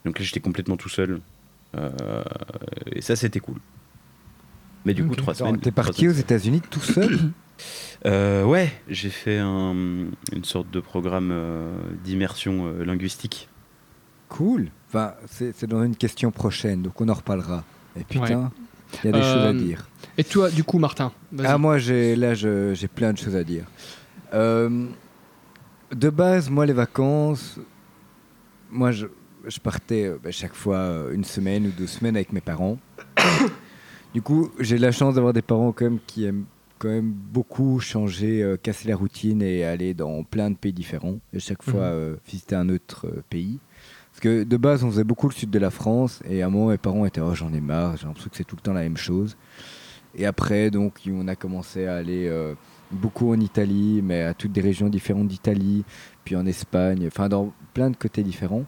[0.06, 1.20] Donc là, j'étais complètement tout seul.
[1.76, 2.24] Euh,
[2.92, 3.58] et ça, c'était cool.
[4.86, 5.60] Mais du coup, trois Attends, semaines.
[5.62, 6.12] T'es parti aux.
[6.12, 7.20] États-Unis tout seul?
[8.06, 9.74] Euh, ouais, j'ai fait un-
[10.32, 13.50] une sorte de programme euh, d'immersion euh, linguistique.
[14.30, 14.68] Cool.
[14.88, 17.64] Enfin, c'est c'est dans une question prochaine, donc on en reparlera.
[18.00, 18.52] Et putain,
[19.04, 19.88] il y a des Euh, choses à dire.
[20.20, 21.48] Et toi, du coup, Martin vas-y.
[21.48, 23.66] Ah, moi, j'ai là, je- j'ai plein de choses à dire.
[24.36, 24.86] Euh,
[25.92, 27.60] de base, moi, les vacances,
[28.70, 29.08] moi, je,
[29.48, 32.78] je partais euh, bah, chaque fois euh, une semaine ou deux semaines avec mes parents.
[34.14, 36.46] du coup, j'ai la chance d'avoir des parents quand même qui aiment
[36.80, 41.18] quand même beaucoup changer, euh, casser la routine et aller dans plein de pays différents.
[41.34, 41.94] Et chaque fois, Mhm.
[41.94, 43.60] euh, visiter un autre euh, pays.
[44.12, 46.22] Parce que de base, on faisait beaucoup le sud de la France.
[46.30, 48.44] Et à un moment, mes parents étaient Oh, j'en ai marre, j'ai l'impression que c'est
[48.44, 49.38] tout le temps la même chose.
[50.16, 52.32] Et après, donc, on a commencé à aller
[52.92, 55.84] beaucoup en Italie, mais à toutes des régions différentes d'Italie,
[56.24, 58.66] puis en Espagne, enfin dans plein de côtés différents.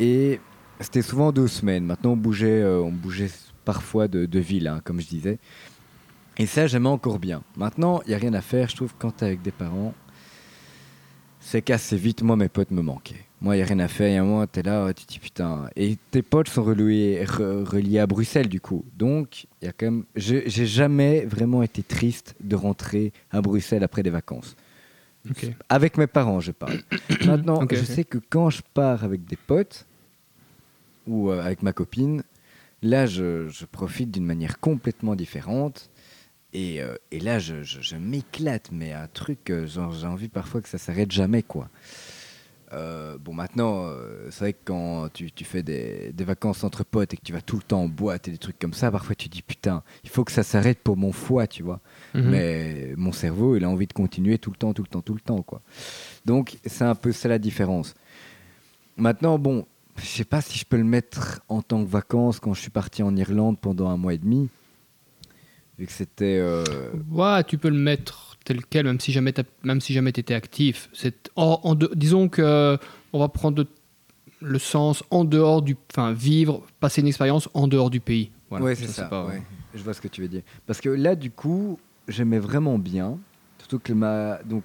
[0.00, 0.40] Et
[0.80, 1.84] c'était souvent deux semaines.
[1.84, 3.30] Maintenant, on bougeait, euh, on bougeait
[3.64, 5.38] parfois de, de ville, hein, comme je disais.
[6.38, 7.42] Et ça, j'aimais encore bien.
[7.56, 8.68] Maintenant, il n'y a rien à faire.
[8.70, 9.92] Je trouve quand tu avec des parents,
[11.40, 13.24] c'est qu'assez vite, moi, mes potes me manquaient.
[13.42, 14.08] Moi, il n'y a rien à faire.
[14.08, 15.66] Il y a un moment, tu es là, tu te dis putain.
[15.76, 18.84] Et tes potes sont reliés, re- reliés à Bruxelles, du coup.
[18.96, 20.04] Donc, il y a quand même.
[20.16, 24.56] je- J'ai jamais vraiment été triste de rentrer à Bruxelles après des vacances.
[25.68, 26.80] Avec mes parents, je parle.
[27.26, 29.86] Maintenant, je sais que quand je pars avec des potes,
[31.06, 32.22] ou euh, avec ma copine,
[32.82, 35.90] là, je, je profite d'une manière complètement différente.
[36.52, 40.28] Et, euh, et là, je, je- je m'éclate, mais un truc, euh, genre, j'ai envie
[40.28, 41.68] parfois que ça s'arrête jamais, quoi.
[42.72, 46.84] Euh, bon, maintenant, euh, c'est vrai que quand tu, tu fais des, des vacances entre
[46.84, 48.92] potes et que tu vas tout le temps en boîte et des trucs comme ça,
[48.92, 51.80] parfois tu dis putain, il faut que ça s'arrête pour mon foie, tu vois.
[52.14, 52.30] Mhm.
[52.30, 55.14] Mais mon cerveau, il a envie de continuer tout le temps, tout le temps, tout
[55.14, 55.62] le temps, quoi.
[56.26, 57.94] Donc, c'est un peu ça la différence.
[58.96, 59.66] Maintenant, bon,
[59.96, 62.70] je sais pas si je peux le mettre en tant que vacances quand je suis
[62.70, 64.48] parti en Irlande pendant un mois et demi.
[65.78, 66.38] Vu que c'était.
[66.40, 66.64] euh,
[67.10, 69.32] Ouais, tu peux le mettre tel quel, même si jamais
[69.62, 70.88] même si jamais t'étais actif.
[70.92, 72.78] C'est en, en de- disons que
[73.12, 73.66] on va prendre
[74.42, 78.30] le sens en dehors du, enfin vivre, passer une expérience en dehors du pays.
[78.48, 79.04] Voilà, ouais, c'est ça.
[79.04, 79.42] pas- ouais.
[79.74, 80.42] Je vois ce que tu veux dire.
[80.66, 81.78] Parce que là, du coup,
[82.08, 83.18] j'aimais vraiment bien.
[83.58, 84.42] Surtout que ma.
[84.44, 84.64] Donc,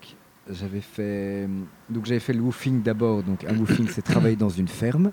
[0.51, 1.47] j'avais fait.
[1.89, 3.23] Donc, j'avais fait le woofing d'abord.
[3.23, 5.11] Donc, un woofing, c'est travailler dans une ferme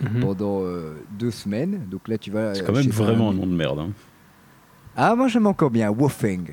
[0.00, 0.20] Mhm.
[0.20, 1.86] pendant euh, deux semaines.
[1.90, 2.54] Donc, là, tu vas.
[2.54, 3.78] C'est quand euh, même chez vraiment un nom de merde.
[3.78, 3.90] hein.
[4.94, 5.90] Ah, moi, j'aime encore bien.
[5.90, 6.48] Woofing.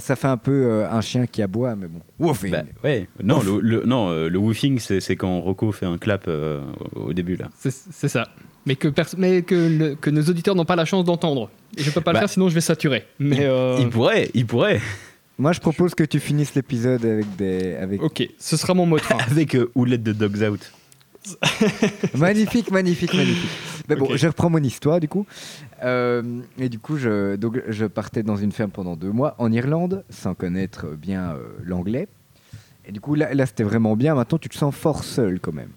[0.00, 2.00] Ça fait un peu euh, un chien qui aboie, mais bon.
[2.20, 2.52] Woofing.
[2.52, 3.08] Bah, ouais.
[3.22, 6.62] Non, le, le- non, euh, le woofing, c'est c'est quand Rocco fait un clap euh,
[6.94, 7.48] au début là.
[7.58, 8.28] C'est c'est ça.
[8.64, 11.50] Mais que, pers- mais que, le- que nos auditeurs n'ont pas la chance d'entendre.
[11.76, 13.06] Et je peux pas le Bah, faire, sinon je vais saturer.
[13.18, 14.80] Mais euh, Il pourrait, il pourrait.
[15.38, 17.74] Moi, je propose que tu finisses l'épisode avec des.
[17.74, 18.02] Avec...
[18.02, 19.16] ok, ce sera mon mot de fin.
[19.30, 20.72] Avec euh, Who Let the Dogs Out.
[22.14, 23.50] magnifique, magnifique, magnifique.
[23.88, 25.26] Mais bon, je reprends mon histoire du coup.
[25.82, 29.52] Euh, et du coup, je, donc, je partais dans une ferme pendant deux mois en
[29.52, 32.08] Irlande, sans connaître bien euh, l'anglais.
[32.86, 34.14] Et du coup, là, là c'était vraiment bien.
[34.14, 35.70] Maintenant, tu te sens fort seul quand même.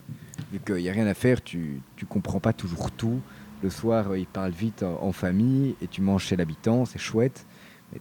[0.51, 3.19] Vu qu'il n'y a rien à faire, tu tu comprends pas toujours tout.
[3.61, 6.99] Le soir, euh, ils parlent vite en, en famille et tu manges chez l'habitant, c'est
[6.99, 7.45] chouette.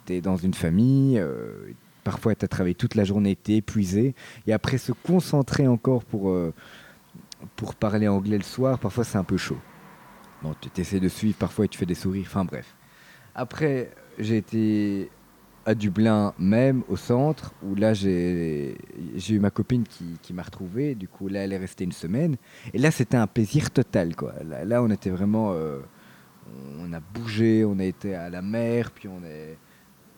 [0.08, 1.72] Es dans une famille, euh,
[2.04, 4.14] parfois tu as travaillé toute la journée, tu es épuisé.
[4.46, 6.52] Et après, se concentrer encore pour, euh,
[7.56, 9.58] pour parler anglais le soir, parfois c'est un peu chaud.
[10.42, 12.74] Bon, tu essaies de suivre parfois tu fais des sourires, enfin bref.
[13.34, 15.10] Après, j'ai été
[15.66, 18.76] à Dublin même, au centre, où là j'ai
[19.28, 20.94] eu ma copine qui, qui m'a retrouvé.
[20.94, 22.36] Du coup, là, elle est restée une semaine.
[22.72, 24.32] Et là, c'était un plaisir total, quoi.
[24.48, 25.52] Là, là, on était vraiment.
[25.52, 25.80] euh,
[26.78, 29.58] on a bougé, on a été à la mer, puis on est.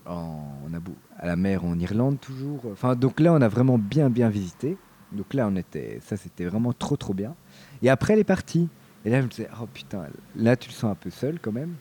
[0.06, 0.78] en- on a
[1.18, 2.60] à la mer en Irlande toujours.
[2.72, 4.76] Enfin, donc là, on a vraiment bien, bien visité.
[5.12, 7.34] Donc là, on était, ça, c'était vraiment trop, trop bien.
[7.82, 8.68] Et après, elle est partie.
[9.04, 10.04] Et là, je me disais, oh putain,
[10.36, 11.74] là, tu le sens un peu seul quand même.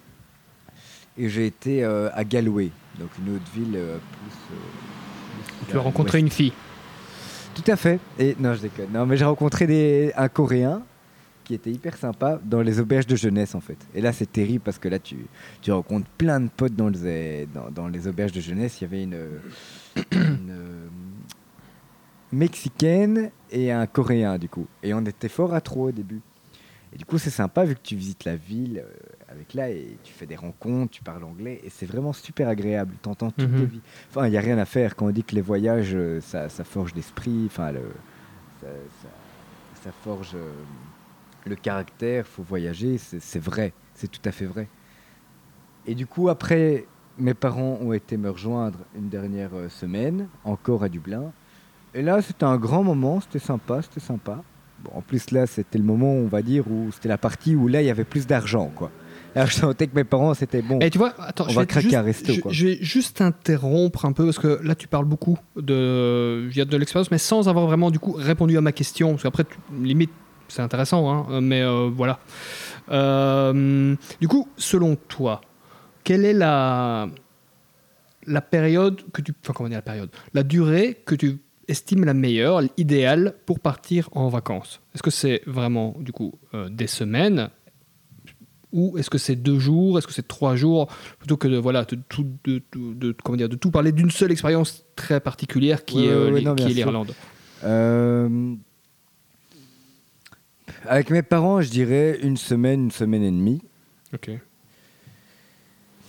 [1.18, 4.56] Et j'ai été euh, à Galway, donc une autre ville euh, plus.
[4.56, 4.60] euh,
[5.66, 6.54] plus Tu as rencontré une fille.
[7.56, 8.00] Tout à fait.
[8.18, 8.88] Et non, je déconne.
[8.94, 10.82] Non, mais j'ai rencontré des, un Coréen
[11.50, 13.78] qui était hyper sympa dans les auberges de jeunesse en fait.
[13.96, 15.18] Et là, c'est terrible parce que là, tu,
[15.64, 18.80] tu rencontres plein de potes dans les, dans, dans les auberges de jeunesse.
[18.80, 19.16] Il y avait une,
[20.12, 20.88] une, euh,
[22.32, 24.68] mexicaine et un Coréen du coup.
[24.84, 26.22] Et on était fort à trois au début.
[26.94, 28.92] Et du coup, c'est sympa vu que tu visites la ville euh,
[29.32, 32.94] avec là et tu fais des rencontres, tu parles anglais et c'est vraiment super agréable.
[33.02, 33.60] Tu entends toutes Mhm.
[33.60, 33.82] les vies.
[34.12, 36.48] Enfin, il n'y a rien à faire quand on dit que les voyages, euh, ça,
[36.50, 37.82] ça forge l'esprit, enfin, le,
[38.62, 38.68] ça,
[39.02, 39.10] ça-
[39.84, 40.52] ça forge euh,
[41.50, 44.68] le caractère, faut voyager, c'est vrai, c'est tout à fait vrai.
[45.86, 46.86] Et du coup, après,
[47.18, 51.32] mes parents ont été me rejoindre une dernière euh, semaine, encore à Dublin.
[51.94, 54.44] Et là, c'était un grand moment, c'était sympa, c'était sympa.
[54.84, 57.68] Bon, en plus, là, c'était le moment, on va dire, où c'était la partie où
[57.68, 58.92] là, il y avait plus d'argent, quoi.
[59.36, 60.80] Là, je sentais que mes parents, c'était bon.
[60.80, 62.52] Et tu vois, attends, On je va vais craquer juste, un resto, je, quoi.
[62.52, 67.12] je vais juste interrompre un peu parce que là tu parles beaucoup de, de l'expérience,
[67.12, 69.12] mais sans avoir vraiment du coup répondu à ma question.
[69.12, 69.46] Parce qu'après,
[69.82, 70.10] limite,
[70.50, 72.20] c'est intéressant, hein, mais euh, voilà.
[72.92, 75.42] Euh, du coup, selon toi,
[76.04, 77.08] quelle est la
[78.26, 82.14] la période que tu, enfin comment dire la période, la durée que tu estimes la
[82.14, 84.82] meilleure, l'idéale pour partir en vacances?
[84.94, 87.50] Est-ce que c'est vraiment du coup euh, des semaines?
[88.72, 89.98] Ou est-ce que c'est deux jours?
[89.98, 90.90] Est-ce que c'est trois jours?
[91.18, 94.12] Plutôt que de, voilà, de, tout, de, de- de- comment dire, de tout parler d'une
[94.12, 97.14] seule expérience très particulière qui Ouais, est, euh, ouais, ouais, non, qui est l'Irlande?
[97.64, 98.54] Euh,
[100.88, 103.62] Avec mes parents, je dirais une semaine, une semaine et demie.
[104.14, 104.32] Ok.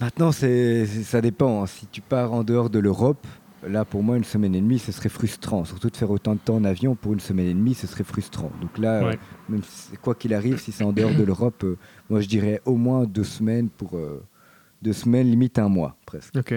[0.01, 1.63] Maintenant, c'est, ça dépend.
[1.63, 1.67] hein.
[1.67, 3.27] Si tu pars en dehors de l'Europe,
[3.67, 5.65] là, pour moi, une semaine et demie, ce serait frustrant.
[5.65, 8.05] Surtout de faire autant de temps en avion pour une semaine et demie, ce serait
[8.05, 8.51] frustrant.
[8.63, 9.15] Donc là, Ouais.
[9.15, 9.17] euh,
[9.51, 11.77] même si- quoi qu'il arrive, si c'est en dehors de l'Europe, euh,
[12.09, 14.25] moi, je dirais au moins deux semaines pour euh,
[14.81, 16.35] deux semaines, limite un mois presque.
[16.37, 16.55] Ok.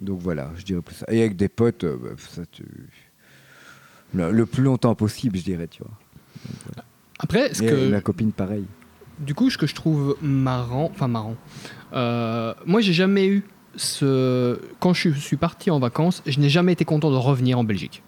[0.00, 1.06] Donc voilà, je dirais plus ça.
[1.08, 2.64] Et avec des potes, bah, ça, tu...
[4.14, 5.92] le plus longtemps possible, je dirais, tu vois.
[7.18, 8.64] Après, ce Et que, ma copine, pareil.
[9.18, 11.36] du coup, ce que je trouve marrant, enfin marrant,
[11.92, 13.44] euh, moi j'ai jamais eu
[13.76, 14.58] ce.
[14.80, 17.64] Quand je suis- suis parti en vacances, je n'ai jamais été content de revenir en
[17.64, 18.02] Belgique.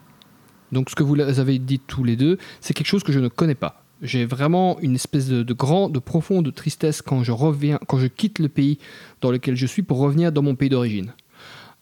[0.72, 3.28] Donc ce que vous avez dit tous les deux, c'est quelque chose que je ne
[3.28, 3.82] connais pas.
[4.02, 8.08] J'ai vraiment une espèce de, de grand, de profonde tristesse quand je reviens, quand je
[8.08, 8.78] quitte le pays
[9.20, 11.12] dans lequel je suis pour revenir dans mon pays d'origine.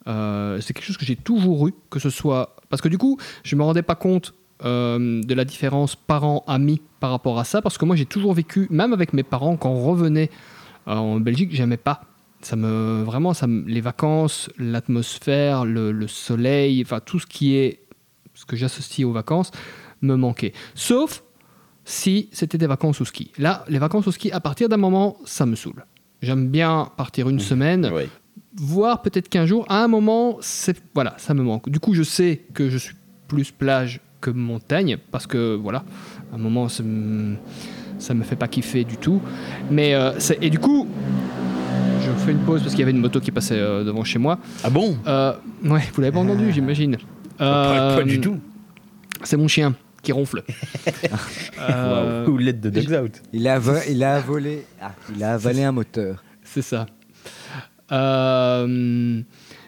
[0.09, 3.19] Euh, c'est quelque chose que j'ai toujours eu, que ce soit parce que du coup,
[3.45, 7.79] je me rendais pas compte euh, de la différence parents-amis par rapport à ça, parce
[7.79, 10.31] que moi j'ai toujours vécu, même avec mes parents, quand on revenait
[10.89, 12.03] euh, en Belgique, j'aimais pas.
[12.41, 17.55] Ça me vraiment, ça me- les vacances, l'atmosphère, le, le soleil, enfin tout ce qui
[17.57, 17.81] est
[18.35, 19.51] ce que j'associe aux vacances
[20.01, 20.53] me manquait.
[20.75, 21.23] Sauf
[21.85, 23.31] si c'était des vacances au ski.
[23.39, 25.85] Là, les vacances au ski, à partir d'un moment, ça me saoule.
[26.21, 28.09] J'aime bien partir une semaine, Ouais.
[28.57, 31.69] voire peut-être qu'un jour, à un moment, c'est voilà, ça me manque.
[31.69, 32.95] Du coup, je sais que je suis
[33.29, 35.85] plus plage que montagne parce que voilà,
[36.33, 37.37] à un moment, ça me,
[37.99, 39.21] ça me fait pas kiffer du tout.
[39.71, 40.89] Mais euh, c'est- et du coup,
[42.01, 44.19] je fais une pause parce qu'il y avait une moto qui passait euh, devant chez
[44.19, 44.39] moi.
[44.65, 44.97] Ah bon?
[45.07, 45.35] Euh,
[45.65, 46.97] ouais, vous l'avez pas entendu, j'imagine.
[47.39, 48.39] pas, pas Euh, du tout.
[49.25, 50.43] C'est mon chien qui ronfle.
[51.71, 53.23] Euh, Ou l'aide de Dogs Out.
[53.33, 54.65] Il a, vo- il a volé.
[54.81, 56.25] Ah, il a avalé un moteur.
[56.43, 56.87] C'est ça.
[57.93, 59.21] Euh,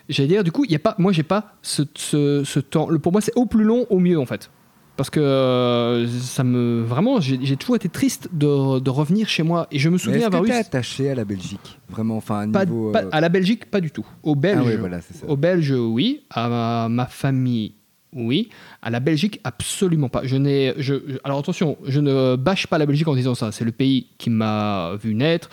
[0.09, 2.89] J'allais dire, du coup, il y a pas, moi, j'ai pas ce, ce- ce temps.
[2.91, 4.51] Le- Pour moi, c'est au plus long, au mieux, en fait.
[4.97, 6.83] Parce que euh, ça me.
[6.83, 9.67] Vraiment, j'ai toujours été triste de, de revenir chez moi.
[9.73, 10.53] Et je me souviens avoir que eu.
[10.53, 12.93] attaché à la Belgique Vraiment, enfin, à pas- niveau.
[12.93, 14.07] pas- euh, à la Belgique, pas du tout.
[14.23, 15.27] Aux Belges, Ah ouais, voilà, c'est ça.
[15.29, 16.23] aux Belges, oui.
[16.31, 17.75] À ma, ma famille,
[18.13, 18.51] oui.
[18.83, 20.21] À la Belgique, absolument pas.
[20.25, 23.51] Je n'ai, je, je- alors attention, je ne bâche pas la Belgique en disant ça.
[23.51, 25.49] C'est le pays qui m'a vu naître,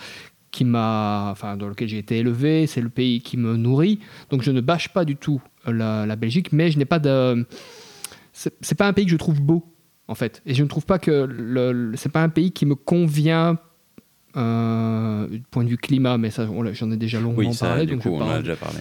[0.52, 2.68] qui m'a, enfin, dans lequel j'ai été élevé.
[2.68, 3.98] C'est le pays qui me nourrit.
[4.30, 7.44] Donc je ne bâche pas du tout la, la Belgique, mais je n'ai pas de.
[8.32, 9.64] C'est pas un pays que je trouve beau,
[10.08, 10.40] en fait.
[10.46, 13.58] Et je ne trouve pas que le, le- c'est pas un pays qui me convient.
[14.34, 17.84] Euh, du point de vue climat, mais ça, j'en ai déjà longuement Oui, ça, parlé,
[17.84, 18.78] du donc coup, je on vais pas- a déjà parlé.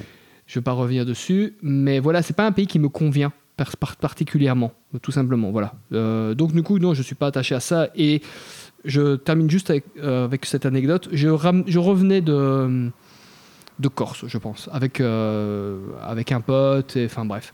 [0.48, 3.76] je vais pas revenir dessus, mais voilà, c'est pas un pays qui me convient par-
[3.76, 4.72] par- particulièrement,
[5.02, 5.52] tout simplement.
[5.52, 5.74] Voilà.
[5.92, 7.90] Euh, donc du coup, non, je suis pas attaché à ça.
[7.98, 8.22] Et
[8.86, 11.10] je termine juste avec, euh, avec cette anecdote.
[11.12, 12.90] Je, ram- je revenais de
[13.80, 16.96] de Corse, je pense, avec euh, avec un pote.
[16.98, 17.54] et- Enfin bref.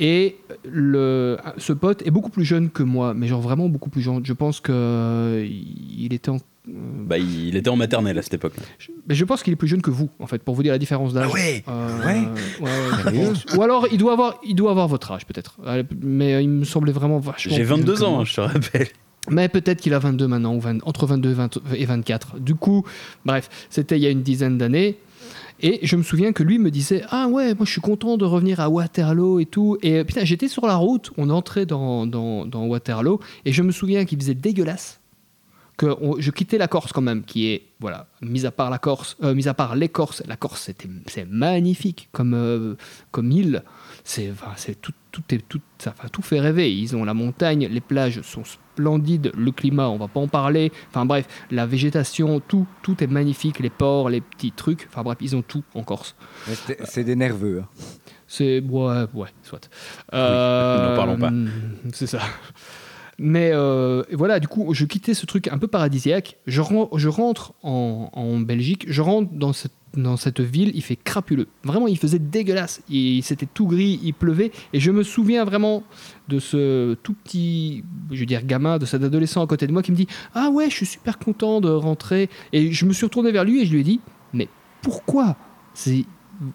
[0.00, 4.00] Et le, ce pote est beaucoup plus jeune que moi, mais genre vraiment beaucoup plus
[4.02, 4.24] jeune.
[4.26, 8.64] Je pense que euh, il était en Bah, il était en maternelle à cette époque-là.
[8.78, 10.72] je, mais je pense qu'il est plus jeune que vous, en fait, pour vous dire
[10.72, 11.28] la différence d'âge.
[11.30, 12.28] Ah ouais Euh, Ouais
[12.60, 12.70] ouais,
[13.04, 13.54] je pense.
[13.56, 15.58] Ou alors, il doit avoir, il doit avoir votre âge, peut-être.
[16.02, 17.54] Mais euh, il me semblait vraiment vachement.
[17.54, 18.88] J'ai plus jeune 22 que ans, hein, je te rappelle.
[19.30, 22.38] Mais peut-être qu'il a 22 maintenant, ou 20 entre 22 et 20 et 24.
[22.40, 22.84] Du coup,
[23.24, 24.98] bref, c'était il y a une dizaine d'années.
[25.60, 28.24] Et je me souviens que lui me disait Ah ouais, moi je suis content de
[28.24, 29.78] revenir à Waterloo et tout.
[29.82, 33.62] Et euh, putain, j'étais sur la route, on entrait dans, dans, dans Waterloo, et je
[33.62, 35.00] me souviens qu'il faisait dégueulasse.
[35.76, 35.86] Que
[36.18, 39.34] je quittais la Corse quand même, qui est, voilà, mis à part la Corse, euh,
[39.34, 40.70] mis à part les Corses, la Corse
[41.06, 42.74] c'est magnifique comme, euh,
[43.10, 43.64] comme île.
[44.04, 44.34] C'est
[44.80, 46.74] tout, tout, est, tout, ça, tout fait rêver.
[46.74, 50.72] Ils ont la montagne, les plages sont splendides, le climat, on va pas en parler.
[50.90, 54.88] Enfin bref, la végétation, tout, tout est magnifique, les ports, les petits trucs.
[54.90, 56.16] Enfin bref, ils ont tout en Corse.
[56.84, 57.60] c'est- des nerveux.
[57.62, 57.68] hein.
[58.26, 59.70] C'est ouais, ouais, soit.
[60.12, 61.30] Euh, n'en parlons pas.
[61.92, 62.18] C'est ça.
[63.18, 66.38] Mais euh, voilà, du coup, je quittais ce truc un peu paradisiaque.
[66.46, 66.60] Je,
[66.96, 71.46] je rentre en, en Belgique, je rentre dans cette, dans cette ville, il fait crapuleux.
[71.62, 72.82] Vraiment, il faisait dégueulasse.
[72.88, 74.50] Il- C'était tout gris, il pleuvait.
[74.72, 75.82] Et je me souviens vraiment
[76.28, 79.82] de ce tout petit, je veux dire, gamin, de cet adolescent à côté de moi
[79.82, 82.28] qui me dit Ah ouais, je suis super content de rentrer.
[82.52, 84.00] Et je me suis retourné vers lui et je lui ai dit
[84.32, 84.48] Mais
[84.82, 85.36] pourquoi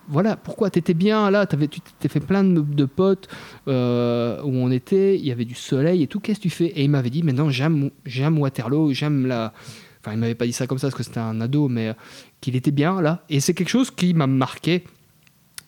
[0.09, 3.29] voilà, pourquoi t'étais bien là, t'avais, tu t'es fait plein de, de potes
[3.67, 6.65] euh, où on était, il y avait du soleil et tout, qu'est-ce que tu fais
[6.65, 9.53] Et il m'avait dit, mais non, j'aime, j'aime Waterloo, j'aime la...
[10.01, 11.93] Enfin, il m'avait pas dit ça comme ça parce que c'était un ado, mais euh,
[12.41, 13.23] qu'il était bien là.
[13.29, 14.83] Et c'est quelque chose qui m'a marqué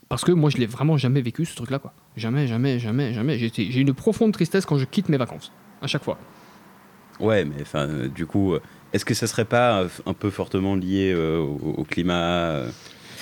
[0.07, 1.93] parce que moi, je l'ai vraiment jamais vécu ce truc-là, quoi.
[2.17, 3.37] Jamais, jamais, jamais, jamais.
[3.37, 5.51] J'ai, une profonde tristesse quand je quitte mes vacances,
[5.81, 6.17] à chaque fois.
[7.19, 8.61] Ouais, mais enfin, euh, du coup, euh,
[8.93, 12.63] est-ce que ça serait pas un peu fortement lié au, climat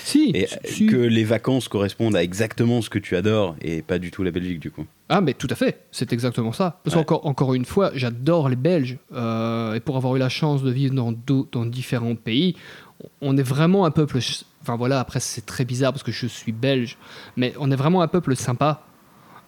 [0.10, 0.88] Si, et si.
[0.88, 4.32] que les vacances correspondent à exactement ce que tu adores et pas du tout la
[4.32, 6.80] Belgique du coup Ah, mais tout à fait, c'est exactement ça.
[6.84, 7.04] Parce Ouais.
[7.06, 8.98] qu'encore encore une fois, j'adore les Belges.
[9.14, 11.14] euh, et pour avoir eu la chance de vivre dans,
[11.52, 12.56] dans différents pays,
[13.22, 14.20] on est vraiment un peuple.
[14.62, 16.98] Enfin voilà, après c'est très bizarre parce que je suis belge,
[17.38, 18.82] mais on est vraiment un peuple sympa.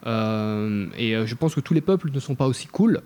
[0.07, 3.01] Euh, et euh, je pense que tous les peuples ne sont pas aussi cool.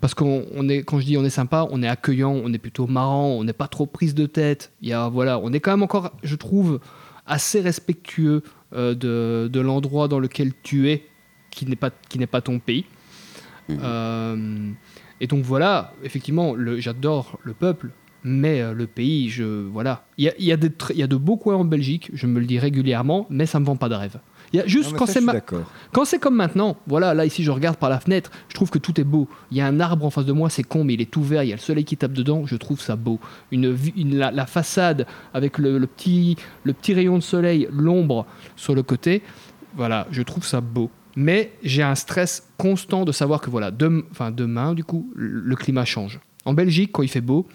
[0.00, 2.58] Parce qu'on on est, quand je dis on est sympa, on est accueillant, on est
[2.58, 4.72] plutôt marrant, on n'est pas trop prise de tête.
[4.82, 6.80] Il y a, voilà, on est quand même encore, je trouve,
[7.26, 8.42] assez respectueux
[8.74, 11.06] euh, de, de l'endroit dans lequel tu es,
[11.50, 12.84] qui n'est pas, qui n'est pas ton pays.
[13.68, 13.78] Mhm.
[13.82, 14.70] Euh,
[15.20, 17.90] et donc voilà, effectivement, j'adore le peuple,
[18.24, 21.64] mais euh, le pays, je voilà, il y a, y, y de beaux coins en
[21.64, 24.18] Belgique, je me le dis régulièrement, mais ça me vend pas de rêve.
[24.54, 25.32] Il y a juste Non, quand c'est ma-
[25.92, 28.78] quand c'est comme maintenant, voilà, là ici je regarde par la fenêtre, je trouve que
[28.78, 29.28] tout est beau.
[29.50, 31.22] Il y a un arbre en face de moi, c'est con, mais il est tout
[31.22, 33.18] vert, il y a le soleil qui tape dedans, je trouve ça beau.
[33.50, 33.76] Une,
[34.16, 38.82] la, la façade avec le, le petit, le petit rayon de soleil, l'ombre sur le
[38.84, 39.22] côté,
[39.76, 40.88] voilà, je trouve ça beau.
[41.16, 43.70] Mais j'ai un stress constant de savoir que voilà,
[44.12, 46.20] enfin, demain, du coup, le le climat change.
[46.44, 47.46] En Belgique, quand il fait beau,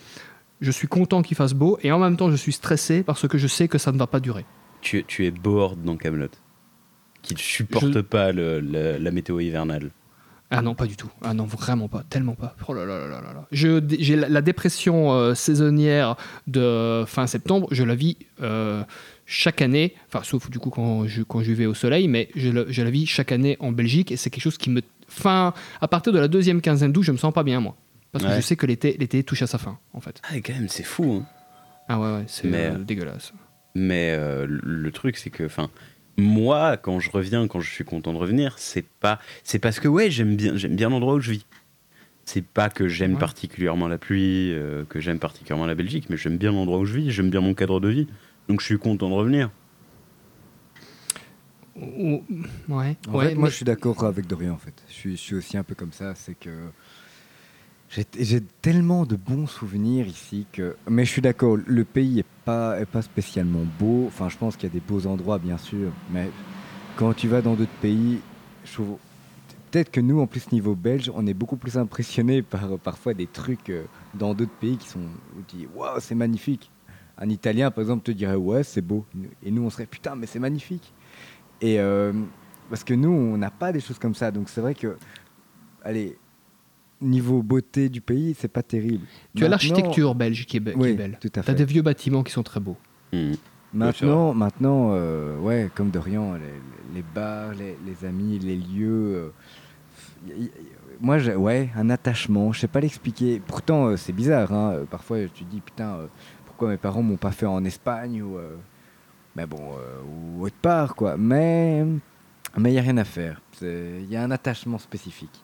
[0.61, 3.37] je suis content qu'il fasse beau, et en même temps, je suis stressé parce que
[3.37, 4.45] je sais que ça ne va pas durer.
[4.81, 6.27] Tu, tu es bored dans Camelot,
[7.21, 9.89] qui ne supporte Je- pas le- le- la météo hivernale.
[10.51, 11.11] Ah non, pas du tout.
[11.21, 12.03] Ah non, vraiment pas.
[12.09, 12.55] Tellement pas.
[12.67, 16.15] Oh là là là là là J'ai la, la dépression euh, saisonnière
[16.47, 18.83] de fin septembre, je la vis euh,
[19.27, 22.49] chaque année, enfin sauf du coup quand je, quand je vais au soleil, mais je,
[22.49, 24.81] la- je la vis chaque année en Belgique et c'est quelque chose qui me...
[25.07, 27.75] Fin, à partir de la deuxième quinzaine d'août, je me sens pas bien moi.
[28.11, 30.19] Parce que je sais que l'été touche à sa fin en fait.
[30.27, 31.21] Ah, et quand même, c'est fou.
[31.21, 31.25] hein.
[31.87, 33.33] Ah ouais, ouais, c'est euh, dégueulasse.
[33.75, 34.15] Mais
[34.47, 35.69] le truc, c'est que, enfin,
[36.19, 39.87] moi, quand je reviens, quand je suis content de revenir, c'est pas, c'est parce que
[39.87, 41.45] ouais, j'aime bien, j'aime bien l'endroit où je vis.
[42.25, 43.19] C'est pas que j'aime Ouais.
[43.19, 46.95] particulièrement la pluie, euh, que j'aime particulièrement la Belgique, mais j'aime bien l'endroit où je
[46.99, 48.07] vis, j'aime bien mon cadre de vie.
[48.47, 49.49] Donc je suis content de revenir.
[51.75, 52.23] Ou-
[52.67, 54.53] Ouais, En ouais, fait, moi, mais- je suis d'accord avec Dorian.
[54.53, 56.13] En fait, je suis, je suis aussi un peu comme ça.
[56.15, 56.49] C'est que
[57.89, 60.75] j'ai j'ai tellement de bons souvenirs ici que.
[60.89, 61.57] Mais je suis d'accord.
[61.65, 62.25] Le pays est
[62.91, 64.05] pas spécialement beau.
[64.07, 65.91] Enfin, je pense qu'il y a des beaux endroits, bien sûr.
[66.11, 66.29] Mais
[66.95, 68.19] quand tu vas dans d'autres pays,
[68.65, 68.97] je trouve
[69.71, 73.27] peut-être que nous, en plus niveau belge, on est beaucoup plus impressionnés par parfois des
[73.27, 76.71] trucs euh, dans d'autres pays qui sont où tu dis waouh, c'est magnifique.
[77.17, 79.05] Un Italien, par exemple, te dirait ouais, c'est beau.
[79.43, 80.93] Et nous, on serait putain, mais c'est magnifique.
[81.61, 82.13] Et euh,
[82.69, 84.31] parce que nous, on n'a pas des choses comme ça.
[84.31, 84.97] Donc c'est vrai que,
[85.83, 86.17] allez,
[87.01, 89.05] niveau beauté du pays, c'est pas terrible.
[89.35, 91.17] Tu as l'architecture belge qui est, be- qui Oui, est belle.
[91.21, 92.77] tout à Tu as des vieux bâtiments qui sont très beaux.
[93.13, 93.33] Hmm.
[93.73, 99.15] Maintenant, maintenant euh, ouais, comme Dorian, les, les bars, les, les amis, les lieux.
[99.15, 99.29] euh,
[100.27, 100.51] y- y-
[100.99, 102.51] moi, j'ai ouais, un attachement.
[102.51, 103.41] Je sais pas l'expliquer.
[103.45, 104.51] Pourtant, euh, c'est bizarre.
[104.51, 106.07] hein, Parfois, tu te dis putain, euh,
[106.45, 108.55] pourquoi mes parents m'ont pas fait en Espagne ou, euh,
[109.35, 110.01] mais bon, euh,
[110.37, 111.15] ou autre part quoi.
[111.15, 111.85] Mais
[112.57, 113.39] mais il y a rien à faire.
[113.53, 115.43] C'est- Il y a un attachement spécifique.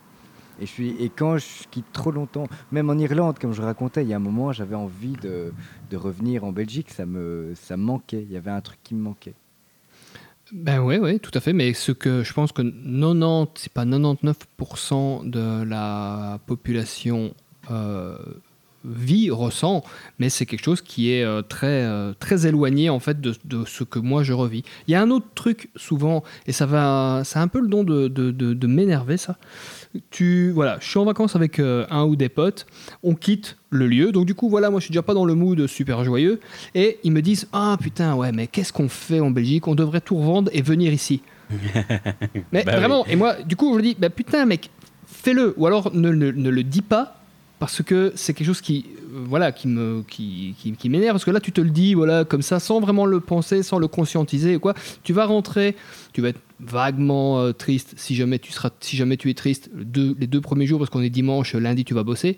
[0.59, 4.03] Et je suis et quand je quitte trop longtemps, même en Irlande, comme je racontais,
[4.03, 5.53] il y a un moment, j'avais envie de,
[5.89, 6.89] de revenir en Belgique.
[6.91, 8.23] Ça me ça manquait.
[8.23, 9.35] Il y avait un truc qui me manquait.
[10.51, 11.53] Ben oui, oui, tout à fait.
[11.53, 17.33] Mais ce que je pense que 90, c'est pas 99% de la population
[17.71, 18.17] euh,
[18.85, 19.83] vit, ressent,
[20.19, 23.65] mais c'est quelque chose qui est euh, très, euh, très éloigné en fait de, de
[23.65, 24.63] ce que moi je revis.
[24.87, 27.83] Il y a un autre truc souvent, et ça va, c'est un peu le don
[27.83, 29.37] de, de, m'énerver ça.
[30.11, 32.65] Tu, voilà, je suis en vacances avec euh, un ou des potes,
[33.03, 35.35] on quitte le lieu, donc du coup voilà, moi je suis déjà pas dans le
[35.35, 36.39] mood super joyeux,
[36.73, 40.01] et ils me disent ah putain ouais mais qu'est-ce qu'on fait en Belgique, on devrait
[40.01, 41.21] tout revendre et venir ici.
[42.51, 42.79] mais Bah oui.
[42.79, 44.69] vraiment, et moi du coup je me dis bah putain mec
[45.05, 47.21] fais-le ou alors ne, ne- ne le dis pas
[47.59, 51.13] parce que c'est quelque chose qui euh, voilà qui me qui, qui, m'énerve.
[51.13, 53.79] Parce que là tu te le dis voilà comme ça sans vraiment le penser sans
[53.79, 54.73] le conscientiser quoi
[55.03, 55.75] tu vas rentrer
[56.13, 59.69] tu vas être vaguement euh, triste si jamais tu seras si jamais tu es triste
[59.75, 62.37] les deux premiers jours parce qu'on est dimanche lundi tu vas bosser.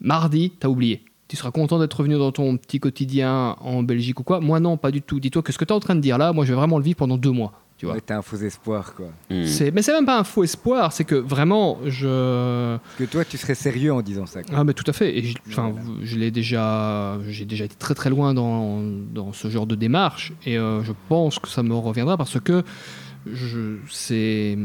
[0.00, 1.04] Mardi t'as oublié.
[1.28, 4.40] Tu seras content d'être revenu dans ton petit quotidien en Belgique ou quoi.
[4.40, 5.18] Moi non pas du tout.
[5.18, 6.78] Dis-toi que ce que tu es en train de dire là moi je vais vraiment
[6.78, 9.06] le vivre pendant deux mois tu vois Ouais, T'as un faux espoir quoi.
[9.28, 9.44] Hmm.
[9.44, 13.24] c'est mais c'est même pas un faux espoir c'est que vraiment je Parce que toi,
[13.24, 14.44] tu serais sérieux en disant ça.
[14.44, 14.54] quoi.
[14.56, 15.18] Ah mais tout à fait.
[15.18, 19.66] Et enfin, je l'ai déjà, j'ai déjà été très très loin dans, dans ce genre
[19.66, 22.62] de démarche et euh, je pense que ça me reviendra parce que
[23.26, 24.56] je, c'est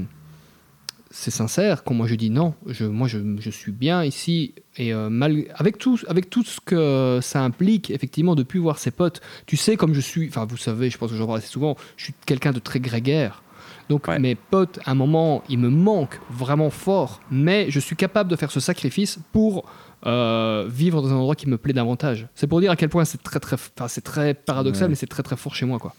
[1.19, 2.53] c'est sincère quand moi je dis non.
[2.67, 6.59] Je, moi je, je suis bien ici et euh, mal, avec tout avec tout ce
[6.59, 9.21] que ça implique effectivement de plus voir ses potes.
[9.47, 10.27] Tu sais comme je suis.
[10.29, 11.75] Enfin vous savez, je pense que j'en parle assez souvent.
[11.97, 13.41] Je suis quelqu'un de très grégaire.
[13.89, 14.19] Donc Ouais.
[14.19, 18.35] mes potes, à un moment, ils me manquent vraiment fort, mais je suis capable de
[18.35, 19.63] faire ce sacrifice pour
[20.05, 22.27] euh, vivre dans un endroit qui me plaît davantage.
[22.35, 24.89] C'est pour dire à quel point c'est très très, enfin, c'est très paradoxal, Ouais.
[24.89, 25.95] mais c'est très très fort chez moi quoi.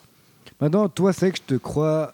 [0.61, 2.12] Maintenant, toi, c'est que je te crois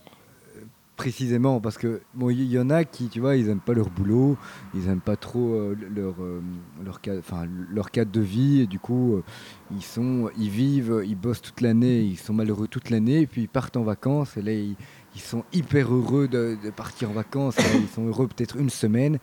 [0.97, 3.75] précisément parce que bon, il y, y en a qui, tu vois, ils aiment pas
[3.75, 4.39] leur boulot,
[4.73, 6.43] ils aiment pas trop euh, leur euh,
[6.83, 9.23] leur enfin leur cadre de vie et du coup, euh,
[9.71, 13.43] ils sont, ils vivent, ils bossent toute l'année, ils sont malheureux toute l'année et puis
[13.43, 14.77] ils partent en vacances et là ils,
[15.15, 19.19] ils sont hyper heureux de, de partir en vacances, ils sont heureux peut-être une semaine.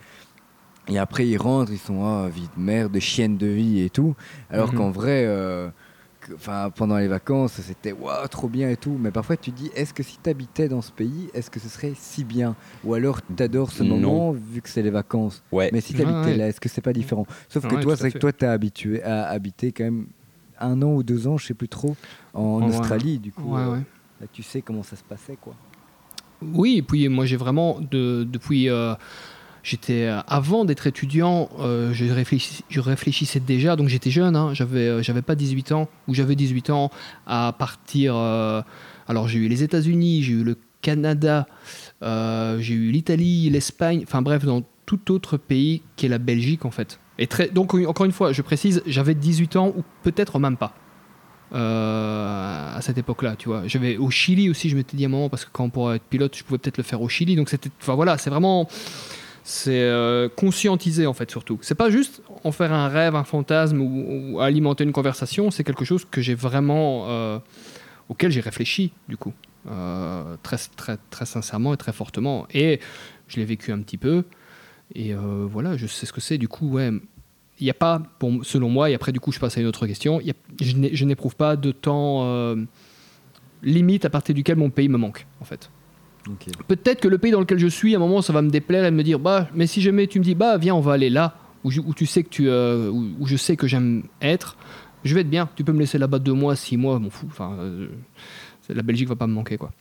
[0.89, 3.89] Et après, ils rentrent, ils sont ah, vie de merde, de chienne de vie et
[3.89, 4.15] tout.
[4.49, 4.77] Alors Mhm.
[4.77, 5.25] qu'en vrai,
[6.35, 8.97] enfin, pendant les vacances, c'était waouh, trop bien et tout.
[8.99, 11.59] Mais parfois, tu te dis, est-ce que si tu habitais dans ce pays, est-ce que
[11.59, 12.55] ce serait si bien?
[12.83, 13.97] Ou alors, tu adores ce Non.
[13.97, 15.43] moment vu que c'est les vacances.
[15.51, 15.69] Ouais.
[15.73, 16.37] Mais si tu habitais ouais.
[16.37, 17.25] là, est-ce que c'est pas différent?
[17.49, 20.07] Sauf que Ouais, toi, c'est que toi, tu as habitué à habiter quand même
[20.59, 21.95] un an ou deux ans, je sais plus trop,
[22.33, 22.61] en.
[22.67, 23.17] Australie.
[23.19, 23.83] Du coup, Ouais, euh, ouais.
[24.19, 25.55] là, tu sais comment ça se passait, quoi.
[26.41, 28.67] Oui, et puis moi j'ai vraiment, de- depuis.
[28.67, 28.95] euh,
[29.63, 34.53] J'étais euh, avant d'être étudiant, euh, je, réfléchis- je réfléchissais déjà, donc j'étais jeune, hein,
[34.53, 36.89] j'avais euh, j'avais pas 18 ans, ou j'avais 18 ans
[37.27, 38.15] à partir.
[38.15, 41.45] alors j'ai eu les États-Unis, j'ai eu le Canada,
[42.01, 46.71] j'ai eu l'Italie, l'Espagne, enfin bref, dans tout autre pays qui est la Belgique en
[46.71, 46.99] fait.
[47.19, 50.73] Et donc encore une fois, je précise, j'avais 18 ans ou peut-être même pas
[51.53, 53.67] à cette époque-là, tu vois.
[53.67, 55.97] J'avais au Chili aussi, je m'étais dit à un moment parce que quand on pourrait
[55.97, 57.35] être pilote, je pouvais peut-être le faire au Chili.
[57.35, 58.67] Donc c'était, enfin voilà, c'est vraiment,
[59.43, 61.59] c'est euh, conscientiser en fait surtout.
[61.61, 65.51] C'est pas juste en faire un rêve, un fantasme ou, alimenter une conversation.
[65.51, 67.39] C'est quelque chose que j'ai vraiment, euh,
[68.09, 69.33] auquel j'ai réfléchi du coup,
[69.69, 72.47] euh, très très très sincèrement et très fortement.
[72.53, 72.79] Et
[73.27, 74.23] je l'ai vécu un petit peu.
[74.93, 76.37] Et voilà, je sais ce que c'est.
[76.37, 76.91] Du coup, ouais,
[77.59, 78.03] il n'y a pas,
[78.43, 81.05] selon moi, et après du coup je passe à une autre question, y a- je
[81.05, 82.55] n'éprouve pas de temps
[83.63, 85.69] limite à partir duquel mon pays me manque, en fait.
[86.67, 88.85] Peut-être que le pays dans lequel je suis, à un moment, ça va me déplaire
[88.85, 91.09] et me dire, bah, mais si jamais tu me dis, bah, viens, on va aller
[91.09, 94.55] là, où, je- tu sais que tu, euh, où, je sais que j'aime être,
[95.03, 95.49] je vais être bien.
[95.55, 97.27] Tu peux me laisser là-bas deux mois, six mois, m'en fous.
[97.29, 97.87] Enfin, euh,
[98.69, 99.71] la Belgique va pas me manquer, quoi.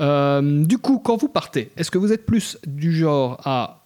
[0.00, 3.84] Euh, du coup, quand vous partez, est-ce que vous êtes plus du genre à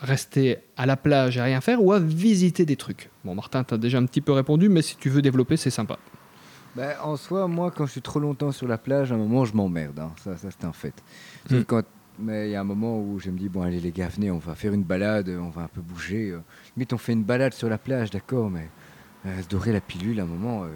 [0.00, 3.10] rester à la plage et rien faire ou à visiter des trucs?
[3.24, 5.70] Bon, Martin, tu as déjà un petit peu répondu, mais si tu veux développer, c'est
[5.70, 5.98] sympa.
[6.76, 9.44] Bah, en soi, moi, quand je suis trop longtemps sur la plage, à un moment,
[9.44, 9.98] je m'emmerde.
[10.00, 10.10] hein.
[10.22, 10.94] Ça, ça c'est un fait.
[11.48, 11.64] Sauf Mm.
[11.64, 11.84] quand-
[12.18, 14.30] mais il y a un moment où je me dis, bon, allez, les gars, venez,
[14.30, 16.30] on va faire une balade, on va un peu bouger.
[16.30, 16.40] euh.
[16.76, 18.68] Limite, on fait une balade sur la plage, d'accord, mais
[19.26, 20.64] euh, se dorer la pilule, à un moment.
[20.64, 20.68] euh,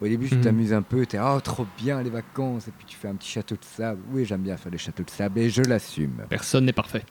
[0.00, 0.40] au début, tu Mm.
[0.42, 3.30] t'amuses un peu, t'es, oh, trop bien les vacances, et puis tu fais un petit
[3.30, 4.00] château de sable.
[4.12, 6.22] Oui, j'aime bien faire des châteaux de sable, et je l'assume.
[6.28, 7.04] Personne n'est parfait.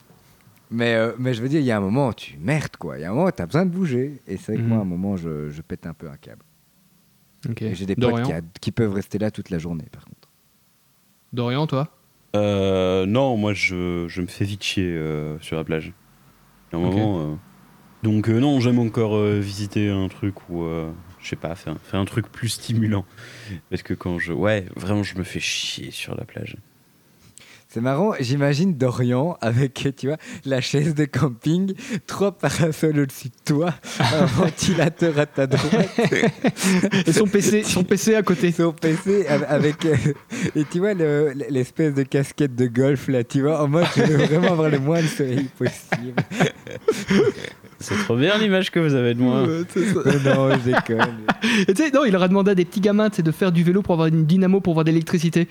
[0.72, 2.98] Mais, euh, mais je veux dire, il y a un moment, tu merdes, quoi.
[2.98, 4.20] Il y a un moment, t'as besoin de bouger.
[4.28, 4.70] Et c'est vrai que Mhm.
[4.70, 6.44] moi, à un moment, je, je pète un peu un câble.
[7.60, 10.30] J'ai des potes Dorian, qui, a- qui peuvent rester là toute la journée, par contre.
[11.34, 11.90] Dorian, toi?
[12.36, 15.94] Euh, non, moi je, je me fais vite chier euh, sur la plage.
[16.74, 16.96] À un Ok.
[16.96, 17.36] moment, euh,
[18.04, 21.78] Donc euh, non, j'aime encore euh, visiter un truc ou euh, je sais pas, faire
[21.94, 23.06] un truc plus stimulant.
[23.70, 26.58] Parce que quand je, ouais, vraiment, je me fais chier sur la plage.
[27.76, 30.16] C'est marrant, j'imagine Dorian avec, tu vois,
[30.46, 31.74] la chaise de camping,
[32.08, 35.90] trois parasols au-dessus de toi, un ventilateur à ta droite,
[37.06, 38.54] Et son PC, son PC à côté.
[38.54, 39.94] son PC av- avec, euh,
[40.56, 44.04] et tu vois, le- l'espèce de casquette de golf là, tu vois, en mode, je
[44.04, 46.14] veux vraiment avoir le moins de soleil possible.
[47.82, 49.44] C'est trop bien l'image que vous avez de moi.
[49.44, 49.64] Ouais.
[49.76, 51.26] Euh, non, je déconne.
[51.68, 53.64] Et tu sais, non, il leur a demandé à des petits gamins de faire du
[53.64, 55.50] vélo pour avoir une dynamo pour avoir de l'électricité.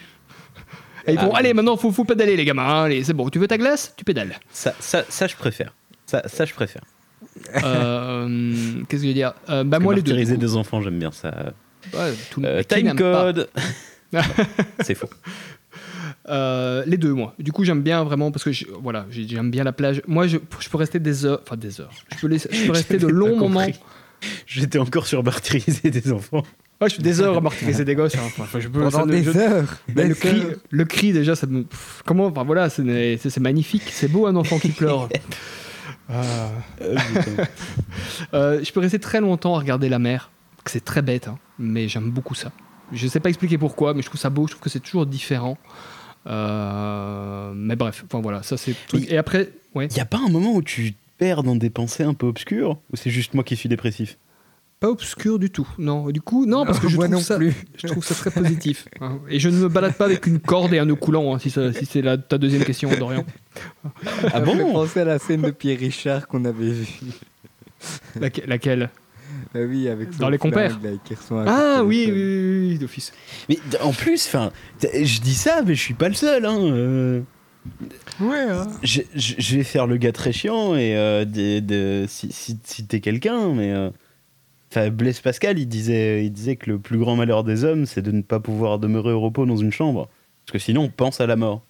[1.07, 1.31] Et ils Ah.
[1.35, 2.63] allez, maintenant, faut, faut pédaler, les gamins.
[2.67, 4.39] hein, Allez, c'est bon, tu veux ta glace Tu pédales.
[4.53, 5.75] Ça, ça, ça, je préfère.
[6.07, 6.83] Ça, ça, je préfère.
[7.65, 8.29] Euh,
[8.89, 9.35] Qu'est-ce que je veux dire?
[9.51, 10.13] Euh, Bah, moi, les deux.
[10.13, 10.53] martyriser du coup.
[10.53, 11.53] des enfants, j'aime bien ça.
[11.93, 13.33] Ouais, tout le- Euh, qui time n'aime pas?
[13.33, 13.49] code.
[14.81, 15.09] C'est faux.
[16.29, 17.35] Euh, les deux, moi.
[17.39, 20.01] Du coup, j'aime bien vraiment parce que je- voilà, j'ai- j'aime bien la plage.
[20.07, 21.91] Moi, je, je peux rester des heures, enfin des heures.
[22.15, 23.61] Je peux, laisser- je peux rester de J'avais longs pas moments.
[23.67, 23.81] compris.
[24.47, 26.43] J'étais encore sur martyriser des enfants.
[26.85, 28.15] Ouais, je suis des heures à martyriser des gosses.
[28.17, 28.21] hein.
[28.39, 29.79] Enfin, je peux, Pendant ne- des je- heures.
[29.89, 30.57] Des le, cri, heures.
[30.71, 31.65] le cri, déjà, ça me.
[32.05, 33.85] comment Enfin voilà, c'est magnifique.
[33.91, 35.09] C'est beau un enfant qui pleure.
[36.09, 36.23] Ah.
[36.83, 36.97] Euh.
[38.35, 40.31] Euh, je peux rester très longtemps à regarder la mer.
[40.67, 42.53] C'est très bête, hein, mais j'aime beaucoup ça.
[42.93, 44.47] Je sais pas expliquer pourquoi, mais je trouve ça beau.
[44.47, 45.57] Je trouve que c'est toujours différent.
[46.27, 48.75] Euh, mais bref, enfin voilà, ça c'est.
[48.89, 49.11] truc.
[49.11, 49.89] Et après, ouais.
[49.89, 52.97] Y a pas un moment où tu perds dans des pensées un peu obscures Ou
[52.97, 54.17] c'est juste moi qui suis dépressif?
[54.85, 55.67] Pas obscur du tout.
[55.79, 57.55] Non, du coup, non, parce que je moi trouve non ça, plus.
[57.83, 58.87] je trouve ça très positif.
[59.01, 59.19] hein.
[59.31, 61.51] Et je ne me balade pas avec une corde et un nœud coulant, hein, si,
[61.51, 63.25] c'est ta deuxième question, Dorian.
[64.33, 66.87] Ah bon penser à la scène de Pierre Richard qu'on avait vue.
[68.21, 68.91] Laque- laquelle?
[69.55, 70.79] Ah oui, avec son Dans les compères.
[70.83, 70.91] là,
[71.47, 72.13] Ah de oui, oui, téléphone.
[72.13, 73.13] oui, oui, d'office.
[73.49, 74.51] Mais en plus, enfin,
[74.83, 76.45] je dis ça, mais je suis pas le seul.
[76.45, 76.59] Hein.
[76.61, 77.21] euh.
[78.21, 78.67] Ouais, hein.
[78.83, 82.59] Je, je- je vais faire le gars très chiant et euh, des- de- si, si,
[82.65, 83.73] si t'es quelqu'un, mais.
[83.73, 83.91] euh,
[84.77, 88.03] Enfin, Blaise Pascal, il disait, il disait que le plus grand malheur des hommes, c'est
[88.03, 90.09] de ne pas pouvoir demeurer au repos dans une chambre.
[90.45, 91.63] Parce que sinon, on pense à la mort.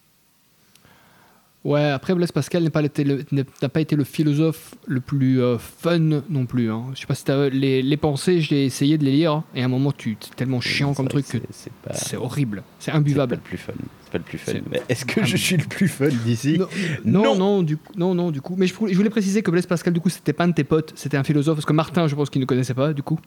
[1.65, 5.41] Ouais, après Blaise Pascal n'a pas, été le- n'a pas été le philosophe le plus
[5.41, 6.71] euh, fun non plus.
[6.71, 6.85] Hein.
[6.95, 9.65] Je sais pas si t'as les, les pensées, j'ai essayé de les lire, et à
[9.65, 12.99] un moment, tu c'est tellement chiant comme truc que c'est- pas, c'est horrible, c'est pas
[12.99, 13.37] imbuvable.
[13.37, 13.73] le plus fun.
[14.05, 14.53] C'est pas le plus fun.
[14.53, 16.59] C'est- Mais est-ce que Ah, je suis le plus fun d'ici?
[16.59, 16.69] Non,
[17.07, 17.35] non, Non.
[17.37, 18.57] non, du coup, non, non, du coup.
[18.59, 20.65] Mais je, je voulais préciser que Blaise Pascal, du coup, c'était pas un de tes
[20.65, 23.19] potes, c'était un philosophe, parce que Martin, je pense qu'il ne connaissait pas, du coup.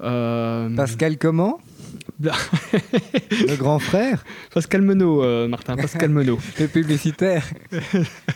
[0.00, 1.60] Euh, Pascal comment
[2.22, 4.24] Le grand frère
[4.54, 7.44] Pascal Menot, euh, Martin, Pascal Menot, Le publicitaire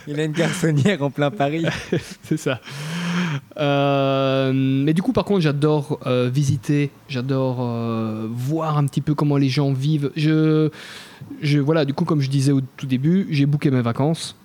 [0.09, 1.67] Il a une garçonnière en plein Paris.
[2.23, 2.61] c'est ça.
[3.59, 7.57] Euh, mais du coup, par contre, j'adore euh, visiter, j'adore
[8.31, 10.11] voir un petit peu comment les gens vivent.
[10.17, 10.71] Je,
[11.41, 14.37] je, voilà, du coup, comme je disais au tout début, j'ai booké mes vacances.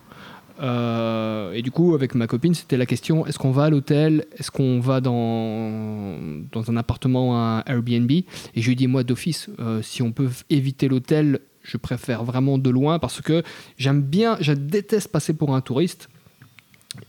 [0.62, 4.26] Euh, et du coup, avec ma copine, c'était la question est-ce qu'on va à l'hôtel?
[4.38, 6.18] Est-ce qu'on va dans,
[6.52, 8.12] dans un appartement, un Airbnb?
[8.12, 8.26] Et
[8.56, 12.58] je lui ai dit moi, d'office, euh, si on peut éviter l'hôtel, je préfère vraiment
[12.58, 13.44] de loin parce que
[13.78, 16.10] j'aime bien, je déteste passer pour un touriste.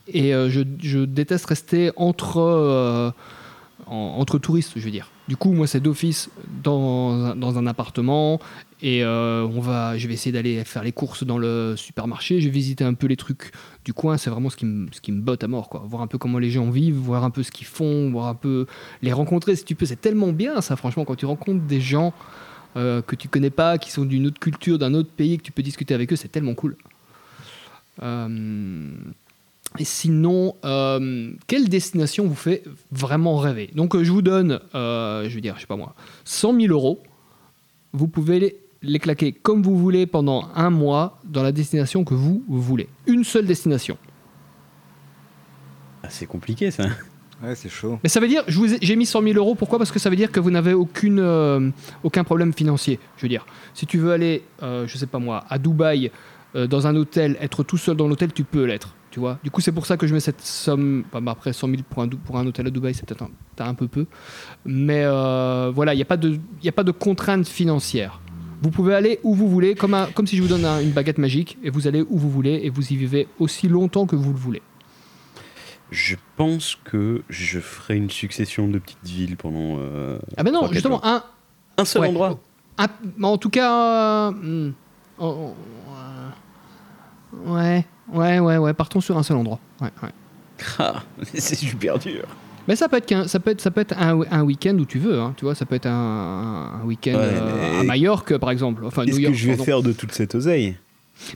[0.07, 3.13] Et euh, je, je déteste rester entre,
[3.93, 5.09] en- entre touristes, je veux dire.
[5.27, 6.29] Du coup, moi, c'est d'office
[6.63, 8.39] dans, dans un appartement.
[8.81, 12.41] Et euh, on va, je vais essayer d'aller faire les courses dans le supermarché.
[12.41, 13.51] Je vais visiter un peu les trucs
[13.85, 14.17] du coin.
[14.17, 15.69] C'est vraiment ce qui, me, ce qui me botte à mort.
[15.69, 15.83] Quoi.
[15.87, 18.35] Voir un peu comment les gens vivent, voir un peu ce qu'ils font, voir un
[18.35, 18.65] peu
[19.01, 19.85] les rencontrer si tu peux.
[19.85, 22.13] C'est tellement bien, ça, franchement, quand tu rencontres des gens
[22.75, 25.51] euh, que tu connais pas, qui sont d'une autre culture, d'un autre pays, que tu
[25.53, 26.75] peux discuter avec eux, c'est tellement cool.
[28.01, 28.89] Euh,
[29.79, 33.71] et sinon, euh, quelle destination vous fait vraiment rêver?
[33.75, 35.95] Donc, euh, je vous donne, euh, je veux dire, je sais pas moi,
[36.25, 37.01] 100 000 euros.
[37.91, 42.13] Vous pouvez les, les claquer comme vous voulez pendant un mois dans la destination que
[42.13, 42.87] vous voulez.
[43.05, 43.97] Une seule destination.
[46.03, 46.85] Ah, c'est compliqué ça.
[47.43, 47.99] Ouais, c'est chaud.
[48.03, 49.77] Mais ça veut dire, j'ai mis 100 000 euros, pourquoi?
[49.77, 51.69] Parce que ça veut dire que vous n'avez aucune, euh,
[52.03, 52.99] aucun problème financier.
[53.17, 56.09] Je veux dire, si tu veux aller, euh, je sais pas moi, à Dubaï,
[56.55, 58.95] euh, dans un hôtel, être tout seul dans l'hôtel, tu peux l'être.
[59.13, 61.03] Tu vois du coup, c'est pour ça que je mets cette somme.
[61.13, 63.29] bah, bah, après, 100 000 pour un, pour un hôtel à Dubaï, c'est peut-être un,
[63.63, 64.07] un peu peu.
[64.65, 68.19] Mais euh, voilà, il n'y a, pas de- y a pas de contrainte financière.
[68.63, 70.89] Vous pouvez aller où vous voulez, comme, un- comme si je vous donne un- une
[70.93, 74.15] baguette magique, et vous allez où vous voulez, et vous y vivez aussi longtemps que
[74.15, 74.63] vous le voulez.
[75.91, 79.77] Je pense que je ferai une succession de petites villes pendant.
[79.77, 81.05] euh, Ah ben non, justement, jours.
[81.05, 81.23] un,
[81.77, 82.07] un seul ouais.
[82.07, 82.39] endroit?
[82.79, 82.87] Un-
[83.23, 84.73] en tout cas, euh, hmm,
[85.19, 85.53] oh,
[87.45, 89.59] oh, ouais, ouais, ouais, ouais, partons sur un seul endroit.
[89.81, 90.09] Ouais, ouais.
[90.79, 91.03] Ah,
[91.33, 92.25] c'est super dur.
[92.67, 94.85] Mais ça peut être qu'un, ça peut être, ça peut être un, un week-end où
[94.85, 98.37] tu veux, hein, tu vois, ça peut être un, un week-end Ouais, euh, à Majorque
[98.37, 99.63] par exemple, enfin New Qu'est-ce que je vais pardon.
[99.65, 100.77] faire de toute cette oseille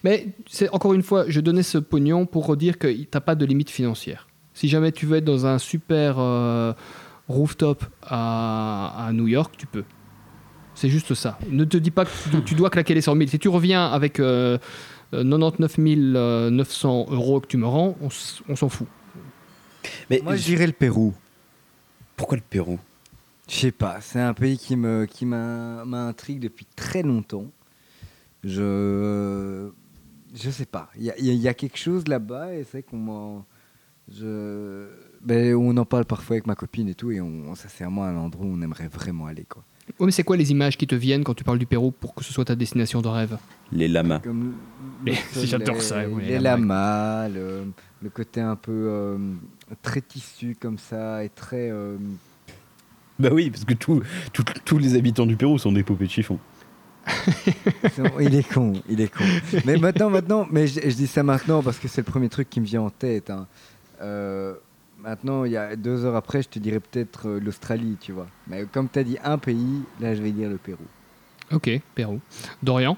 [0.04, 3.46] Mais c'est encore une fois, je donnais ce pognon pour dire que t'as pas de
[3.46, 4.28] limite financière.
[4.54, 6.74] Si jamais tu veux être dans un super euh,
[7.28, 9.84] rooftop à, à New York, tu peux.
[10.76, 11.40] C'est juste ça.
[11.50, 13.28] Ne te dis pas que tu, dois claquer les 100 000.
[13.30, 14.60] Si tu reviens avec euh,
[15.12, 15.78] 99
[16.52, 18.10] 900 euros que tu me rends, on,
[18.56, 18.88] s'en fout.
[20.10, 21.14] Mais Moi, je dirais le Pérou.
[22.16, 22.80] pourquoi le Pérou?
[23.50, 27.46] Je sais pas, c'est un pays qui me qui m'a- m'intrigue depuis très longtemps.
[28.44, 29.70] Je
[30.36, 33.46] je sais pas, il y, a- y y quelque chose là-bas et c'est qu'on m'en
[34.14, 34.88] je
[35.22, 38.04] ben, on en parle parfois avec ma copine et tout et on, ça c'est vraiment
[38.04, 39.64] un endroit où on aimerait vraiment aller quoi.
[40.00, 42.14] Ouais, mais c'est quoi les images qui te viennent quand tu parles du Pérou pour
[42.14, 43.38] que ce soit ta destination de rêve
[43.72, 44.20] Les lamas.
[44.20, 44.54] Comme
[45.06, 45.14] le
[45.46, 47.64] j'adore ça, oui, les la lamas, le,
[48.04, 49.18] le côté un peu euh,
[49.82, 51.96] très tissu comme ça et très euh,
[53.18, 54.04] Bah oui, parce que tout-
[54.34, 56.38] tout- tous les habitants du Pérou sont des poupées de chiffon.
[58.20, 59.24] Il est con, il est con.
[59.66, 62.50] Mais maintenant, maintenant, mais je, je dis ça maintenant parce que c'est le premier truc
[62.50, 63.30] qui me vient en tête.
[63.30, 63.48] hein.
[64.02, 64.54] Euh,
[65.02, 68.28] maintenant, il y a deux heures après, je te dirais peut-être euh, l'Australie, tu vois.
[68.48, 70.84] Mais comme tu as dit un pays, là, je vais dire le Pérou.
[71.52, 72.20] Ok, Pérou.
[72.62, 72.98] Dorian?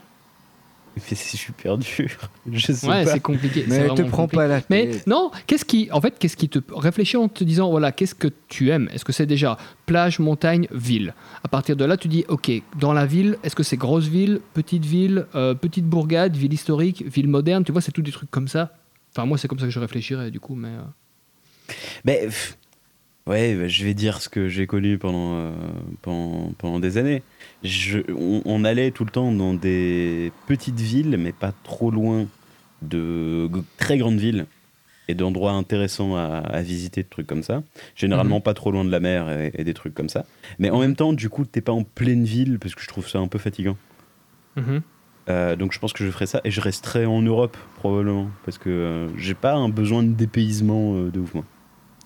[0.95, 2.09] Mais c'est super dur.
[2.51, 3.13] Je sais Ouais, pas.
[3.13, 3.63] c'est compliqué.
[3.69, 4.35] c'est Mais te prends compliqué.
[4.37, 5.07] pas la Mais tête.
[5.07, 8.27] non, qu'est-ce qui, en fait, qu'est-ce qui te réfléchis en te disant, voilà, qu'est-ce que
[8.47, 8.89] tu aimes?
[8.91, 11.13] Est-ce que c'est déjà plage, montagne, ville?
[11.43, 14.41] À partir de là, tu dis, ok, dans la ville, est-ce que c'est grosse ville,
[14.55, 17.63] petite ville, euh, petite bourgade, ville historique, ville moderne?
[17.63, 18.73] Tu vois, c'est tout des trucs comme ça.
[19.15, 20.69] Enfin, moi, c'est comme ça que je réfléchirais, du coup, mais.
[20.69, 20.81] euh,
[22.05, 22.57] Mais pff,
[23.27, 25.51] ouais, bah, je vais dire ce que j'ai connu pendant, euh,
[26.01, 27.21] pendant, pendant des années.
[27.63, 32.27] Je, on, on allait tout le temps dans des petites villes, mais pas trop loin
[32.81, 34.45] de très grandes villes
[35.09, 37.63] et d'endroits intéressants à, à visiter, de trucs comme ça.
[37.95, 40.25] Généralement pas trop loin de la mer et, et des trucs comme ça.
[40.59, 43.07] Mais en même temps, du coup, t'es pas en pleine ville parce que je trouve
[43.09, 43.77] ça un peu fatigant.
[44.55, 44.81] mhm.
[45.29, 48.57] Euh, donc je pense que je ferai ça et je resterai en Europe probablement parce
[48.57, 51.45] que euh, j'ai pas un besoin de dépaysement euh, de ouf moi.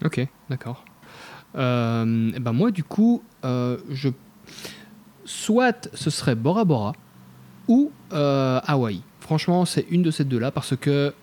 [0.03, 0.86] Ok, d'accord.
[1.56, 4.10] Euh, et ben moi, du coup, euh, je
[5.26, 6.94] soit ce serait Bora Bora
[7.68, 9.02] ou euh, Hawaï.
[9.20, 11.14] Franchement, c'est une de ces deux-là parce que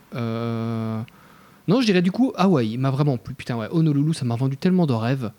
[1.68, 2.76] non, je dirais du coup Hawaï.
[2.78, 3.34] M'a vraiment plu.
[3.34, 5.30] Putain, ouais, Honolulu, ça m'a vendu tellement de rêves.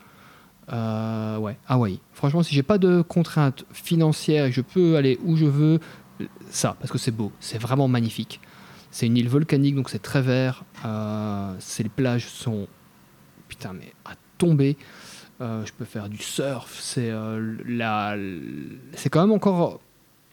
[0.69, 1.99] Ouais, Hawaï.
[2.13, 5.79] Franchement, si j'ai pas de contraintes financières et je peux aller où je veux,
[6.49, 8.39] ça, parce que c'est beau, c'est vraiment magnifique.
[8.91, 10.65] C'est une île volcanique, donc c'est très vert.
[10.85, 12.67] Euh, les plages sont
[13.61, 14.75] putain mais à tomber.
[15.39, 16.79] Euh, je peux faire du surf.
[16.81, 18.15] C'est euh, la,
[18.95, 19.79] c'est quand même encore,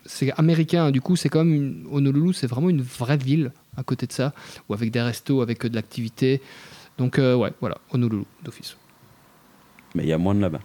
[0.05, 0.91] c'est américain.
[0.91, 4.13] Du coup, c'est quand même une, Honolulu, c'est vraiment une vraie ville à côté de
[4.13, 4.35] ça,
[4.69, 6.43] ou avec des restos, avec euh, de l'activité.
[6.99, 8.77] Donc, euh, ouais, voilà, Honolulu d'office.
[9.95, 10.61] Mais il y a moins de là-bas.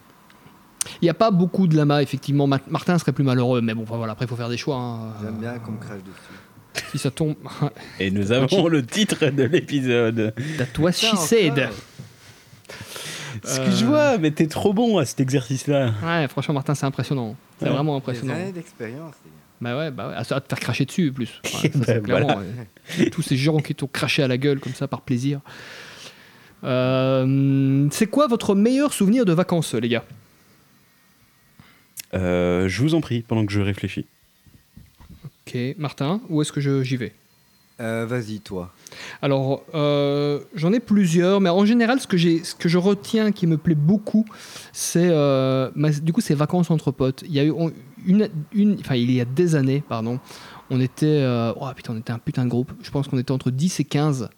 [1.00, 2.46] Il n'y a pas beaucoup de lama, effectivement.
[2.46, 4.76] Ma- Martin serait plus malheureux, mais bon, voilà, après, il faut faire des choix.
[4.76, 5.14] hein.
[5.22, 6.84] J'aime bien qu'on me crache dessus.
[6.90, 7.36] Si ça tombe.
[8.00, 10.34] Et nous avons le titre de l'épisode.
[10.58, 11.16] That she
[12.66, 12.84] Putain,
[13.48, 13.52] said.
[13.52, 13.66] encore.
[13.66, 15.92] Excuse-moi, mais t'es trop bon à cet exercice-là.
[16.02, 17.36] Ouais, franchement, Martin, c'est impressionnant.
[17.58, 17.70] C'est Ouais.
[17.72, 18.34] vraiment Des impressionnant.
[18.34, 19.36] années d'expérience, les gars.
[19.60, 20.14] Bah ouais, bah ouais.
[20.14, 21.40] À te faire cracher dessus, plus.
[21.62, 22.38] Ouais, ça, Bah, voilà.
[22.98, 23.10] ouais.
[23.10, 25.40] Tous ces gens qui t'ont craché à la gueule comme ça par plaisir.
[26.64, 30.04] Euh, c'est quoi votre meilleur souvenir de vacances, les gars?
[32.14, 34.06] Euh, je vous en prie, pendant que je réfléchis.
[35.46, 37.12] Ok, Martin, où est-ce que je- j'y vais?
[37.80, 38.72] Euh, Vas-y, toi.
[39.20, 43.46] Alors, euh, j'en ai plusieurs, mais en général, ce que, ce que je retiens qui
[43.46, 44.24] me plaît beaucoup,
[44.72, 45.70] c'est euh,
[46.02, 47.24] du coup ces vacances entre potes.
[47.26, 47.52] Il y a eu
[48.06, 50.20] une, enfin il y a des années, pardon,
[50.70, 51.26] on était,
[51.56, 52.72] oh putain, on était un putain de groupe.
[52.80, 54.28] Je pense qu'on était entre 10 et 15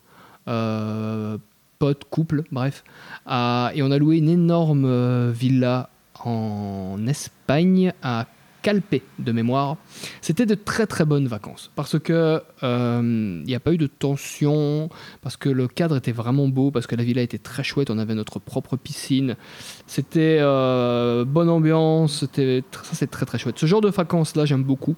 [0.48, 1.36] euh,
[1.78, 2.84] potes, couples, bref,
[3.26, 5.90] et on a loué une énorme villa
[6.24, 8.26] en Espagne à
[8.66, 9.76] Calpe de mémoire.
[10.20, 13.86] C'était de très très bonnes vacances parce que euh, il n'y a pas eu de
[13.86, 14.90] tension,
[15.22, 17.98] parce que le cadre était vraiment beau, parce que la villa était très chouette, on
[17.98, 19.36] avait notre propre piscine,
[19.86, 23.56] c'était euh, bonne ambiance, c'était ça c'est très très chouette.
[23.56, 24.96] Ce genre de vacances là j'aime beaucoup.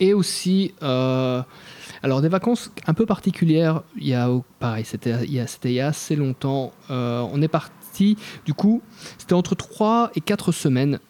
[0.00, 1.42] Et aussi euh,
[2.02, 4.30] alors des vacances un peu particulières, il y a
[4.60, 6.72] pareil, c'était il y a, assez longtemps.
[6.90, 8.16] Euh, on est parti,
[8.46, 8.80] du coup,
[9.18, 11.00] c'était entre 3 et 4 semaines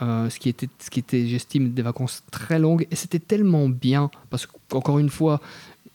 [0.00, 2.86] euh, ce qui était, ce qui était j'estime, des vacances très longues.
[2.90, 5.40] Et c'était tellement bien, parce qu'encore une fois,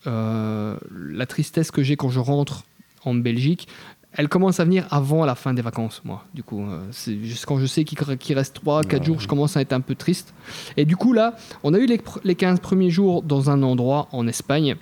[0.05, 2.63] euh, la tristesse que j'ai quand je rentre
[3.05, 3.67] en Belgique,
[4.13, 6.25] elle commence à venir avant la fin des vacances, moi.
[6.33, 9.57] Du coup, euh, c'est juste quand je sais qu'il reste 3, 4 jours, je commence
[9.57, 10.33] à être un peu triste.
[10.75, 14.07] Et du coup, là, on a eu les, les 15 premiers jours dans un endroit
[14.11, 14.75] en Espagne,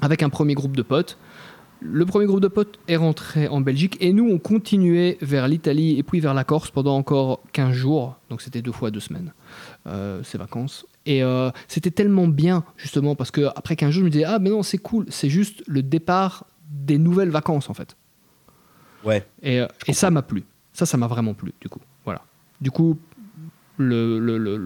[0.00, 1.18] avec un premier groupe de potes.
[1.80, 5.98] Le premier groupe de potes est rentré en Belgique et nous, on continuait vers l'Italie
[5.98, 8.16] et puis vers la Corse pendant encore 15 jours.
[8.30, 9.32] Donc c'était deux fois deux semaines,
[9.86, 10.86] euh, ces vacances.
[11.04, 14.38] Et euh, c'était tellement bien, justement, parce que après 15 jours, je me disais, ah,
[14.38, 17.96] mais non, c'est cool, c'est juste le départ des nouvelles vacances, en fait.
[19.04, 19.26] Ouais.
[19.42, 20.44] Et, euh, et ça m'a plu.
[20.72, 21.80] Ça, ça m'a vraiment plu, du coup.
[22.04, 22.22] Voilà.
[22.60, 22.98] Du coup,
[23.78, 24.60] le, le- le-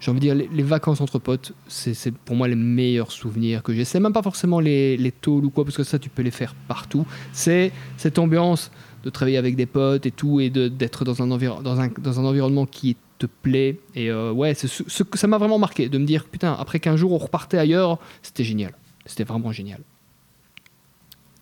[0.00, 3.72] j'ai envie de dire, les, vacances entre potes, c'est pour moi les meilleurs souvenirs que
[3.72, 3.84] j'ai.
[3.84, 6.30] C'est même pas forcément les, les tôles ou quoi, parce que ça, tu peux les
[6.30, 7.06] faire partout.
[7.32, 8.70] C'est cette ambiance
[9.04, 12.24] de travailler avec des potes et tout, et d'être dans, un dans, un, dans un
[12.24, 13.78] environnement qui te plaît.
[13.94, 16.80] Et euh, ouais, c'est ce, ce ça m'a vraiment marqué, de me dire, putain, après
[16.80, 18.72] 15 jours, on repartait ailleurs, c'était génial.
[19.06, 19.80] C'était vraiment génial.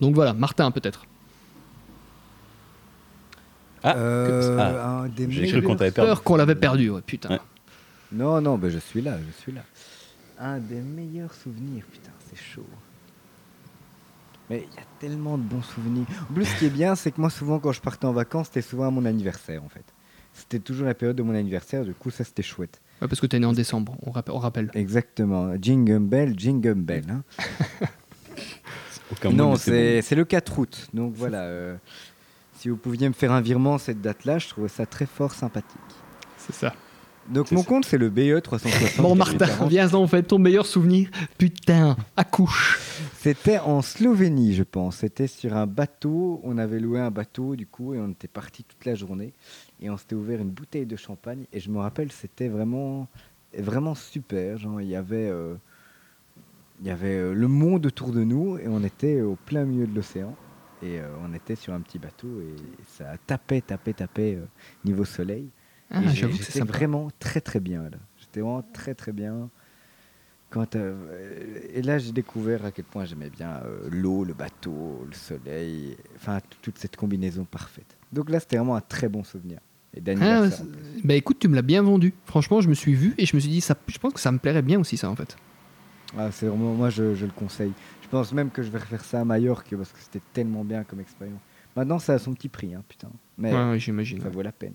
[0.01, 1.07] Donc voilà, Martin, peut-être.
[3.85, 6.09] Ah, Euh, ah, un des j'ai cru meilleurs- qu'on t'avait perdu.
[6.09, 7.31] Peur qu'on l'avait perdu, ouais, putain.
[7.31, 7.41] Ouais.
[8.13, 9.63] Non, non, ben je suis là, je suis là.
[10.39, 12.67] Un des meilleurs souvenirs, putain, c'est chaud.
[14.51, 16.05] Mais il y a tellement de bons souvenirs.
[16.31, 18.47] En plus, ce qui est bien, c'est que moi, souvent, quand je partais en vacances,
[18.49, 19.85] c'était souvent à mon anniversaire, en fait.
[20.35, 22.81] C'était toujours la période de mon anniversaire, du coup, ça, c'était chouette.
[23.01, 24.71] Ouais, parce que t'es né en décembre, on, rappe- on rappelle.
[24.75, 25.53] Exactement.
[25.61, 27.05] Jingle bell, jingle bell.
[27.11, 27.23] hein.
[29.13, 30.89] Aucun non, c'est le 4 août.
[30.95, 31.43] Donc voilà.
[31.43, 31.77] euh,
[32.63, 35.81] si vous pouviez me faire un virement cette date-là, je trouvais ça très fort sympathique.
[36.39, 36.73] C'est ça.
[37.29, 37.69] Donc mon ça.
[37.69, 39.03] compte, c'est le BE 360.
[39.03, 39.69] Bon, Martin, 40.
[39.69, 41.11] viens en fait ton meilleur souvenir.
[41.39, 42.79] Putain, accouche.
[43.19, 44.99] C'était en Slovénie, je pense.
[44.99, 46.41] C'était sur un bateau.
[46.45, 49.33] On avait loué un bateau, du coup, et on était parti toute la journée.
[49.81, 51.47] Et on s'était ouvert une bouteille de champagne.
[51.53, 53.09] Et je me rappelle, c'était vraiment,
[53.59, 54.59] vraiment super.
[54.59, 55.55] Genre, il y avait, euh,
[56.81, 59.89] il y avait euh, le monde autour de nous, et on était au plein milieu
[59.89, 60.37] de l'océan.
[60.83, 62.57] Et euh, on était sur un petit bateau, et
[62.89, 64.45] ça tapait, tapait, tapait euh,
[64.85, 65.49] niveau soleil.
[65.91, 67.99] Ah, Et j'étais vraiment très très bien là.
[68.19, 69.49] J'étais vraiment très très bien.
[70.51, 75.07] Quand, euh, et là, j'ai découvert à quel point j'aimais bien euh, l'eau, le bateau,
[75.09, 77.97] le soleil, enfin toute cette combinaison parfaite.
[78.13, 79.61] Donc là, c'était vraiment un très bon souvenir.
[79.95, 80.49] Et Ah,
[81.05, 82.13] bah écoute, tu me l'as bien vendu.
[82.25, 84.33] Franchement, je me suis vu et je me suis dit, ça, je pense que ça
[84.33, 85.37] me plairait bien aussi, ça en fait.
[86.17, 87.73] Ah, c'est vraiment, moi, je, je le conseille.
[88.13, 90.85] Je pense même que je vais refaire ça à Majorque parce que c'était tellement bien
[90.85, 91.41] comme expérience.
[91.75, 93.09] Maintenant, ça a son petit prix, hein, putain.
[93.39, 94.21] Mais Ouais, ouais, j'imagine.
[94.21, 94.75] ça vaut la peine.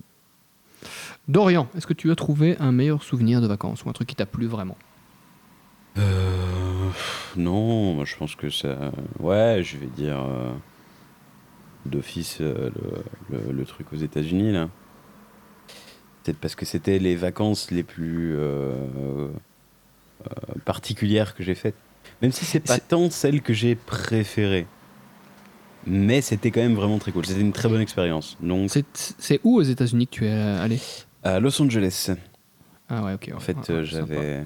[1.28, 4.16] Dorian, est-ce que tu as trouvé un meilleur souvenir de vacances ou un truc qui
[4.16, 4.76] t'a plu vraiment?
[5.98, 6.88] Euh,
[7.36, 8.90] non, moi je pense que ça.
[9.20, 10.52] Ouais, je vais dire euh,
[11.86, 12.70] d'office euh,
[13.30, 14.68] le, le- le truc aux États-Unis là.
[16.24, 18.72] Peut-être parce que c'était les vacances les plus euh,
[19.28, 19.28] euh,
[20.64, 21.76] particulières que j'ai faites.
[22.22, 24.66] Même si c'est pas tant celle que j'ai préférée.
[25.86, 27.24] Mais c'était quand même vraiment très cool.
[27.24, 28.36] C'était une très bonne expérience.
[28.40, 30.78] Donc C'est où aux États-Unis que tu es allé?
[31.22, 32.10] À Los Angeles,
[32.88, 33.30] Ah ouais, ok.
[33.34, 34.44] en fait, euh, j'avais.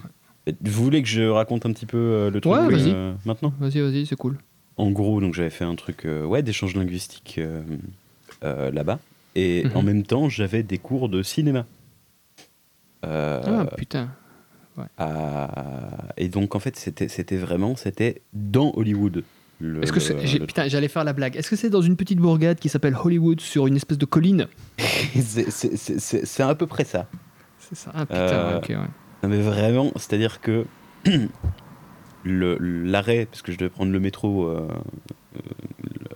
[0.62, 2.90] Vous voulez que je raconte un petit peu euh, le truc Ouais, vas-y.
[2.92, 3.52] euh, maintenant?
[3.60, 4.38] Vas-y, vas-y, c'est cool.
[4.76, 7.40] en gros, donc j'avais fait un truc euh, ouais, d'échange linguistique
[8.42, 8.98] là-bas.
[9.34, 9.76] Et Mhm.
[9.76, 11.64] en même temps, j'avais des cours de cinéma.
[13.02, 14.10] Ah putain.
[14.98, 19.24] À- Et donc, en fait, c'était vraiment, c'était dans Hollywood.
[19.82, 21.36] Est-ce que le- Putain, j'allais faire la blague.
[21.36, 24.48] Est-ce que c'est dans une petite bourgade qui s'appelle Hollywood sur une espèce de colline?
[25.14, 27.06] C'est- à peu près ça.
[27.60, 28.76] C'est ça Ah putain, Euh, ok, ouais.
[29.22, 30.64] Non, mais vraiment, c'est-à-dire que
[32.24, 34.68] l'arrêt, parce que je devais prendre le métro euh,
[35.36, 35.38] euh,
[35.82, 36.08] le-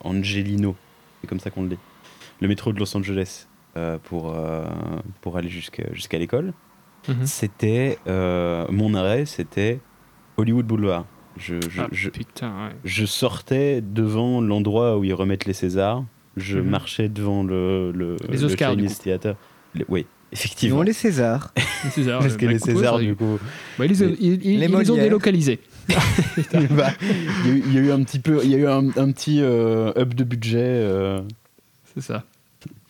[0.00, 0.76] Angelino,
[1.20, 1.78] c'est comme ça qu'on le dit,
[2.40, 3.46] le métro de Los Angeles
[3.76, 4.64] euh, pour, euh,
[5.20, 6.52] pour aller jusqu'à jusqu'à l'école,
[7.08, 7.26] Mhm.
[7.26, 9.80] c'était euh, mon arrêt, c'était
[10.36, 11.04] Hollywood Boulevard.
[11.36, 12.72] Je, je, Ah, je, putain, ouais.
[12.84, 16.04] je sortais devant l'endroit où ils remettent les Césars,
[16.36, 16.68] je Mhm.
[16.70, 19.34] marchais devant le, le, Les le Oscars, du Chinese Theater.
[19.74, 20.78] Le- oui, Ils effectivement.
[20.78, 21.52] ont les Césars.
[21.84, 23.38] Les Césars, Parce euh, que bah, les Césars, du coup,
[23.78, 25.04] bah, ils, les ont- Les- ils- ils- les ils les ont Molières.
[25.04, 25.60] délocalisés.
[26.70, 26.90] Bah,
[27.44, 28.66] il y, a eu- il y a eu un petit peu, il y a eu
[28.66, 30.58] un, un petit euh, up de budget.
[30.62, 31.20] euh.
[31.94, 32.24] C'est ça.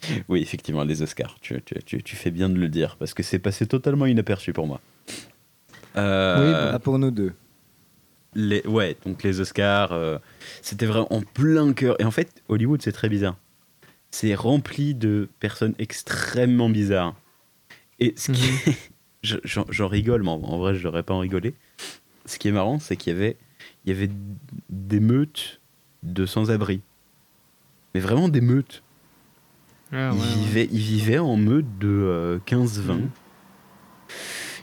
[0.28, 1.36] Oui, effectivement, les Oscars.
[1.40, 4.52] Tu, tu- tu- tu fais bien de le dire parce que c'est passé totalement inaperçu
[4.52, 4.80] pour moi.
[5.96, 7.32] Euh, Ah, pour nous deux.
[8.34, 10.18] les, ouais, donc les Oscars, euh,
[10.62, 11.96] c'était vraiment en plein cœur.
[12.00, 13.36] Et en fait, Hollywood, c'est très bizarre.
[14.10, 17.14] C'est rempli de personnes extrêmement bizarres.
[18.00, 18.90] Et ce qui est-
[19.22, 21.54] je- j'en rigole, mais en, en vrai, je n'aurais pas en rigoler.
[22.26, 23.36] Ce qui est marrant, c'est qu'il y avait,
[23.84, 24.10] il y avait
[24.70, 25.60] des meutes
[26.02, 26.80] de sans-abri.
[27.94, 28.82] Mais vraiment des meutes.
[29.94, 32.94] Ah, ils, ouais, vivaient en meute de euh, 15-20.
[32.94, 33.08] Mhm.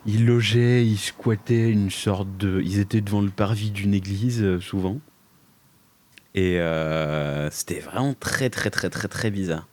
[0.06, 2.62] Ils logeaient, ils squattaient une sorte de.
[2.66, 5.00] Ils étaient devant le parvis d'une église, euh, souvent.
[6.34, 9.68] Et euh, c'était vraiment très, très, très, très, très bizarre.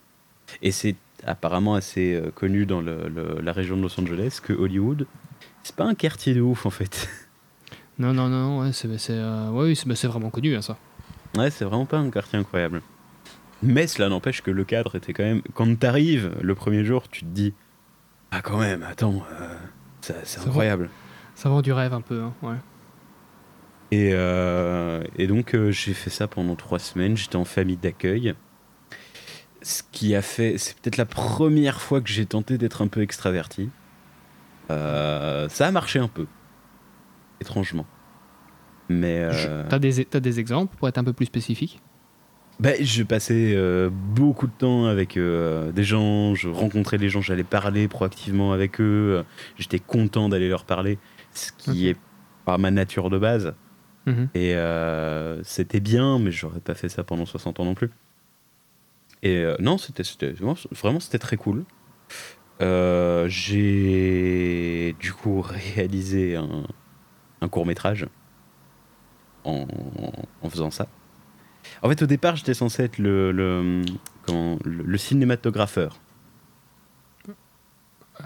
[0.61, 4.53] Et c'est apparemment assez euh, connu dans le- le- la région de Los Angeles que
[4.53, 5.07] Hollywood,
[5.63, 7.09] c'est pas un quartier de ouf en fait.
[7.99, 8.95] Non, non, non, ouais, c'est ouais,
[9.53, 10.77] oui, bah, vraiment connu, hein, ça.
[11.37, 12.81] Ouais, c'est vraiment pas un quartier incroyable.
[13.63, 15.43] Mais cela n'empêche que le cadre était quand même.
[15.55, 17.55] Quand t'arrives le premier jour, tu te dis
[18.31, 19.55] Ah, quand même, attends, euh,
[20.01, 20.91] ça- c'est incroyable.
[21.35, 22.57] Ça vend du rêve un peu, hein, ouais.
[23.91, 27.17] Et, euh, et donc, euh, j'ai fait ça pendant trois semaines.
[27.17, 28.35] J'étais en famille d'accueil.
[29.63, 30.57] Ce qui a fait.
[30.59, 33.71] C'est peut-être la première fois que j'ai tenté d'être un peu extraverti.
[34.69, 36.27] Ça a marché un peu.
[37.41, 37.87] Étrangement.
[38.89, 39.27] Mais.
[39.69, 41.81] T'as des, t'as des exemples pour être un peu plus spécifique?
[42.61, 47.21] Ben, je passais euh, beaucoup de temps avec euh, des gens, je rencontrais les gens,
[47.21, 49.23] j'allais parler proactivement avec eux, euh,
[49.57, 50.99] j'étais content d'aller leur parler,
[51.33, 51.97] ce qui est
[52.45, 53.55] pas ma nature de base.
[54.07, 54.29] Mhm.
[54.35, 57.91] Et euh, c'était bien, mais j'aurais pas fait ça pendant 60 ans non plus.
[59.23, 61.65] Et non, c'était c'était- vraiment, c'était très cool.
[63.29, 65.41] J'ai du coup
[65.77, 66.65] réalisé un,
[67.41, 68.07] un court métrage
[69.45, 69.67] en,
[70.43, 70.89] en faisant ça.
[71.83, 73.83] En fait, au départ, j'étais censé être le, le,
[74.27, 75.99] comment, le, le cinématographeur.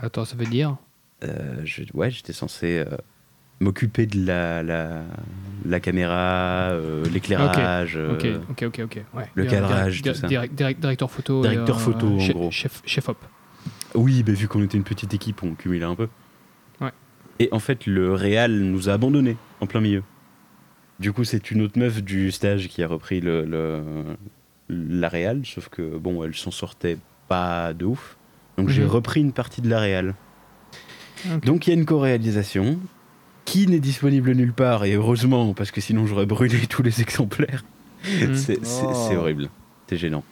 [0.01, 0.77] Attends, ça veut dire
[1.25, 2.97] Euh, je- ouais, j'étais censé euh,
[3.61, 5.03] m'occuper de la, la,
[5.65, 7.97] la caméra, euh, l'éclairage.
[7.97, 9.05] Ok, euh, ok, ok, ok.
[9.15, 9.31] Ouais.
[9.35, 10.27] le Direct- cadrage, direct- tout ça.
[10.29, 11.43] direct- direct- directeur photo.
[11.43, 12.51] Directeur photo, en chef, gros.
[12.51, 13.19] Chef, chef op.
[13.95, 16.09] Oui, bah, vu qu'on était une petite équipe, on cumulait un peu.
[16.81, 16.91] Ouais.
[17.39, 20.03] Et en fait, le Réal nous a abandonnés en plein milieu.
[21.03, 24.17] Du coup, c'est une autre meuf du stage qui a repris le, le-
[24.69, 26.97] la Réal, sauf que bon, elle s'en sortait
[27.29, 28.17] pas de ouf.
[28.57, 28.89] Donc j'ai Mhm.
[28.89, 30.15] repris une partie de la Réal.
[31.35, 31.45] Ok.
[31.45, 32.79] Donc il y a une co-réalisation
[33.45, 37.65] qui n'est disponible nulle part, et heureusement, parce que sinon j'aurais brûlé tous les exemplaires.
[38.21, 38.35] Mhm.
[38.37, 38.93] C'est Oh.
[39.09, 39.49] c'est horrible.
[39.89, 40.23] C'est gênant.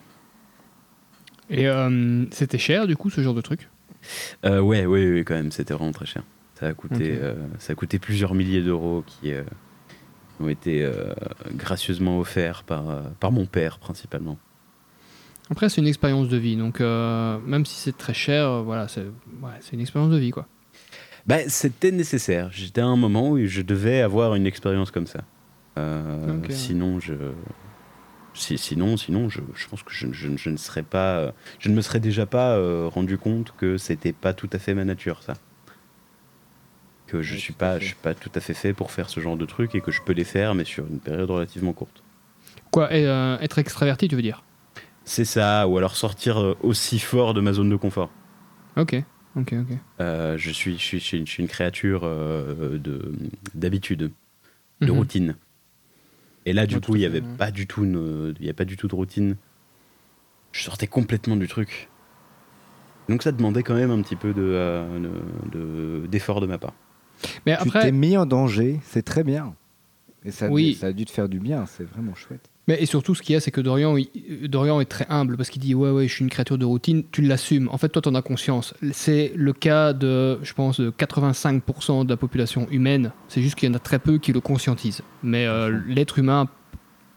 [1.51, 3.69] Et euh, c'était cher, du coup, ce genre de truc?
[4.45, 6.23] Euh, ouais, ouais, ouais, quand même, c'était vraiment très cher.
[6.59, 9.33] Ça a coûté, euh, ça a coûté plusieurs milliers d'euros qui
[10.41, 11.13] ont été euh,
[11.53, 14.39] gracieusement offerts par, euh, par mon père principalement.
[15.51, 16.57] Après, c'est une expérience de vie.
[16.57, 19.03] Donc, euh, même si c'est très cher, voilà, c'est
[19.43, 20.47] ouais, une expérience de vie, quoi.
[21.27, 22.51] Bah, c'était nécessaire.
[22.53, 25.21] J'étais à un moment où je devais avoir une expérience comme ça.
[25.79, 26.39] Euh.
[26.51, 27.15] Sinon, je,
[28.33, 31.75] si, sinon, sinon, je, je pense que je, je- je ne serais pas, je ne
[31.75, 32.57] me serais déjà pas
[32.89, 35.35] rendu compte que c'était pas tout à fait ma nature, ça.
[37.11, 39.19] Que je Oui, suis pas, je suis pas tout à fait fait pour faire ce
[39.19, 42.03] genre de truc et que je peux les faire, mais sur une période relativement courte.
[42.71, 44.45] Quoi, et, euh, être extraverti, tu veux dire?
[45.05, 48.11] C'est ça, ou alors sortir euh, aussi fort de ma zone de confort.
[48.77, 48.95] Ok,
[49.35, 49.77] ok, ok.
[50.01, 53.13] Euh, je, suis, je, suis, je suis une- je suis une créature euh, de
[53.55, 54.13] d'habitude,
[54.81, 54.91] de Mhm.
[54.91, 55.35] routine.
[56.47, 57.37] Et là, du Ouais, coup, il n'y avait ouais.
[57.39, 59.37] pas du tout, une- il y a pas du tout de routine.
[60.53, 61.89] Je sortais complètement du truc.
[63.09, 65.59] Donc ça demandait quand même un petit peu de, euh, de-
[66.03, 66.73] de- d'effort de, ma part.
[67.47, 69.55] Mais Tu t'es mis en danger, c'est très bien.
[70.25, 70.75] Et ça, Oui.
[70.79, 72.43] ça a dû te faire du bien, c'est vraiment chouette.
[72.69, 75.37] Mais et surtout, ce qu'il y a, c'est que Dorian, il- Dorian est très humble
[75.37, 77.69] parce qu'il dit Ouais, ouais, je suis une créature de routine, tu l'assumes.
[77.73, 78.75] En fait, toi, tu en as conscience.
[78.93, 83.13] C'est le cas de, je pense, de 85% de la population humaine.
[83.29, 85.03] C'est juste qu'il y en a très peu qui le conscientisent.
[85.23, 86.49] Mais euh, l'être humain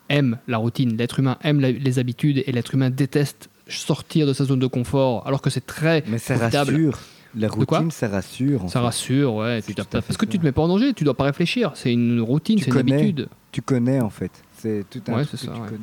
[0.10, 4.34] aime la routine, l'être humain aime la- les habitudes et l'être humain déteste sortir de
[4.34, 7.00] sa zone de confort alors que c'est très Mais ça rassure.
[7.36, 8.64] La routine, ça rassure.
[8.66, 8.86] en Ça fait.
[8.86, 9.62] rassure, ouais.
[9.62, 10.40] Tu parce que tu ça.
[10.40, 11.72] te mets pas en danger, tu dois pas réfléchir.
[11.74, 13.28] C'est une routine, Tu c'est une habitude.
[13.52, 14.32] Tu connais en fait.
[14.58, 15.58] C'est tout un Ouais, truc que tu ouais.
[15.68, 15.80] connais.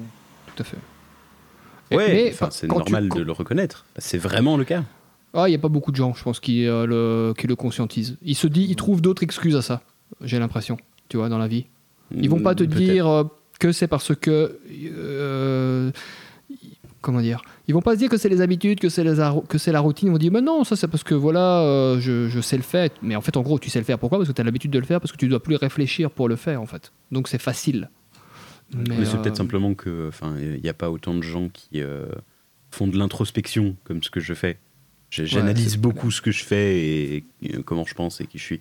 [0.47, 0.77] Tout à fait.
[1.93, 3.85] Et- Ouais, c'est tu- normal de le reconnaître.
[3.98, 4.85] C'est vraiment le cas.
[5.35, 7.56] Ah, il n'y a pas beaucoup de gens, je pense, qui, euh, le, qui le
[7.56, 8.16] conscientisent.
[8.22, 9.82] Ils se disent, ils trouvent d'autres excuses à ça,
[10.22, 10.77] j'ai l'impression,
[11.09, 11.66] tu vois, dans la vie.
[12.16, 13.24] Ils vont pas te Mm, dire euh,
[13.59, 14.59] que c'est parce que.
[14.93, 15.90] euh,
[17.01, 19.80] comment dire Ils vont pas se dire que c'est les habitudes, que c'est que la
[19.80, 20.09] routine.
[20.09, 22.64] Ils vont dire, mais non, ça c'est parce que voilà, euh, je, je sais le
[22.64, 22.90] faire.
[23.01, 23.97] Mais en fait, en gros, tu sais le faire.
[23.97, 24.18] Pourquoi?
[24.18, 26.28] Parce que tu as l'habitude de le faire, parce que tu dois plus réfléchir pour
[26.28, 26.92] le faire, en fait.
[27.12, 27.88] Donc c'est facile.
[28.74, 31.80] Mais, c'est euh, peut-être simplement que, enfin, il n'y a pas autant de gens qui
[31.80, 32.06] euh,
[32.72, 34.59] font de l'introspection comme ce que je fais.
[35.10, 37.24] J'analyse beaucoup ce que je fais et,
[37.55, 38.60] euh, comment je pense et qui je suis.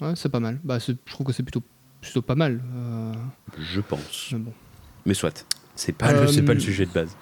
[0.00, 0.60] Ouais, c'est pas mal.
[0.62, 1.62] Bah, je trouve que c'est plutôt,
[2.00, 2.60] plutôt pas mal.
[2.74, 3.12] euh,
[3.58, 4.28] Je pense.
[4.32, 4.52] mais bon.
[5.06, 5.44] Mais soit,
[5.74, 7.16] c'est pas, Euh, le, pas le sujet de base.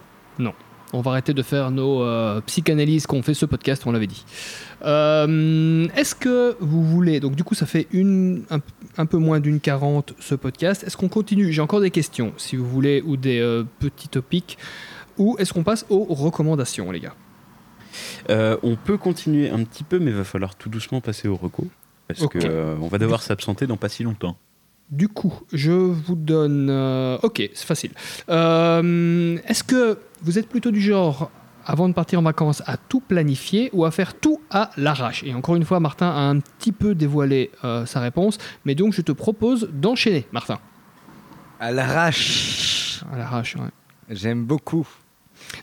[0.94, 4.24] On va arrêter de faire nos euh, psychanalyses qu'on fait ce podcast, on l'avait dit.
[4.86, 8.60] Euh, Est-ce que vous voulez, donc du coup ça fait une, un,
[8.96, 11.52] un peu moins d'une quarante ce podcast, est-ce qu'on continue?
[11.52, 14.56] J'ai encore des questions si vous voulez ou des euh, petits topics,
[15.18, 17.14] ou est-ce qu'on passe aux recommandations les gars?
[18.30, 21.36] Euh, on peut continuer un petit peu, mais il va falloir tout doucement passer au
[21.36, 21.66] reco.
[22.06, 22.38] Parce Ok.
[22.38, 24.38] que euh, on va devoir s'absenter dans pas si longtemps.
[24.90, 26.68] Du coup, je vous donne...
[26.70, 27.90] euh, ok, c'est facile.
[28.30, 31.30] Euh, est-ce que vous êtes plutôt du genre,
[31.66, 35.22] avant de partir en vacances, à tout planifier ou à faire tout à l'arrache?
[35.24, 38.94] Et encore une fois, Martin a un petit peu dévoilé euh, sa réponse, mais donc
[38.94, 40.58] je te propose d'enchaîner, Martin.
[41.60, 43.02] À l'arrache.
[43.12, 43.68] À l'arrache, ouais.
[44.08, 44.88] J'aime beaucoup.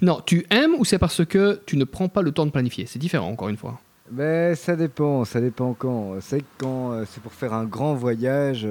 [0.03, 2.85] Non, tu aimes ou c'est parce que tu ne prends pas le temps de planifier?
[2.85, 3.79] C'est différent, encore une fois.
[4.11, 6.13] Mais ça dépend, ça dépend quand.
[6.21, 8.67] C'est quand c'est pour faire un grand voyage,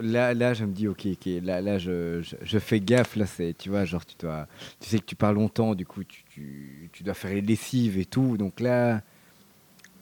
[0.00, 3.26] là, là je me dis ok, ok, là, là je, je, je fais gaffe, là
[3.26, 4.46] c'est, tu vois, genre tu dois,
[4.80, 7.98] tu sais que tu pars longtemps, du coup tu, tu, tu dois faire les lessives
[7.98, 9.02] et tout, donc là,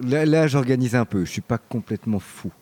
[0.01, 2.53] là, là j'organise un peu, je suis pas complètement fou.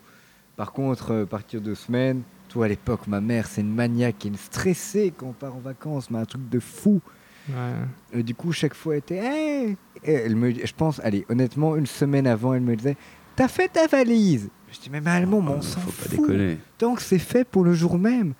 [0.56, 4.36] Par contre, euh, partir de semaines, toi à l'époque, ma mère c'est une maniaque une
[4.36, 7.00] stressée quand on part en vacances, mais un truc de fou.
[8.14, 9.16] Et du coup, chaque fois, elle était.
[9.16, 12.96] Hey elle me, je pense, allez, honnêtement, une semaine avant, elle me disait
[13.36, 16.10] T'as fait ta valise Je dis Mais, mais allemand, mais on s'en fout.
[16.10, 16.58] déconner.
[16.78, 18.34] Tant que c'est fait pour le jour même.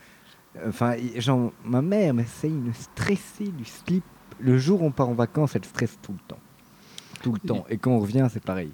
[0.66, 4.04] Enfin, genre, ma mère, c'est une stressée du slip.
[4.38, 6.38] Le jour où on part en vacances, elle stresse tout le temps.
[7.22, 7.64] Tout le temps.
[7.68, 8.70] Et quand on revient, c'est pareil.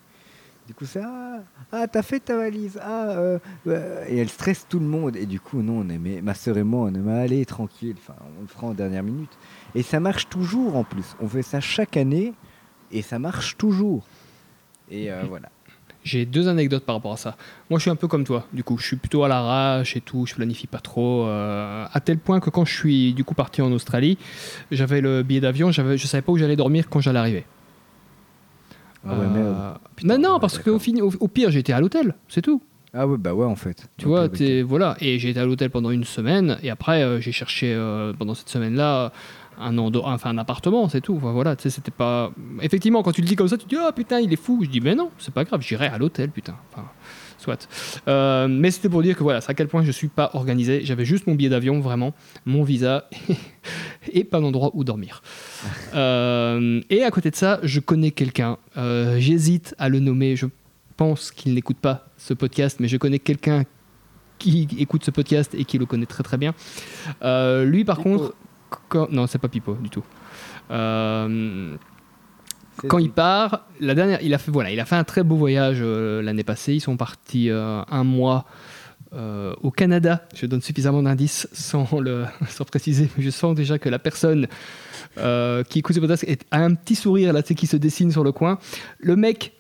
[0.67, 1.41] Du coup, c'est Ah,
[1.73, 5.17] ah t'as fait ta valise Ah, euh, euh, Et elle stresse tout le monde.
[5.17, 7.97] Et du coup, non, on aimait, ma soeur et moi, on aimait aller tranquille.
[7.99, 9.37] Enfin, on le fera en dernière minute.
[9.75, 11.17] Et ça marche toujours en plus.
[11.21, 12.35] On fait ça chaque année
[12.93, 14.05] et ça marche toujours.
[14.91, 15.49] Et euh, voilà.
[16.03, 17.37] J'ai deux anecdotes par rapport à ça.
[17.69, 18.47] Moi, je suis un peu comme toi.
[18.55, 20.25] Du coup, je suis plutôt à l'arrache et tout.
[20.27, 21.27] Je planifie pas trop.
[21.27, 24.17] euh, à tel point que quand je suis du coup parti en Australie,
[24.71, 25.71] j'avais le billet d'avion.
[25.73, 27.45] J'avais, je savais pas où j'allais dormir quand j'allais arriver.
[29.07, 29.73] Ah ouais, Euh,
[30.05, 32.15] mais non, ouais, parce qu'au fin- au, au pire, j'étais à l'hôtel.
[32.29, 32.63] C'est tout.
[32.93, 33.87] Ah ouais, bah ouais, en fait.
[33.99, 34.97] Tu vois, t'es- voilà.
[35.01, 36.59] Et j'ai été à l'hôtel pendant une semaine.
[36.63, 39.13] Et après, euh, j'ai cherché euh, pendant cette semaine-là
[39.59, 41.17] un, endo- enfin, un appartement, c'est tout.
[41.17, 42.31] Enfin, voilà, c'était pas.
[42.63, 44.61] Effectivement, quand tu le dis comme ça, tu te dis ah putain, il est fou.
[44.63, 46.57] Je dis mais non, c'est pas grave, j'irai à l'hôtel, putain.
[46.73, 46.87] Enfin,
[47.39, 47.69] soit.
[48.09, 50.81] Euh, mais c'était pour dire que voilà, c'est à quel point je suis pas organisé.
[50.85, 52.15] J'avais juste mon billet d'avion, vraiment,
[52.45, 53.09] mon visa
[54.13, 55.23] et pas d'endroit où dormir.
[55.95, 58.59] Euh, et à côté de ça, je connais quelqu'un.
[58.77, 60.37] Euh, J'hésite à le nommer.
[60.37, 60.47] Je
[60.97, 63.65] pense qu'il n'écoute pas ce podcast, mais je connais quelqu'un
[64.39, 66.55] qui écoute ce podcast et qui le connaît très très bien.
[67.65, 68.35] Lui, par contre.
[69.11, 70.05] Non, c'est pas Pipo du tout.
[70.71, 71.77] Euh,
[72.89, 75.37] quand il part, la dernière, il a fait voilà, il a fait un très beau
[75.37, 76.75] voyage euh, l'année passée.
[76.75, 78.47] Ils sont partis euh, un mois
[79.13, 80.27] euh, au Canada.
[80.35, 84.47] Je donne suffisamment d'indices sans le sans préciser, mais je sens déjà que la personne
[85.17, 88.59] qui écoute ce podcast a un petit sourire là, qui se dessine sur le coin.
[88.99, 89.53] Le mec,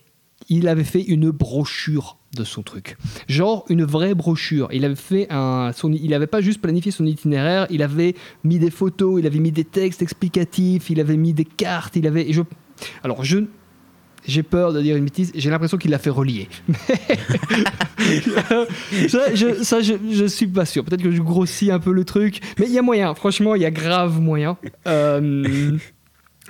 [0.50, 2.96] il avait fait une brochure de son truc,
[3.28, 4.68] genre une vraie brochure.
[4.72, 8.14] Il avait fait un, il avait pas juste planifié son itinéraire, il avait
[8.44, 12.06] mis des photos, il avait mis des textes explicatifs, il avait mis des cartes, il
[12.06, 12.28] avait.
[13.02, 13.38] alors je,
[14.26, 16.48] j'ai peur de dire une bêtise, j'ai l'impression qu'il l'a fait relier.
[19.08, 20.84] ça, je suis pas sûr.
[20.84, 23.14] Peut-être que je grossis un peu le truc, mais il y a moyen.
[23.14, 24.56] Franchement, il y a grave moyen.
[24.86, 25.76] Euh,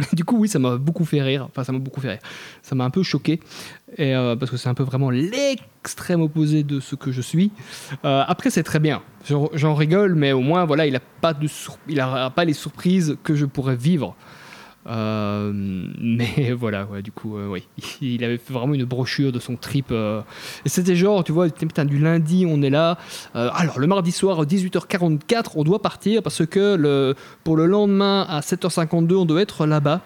[0.12, 1.46] Du coup, oui, ça m'a beaucoup fait rire.
[1.50, 2.20] Enfin, ça m'a beaucoup fait rire.
[2.62, 3.40] Ça m'a un peu choqué.
[3.96, 7.50] Et, euh, parce que c'est un peu vraiment l'extrême opposé de ce que je suis.
[8.04, 9.02] Euh, après, c'est très bien.
[9.54, 11.46] J'en rigole, mais au moins, voilà, il n'a pas, de
[11.88, 14.16] il pas les surprises que je pourrais vivre.
[14.86, 15.52] Euh,
[16.00, 17.66] mais voilà, ouais, du coup, euh, oui.
[18.00, 19.86] Il avait fait vraiment une brochure de son trip.
[19.90, 20.22] euh,
[20.64, 22.98] et c'était genre, tu vois, putain, du lundi, on est là.
[23.34, 28.26] Alors, le mardi soir, à 18h44, on doit partir parce que le, pour le lendemain,
[28.28, 30.00] à 7h52, on doit être là-bas.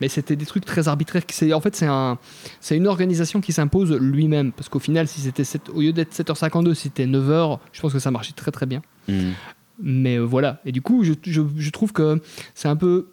[0.00, 1.22] Mais c'était des trucs très arbitraires.
[1.28, 2.18] c'est- En fait, c'est un,
[2.60, 4.52] c'est une organisation qui s'impose lui-même.
[4.52, 7.92] Parce qu'au final, si c'était sept- au lieu d'être 7h52, si c'était 9h, je pense
[7.92, 8.80] que ça marchait très très bien.
[9.08, 9.30] Hmm.
[9.82, 10.60] Mais voilà.
[10.64, 12.22] Et du coup, je, je- je trouve que
[12.54, 13.08] c'est un peu.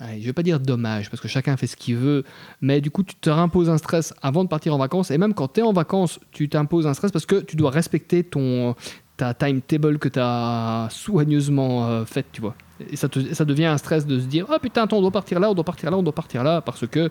[0.00, 2.24] Je vais pas dire dommage, parce que chacun fait ce qu'il veut.
[2.60, 5.10] Mais du coup, tu te réimposes un stress avant de partir en vacances.
[5.10, 7.70] Et même quand tu es en vacances, tu t'imposes un stress parce que tu dois
[7.70, 8.74] respecter ton,
[9.16, 12.54] ta timetable que tu as soigneusement euh, faite, tu vois.
[12.90, 15.38] Et ça, ça devient un stress de se dire Oh putain, attends, on doit partir
[15.38, 17.10] là, on doit partir là, on doit partir là, parce que,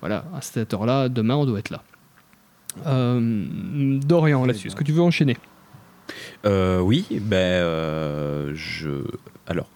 [0.00, 1.82] voilà, à cette heure-là, demain, on doit être là.
[2.86, 5.36] Euh, Dorian, là-dessus, est-ce que tu veux enchaîner?
[6.46, 9.02] Euh, oui, ben je.
[9.48, 9.66] Alors,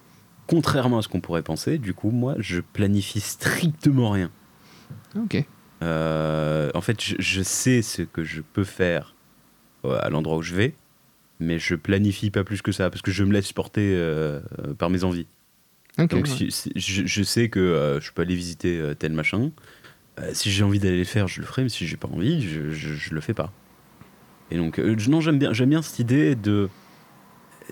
[0.47, 4.31] contrairement à ce qu'on pourrait penser, du coup, moi, je planifie strictement rien.
[5.17, 5.45] Ok.
[5.83, 9.15] Euh, en fait, je, je sais ce que je peux faire
[9.85, 10.75] euh, à l'endroit où je vais,
[11.41, 14.41] mais je planifie pas plus que ça parce que je me laisse porter euh,
[14.79, 15.27] par mes envies.
[15.99, 16.51] Ok, Donc, ouais.
[16.51, 19.51] si- je, je sais que euh, je peux aller visiter tel machin.
[20.33, 22.71] Si j'ai envie d'aller le faire, je le ferai, mais si j'ai pas envie, je,
[22.71, 23.53] je, je le fais pas.
[24.51, 26.69] Et donc, euh, non, j'aime bien, j'aime bien cette idée de.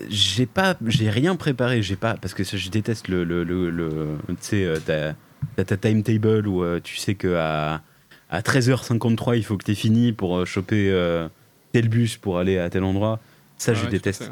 [0.09, 4.17] J'ai pas, j'ai rien préparé, j'ai pas, parce que je déteste le, le, le, le-
[4.29, 5.13] tu sais, euh, ta,
[5.55, 7.81] t'as ta timetable où euh, tu sais que à,
[8.29, 11.27] à 13h53 il faut que t'aies fini pour euh, choper euh,
[11.73, 13.19] tel bus pour aller à tel endroit.
[13.59, 14.31] Ça, Ah je ouais, déteste.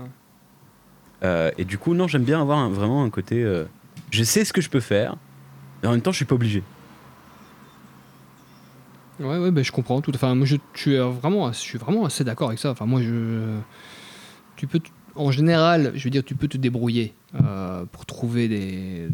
[1.24, 3.44] Euh, et du coup, non, j'aime bien avoir un- vraiment un côté.
[3.44, 3.66] euh,
[4.10, 5.16] je sais ce que je peux faire,
[5.82, 6.64] mais en même temps, je suis pas obligé.
[9.20, 10.12] Ouais, ouais, ben, je comprends tout.
[10.16, 12.72] Enfin, moi, je, suis euh, vraiment, je suis vraiment assez d'accord avec ça.
[12.72, 13.60] Enfin, moi, je,
[14.56, 14.80] tu peux,
[15.16, 19.10] en général, je veux dire, tu peux te débrouiller euh, pour trouver des,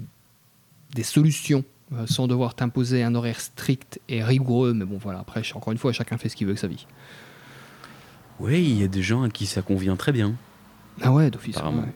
[0.94, 1.64] des solutions
[1.94, 4.74] euh, sans devoir t'imposer un horaire strict et rigoureux.
[4.74, 5.20] Mais bon, voilà.
[5.20, 6.86] Après, encore une fois, chacun fait ce qu'il veut avec sa vie.
[8.40, 10.36] Oui, il y a des gens à qui ça convient très bien.
[11.02, 11.58] Ah ouais, d'office.
[11.58, 11.94] Ouais.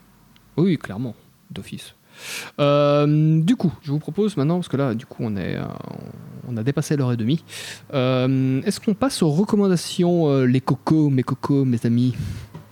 [0.58, 1.16] Oui, clairement,
[1.50, 1.96] d'office.
[2.60, 5.58] Euh, du coup, je vous propose maintenant, parce que là, du coup, on, est,
[6.48, 7.44] on a dépassé l'heure et demie.
[7.94, 12.14] Euh, Est-ce qu'on passe aux recommandations, euh, les cocos, mes cocos, mes amis?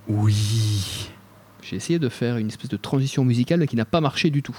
[0.07, 1.09] Oui.
[1.69, 4.57] J'ai essayé de faire une espèce de transition musicale qui n'a pas marché du tout.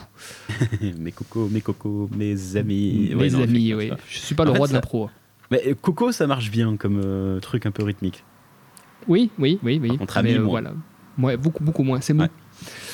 [0.99, 3.09] mes cocos, mes cocos, mes amis.
[3.11, 3.91] mes Ouais, non, amis, oui.
[4.09, 5.11] Je suis pas En le fait, roi de ça- l'impro.
[5.51, 8.23] Mais Coco, ça marche bien comme euh, truc un peu rythmique.
[9.09, 9.99] Oui, oui, oui, oui.
[9.99, 10.51] contre, ami, Mais, euh, moins.
[10.61, 10.73] voilà.
[11.19, 12.01] Ouais, beaucoup, beaucoup moins.
[12.01, 12.23] C'est mou.
[12.23, 12.31] Ouais.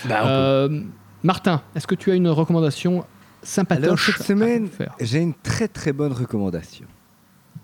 [0.08, 0.80] Bah, Euh,
[1.22, 3.04] Martin, est-ce que tu as une recommandation
[3.42, 6.86] sympathique Alors cette semaine, faire j'ai une très très bonne recommandation.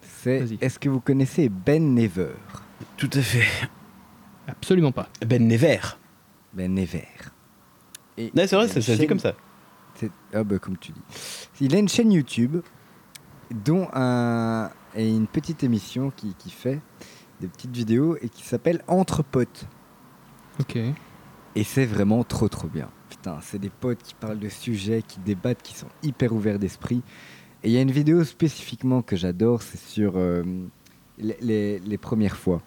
[0.02, 2.32] C'est est-ce que vous connaissez Ben Never?
[2.98, 3.46] Tout à fait.
[4.46, 5.08] Absolument pas.
[5.26, 5.78] Ben Never.
[6.52, 7.04] Ben Never.
[8.18, 9.34] Et Non, c'est vrai, ça, ça se dit comme ça.
[9.94, 11.00] c'est- Ah bah comme tu dis.
[11.60, 12.58] Il a une chaîne YouTube
[13.50, 16.80] dont un et une petite émission qui, qui fait
[17.40, 19.66] des petites vidéos et qui s'appelle Entre potes.
[20.60, 20.76] Ok.
[21.54, 22.88] Et c'est vraiment trop trop bien.
[23.08, 27.02] Putain, c'est des potes qui parlent de sujets, qui débattent, qui sont hyper ouverts d'esprit.
[27.62, 30.42] Et il y a une vidéo spécifiquement que j'adore, c'est sur euh,
[31.18, 32.60] les, les- les premières fois.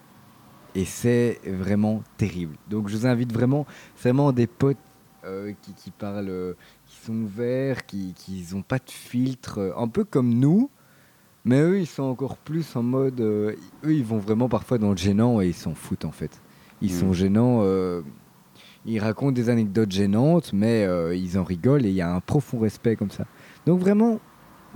[0.76, 2.56] Et c'est vraiment terrible.
[2.70, 3.66] Donc je vous invite vraiment,
[3.96, 4.78] c'est vraiment des potes
[5.24, 6.54] euh, qui, qui parlent, euh,
[6.86, 8.14] qui sont ouverts, qui
[8.54, 10.70] n'ont pas de filtre, euh, un peu comme nous.
[11.46, 13.22] Mais eux, ils sont encore plus en mode.
[13.22, 16.42] eux, ils vont vraiment parfois dans le gênant et ils s'en foutent en fait.
[16.82, 17.00] Ils Mm.
[17.00, 17.64] sont gênants.
[18.88, 20.88] ils racontent des anecdotes gênantes, mais
[21.18, 23.26] ils en rigolent et il y a un profond respect comme ça.
[23.66, 24.20] Donc vraiment,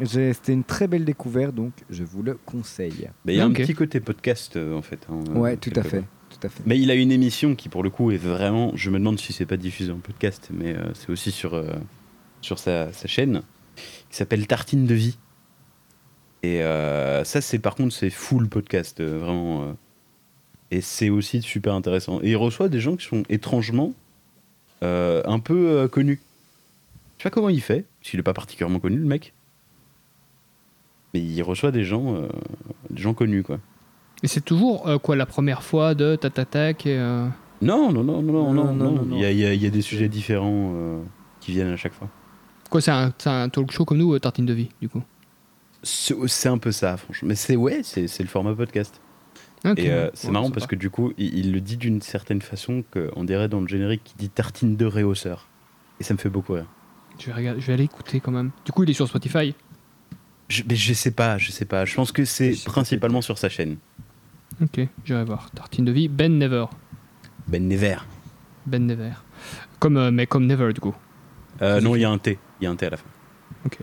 [0.06, 3.10] c'était une très belle découverte, donc je vous le conseille.
[3.26, 5.06] Mais il y a un petit côté podcast euh, en fait.
[5.10, 6.64] hein, ouais, euh, tout à fait, tout à fait.
[6.66, 8.72] Mais il a une émission qui pour le coup est vraiment.
[8.76, 11.74] Je me demande si c'est pas diffusé en podcast, mais euh, c'est aussi sur, euh,
[12.42, 13.42] sur sa, sa chaîne
[14.10, 15.18] qui s'appelle Tartine de vie.
[16.44, 19.64] Et euh, ça, c'est par contre, c'est full podcast, euh, vraiment.
[19.64, 19.74] euh,
[20.72, 22.22] et c'est aussi super intéressant.
[22.22, 23.94] Et il reçoit des gens qui sont étrangement
[24.84, 26.22] euh, un peu euh, connus.
[27.18, 29.34] Je sais pas comment il fait, parce qu'il est pas particulièrement connu, le mec.
[31.14, 32.28] Mais il reçoit des gens, euh,
[32.90, 33.60] des gens connus, quoi.
[34.22, 37.28] Et c'est toujours euh, quoi la première fois de tatatac et, euh,
[37.62, 39.70] Non, non, non, non, non, Non, Il y a, il y a- il y a
[39.70, 41.02] des sujets différents euh,
[41.40, 42.10] qui viennent à chaque fois.
[42.70, 45.02] Quoi, c'est un, talk show comme nous, euh, Tartine de vie, du coup?
[45.82, 47.30] C'est un peu ça, franchement.
[47.30, 49.00] Mais c'est ouais, c'est le format podcast.
[49.66, 52.02] Ok, Et euh, c'est ouais, marrant parce que du coup, il, il le dit d'une
[52.02, 55.48] certaine façon qu'on dirait dans le générique qu'il dit tartine de réhausseur.
[56.00, 56.66] Et ça me fait beaucoup rire.
[57.18, 58.52] Je vais, regarder- je vais aller écouter quand même.
[58.66, 59.54] Du coup, il est sur Spotify?
[60.50, 61.86] Je, mais je sais pas, je sais pas.
[61.86, 63.78] Je pense que c'est principalement sur sa chaîne.
[64.62, 65.52] Ok, j'irai voir.
[65.52, 66.66] Tartine de vie, Ben Never.
[67.48, 67.98] Ben Never.
[68.66, 69.12] Ben Never.
[69.80, 70.96] Comme, euh, mais comme Never, du coup.
[71.62, 72.38] Euh, non, il y a un T.
[72.60, 73.06] Il y a un T à la fin.
[73.66, 73.78] Ok.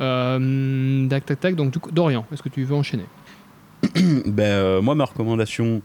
[0.00, 1.54] Euh, tac, tac, tac.
[1.54, 3.06] Donc, du coup, Dorian, est-ce que tu veux enchaîner?
[4.26, 5.80] Ben, euh, moi, ma recommandation,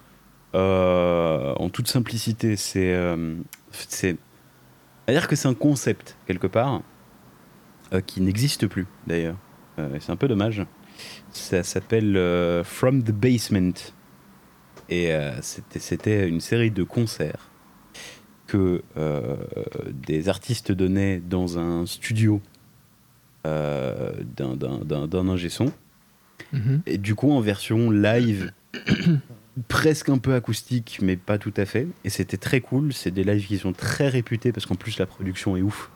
[0.55, 2.93] euh, en toute simplicité, c'est.
[2.93, 3.35] euh,
[3.71, 4.17] c'est
[5.07, 6.81] à dire que c'est un concept, quelque part,
[7.93, 9.35] euh, qui n'existe plus, d'ailleurs.
[9.79, 10.65] Euh, c'est un peu dommage.
[11.31, 13.73] Ça s'appelle euh, From the Basement.
[14.89, 17.49] Et euh, c'était- une série de concerts
[18.47, 18.83] que
[20.05, 22.41] des artistes donnaient dans un studio
[23.45, 25.71] d'un- ingé son.
[26.51, 26.81] Mhm.
[26.85, 28.51] Et du coup, en version live,
[29.67, 31.87] presque un peu acoustique, mais pas tout à fait.
[32.03, 32.93] Et c'était très cool.
[32.93, 35.89] C'est des lives qui sont très réputés parce qu'en plus, la production est ouf.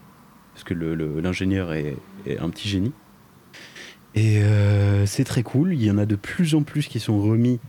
[0.53, 1.95] Parce que le- le- l'ingénieur est,
[2.25, 2.91] est un petit génie.
[4.15, 5.73] Et euh, c'est très cool.
[5.73, 7.59] Il y en a de plus en plus qui sont remis.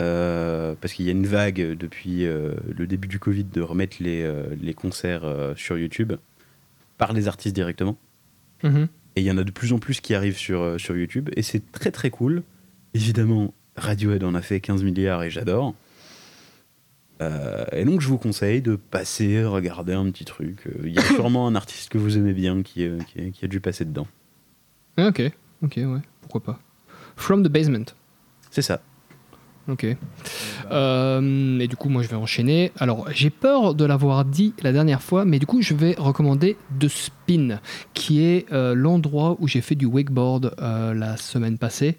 [0.00, 3.96] euh, parce qu'il y a une vague depuis euh, le début du Covid de remettre
[4.00, 4.30] les,
[4.60, 5.24] les concerts
[5.56, 6.12] sur YouTube
[6.98, 7.96] par les artistes directement.
[8.62, 8.88] Mhm.
[9.16, 11.30] Et il y en a de plus en plus qui arrivent sur, sur YouTube.
[11.36, 12.42] Et c'est très très cool.
[12.94, 15.74] Évidemment, Radiohead en a fait 15 milliards et j'adore.
[17.20, 20.66] Euh, et donc je vous conseille de passer, regarder un petit truc.
[20.66, 23.44] Euh, Il y a sûrement un artiste que vous aimez bien qui, euh, qui, qui
[23.44, 24.06] a dû passer dedans.
[24.96, 25.22] Ah, Ok,
[25.62, 26.58] ok, ouais, pourquoi pas.
[27.16, 27.84] From the Basement.
[28.50, 28.80] C'est ça.
[29.68, 29.86] Ok.
[30.70, 32.72] Euh, et du coup, moi, je vais enchaîner.
[32.78, 36.56] Alors, j'ai peur de l'avoir dit la dernière fois, mais du coup, je vais recommander
[36.80, 37.60] The Spin,
[37.92, 41.98] qui est euh, l'endroit où j'ai fait du wakeboard euh, la semaine passée.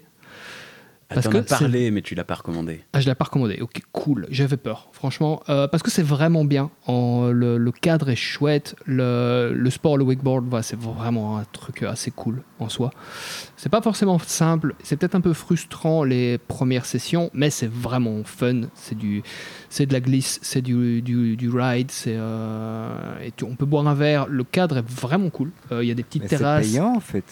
[1.10, 2.82] Ah, Parce T'en que as parlé, mais tu l'as pas recommandé.
[2.92, 3.58] Ah, je l'ai pas recommandé.
[3.60, 4.28] Ok, cool.
[4.30, 6.70] J'avais peur, franchement, Euh, parce que c'est vraiment bien.
[6.86, 8.76] En- le, le cadre est chouette.
[8.86, 12.90] Le, le sport, le wakeboard, voilà, c'est vraiment un truc assez cool en soi.
[13.56, 14.74] C'est pas forcément simple.
[14.84, 18.62] C'est peut-être un peu frustrant les premières sessions, mais c'est vraiment fun.
[18.74, 19.24] C'est du,
[19.68, 21.90] c'est de la glisse, c'est du, du, du ride.
[21.90, 24.26] C'est euh, et tu- on peut boire un verre.
[24.28, 25.50] Le cadre est vraiment cool.
[25.72, 26.68] Euh, Il y a des petites Mais c'est terrasses.
[26.70, 27.24] payant en fait.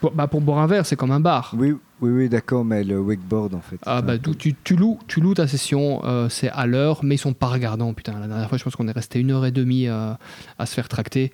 [0.00, 1.54] Pour, bah, pour boire un verre, c'est comme un bar.
[1.56, 3.78] Oui, oui, oui, d'accord, mais le wakeboard en fait.
[3.86, 7.14] Ah bah tu, tu, tu loues, tu loues ta session, euh, c'est à l'heure, mais
[7.14, 7.94] ils sont pas regardants.
[7.94, 10.12] Putain, la dernière fois, je pense qu'on est resté une heure et demie euh,
[10.58, 11.32] à se faire tracter.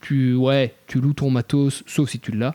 [0.00, 2.54] Tu, ouais, tu loues ton matos, sauf si tu l'as,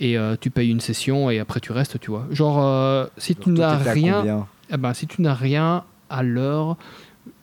[0.00, 2.26] et euh, tu payes une session et après tu restes, tu vois.
[2.30, 6.76] Genre, si tu n'as rien, eh ben, si tu n'as rien à l'heure,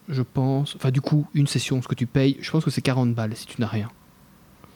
[0.10, 2.82] je pense, enfin du coup, une session, ce que tu payes, je pense que c'est
[2.82, 3.90] 40 balles si tu n'as rien.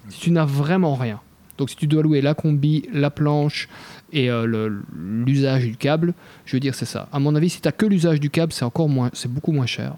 [0.10, 1.20] Si tu n'as vraiment rien.
[1.60, 3.68] Donc si tu dois louer la combi, la planche
[4.14, 6.14] et euh, l'usage du câble,
[6.46, 7.08] je veux dire c'est ça.
[7.12, 9.66] À mon avis, si tu que l'usage du câble, c'est encore moins, c'est beaucoup moins
[9.66, 9.96] cher.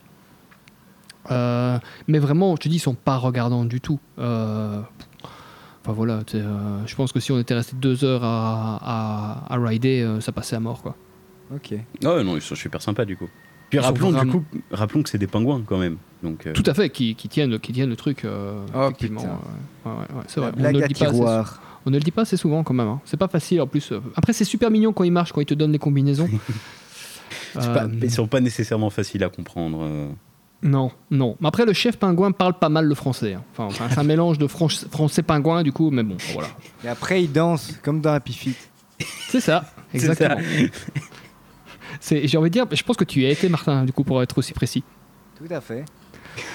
[1.30, 1.78] Euh,
[2.08, 4.00] mais vraiment, je te dis, ils sont pas regardants du tout.
[4.20, 4.82] Euh,
[5.84, 8.78] Enfin voilà, euh, je pense que si on était resté deux heures à,
[9.50, 10.96] à, à rider, euh, ça passait à mort quoi.
[11.52, 11.74] Ok.
[12.06, 13.28] Oh non, ils sont super sympas du coup.
[13.72, 15.98] Puis Ils rappelons, vraiment- du coup, rappelons que c'est des pingouins quand même.
[16.22, 18.26] Donc, euh, Tout à fait, qui, qui tiennent, qui tiennent le truc.
[18.26, 19.22] euh, Oh, effectivement.
[19.22, 19.34] putain.
[19.34, 19.92] ouais.
[19.92, 20.52] Ouais, ouais, ouais, c'est vrai.
[20.56, 21.62] On ne, le dit pas assez, tiroir.
[21.86, 22.88] On ne le dit pas assez souvent quand même.
[22.88, 23.02] hein.
[23.06, 23.92] C'est pas facile en plus.
[23.92, 24.00] euh.
[24.16, 26.30] Après, c'est super mignon quand ils marchent, quand ils te donnent les combinaisons.
[27.54, 29.80] c'est pas- Euh, ils sont pas nécessairement faciles à comprendre.
[29.84, 30.10] euh.
[30.64, 31.38] Non, non.
[31.42, 33.34] Mais après, le chef pingouin parle pas mal le français.
[33.34, 33.44] hein.
[33.54, 36.50] Enfin, enfin, c'est un mélange de fran- français pingouin du coup, mais bon, voilà.
[36.84, 38.56] Et après, il danse comme dans Happy Feet.
[39.28, 40.36] C'est ça, exactement.
[42.00, 44.04] C'est- J'ai envie de dire, je pense que tu y as été, Martin, du coup,
[44.04, 44.84] pour être aussi précis.
[45.38, 45.84] Tout à fait.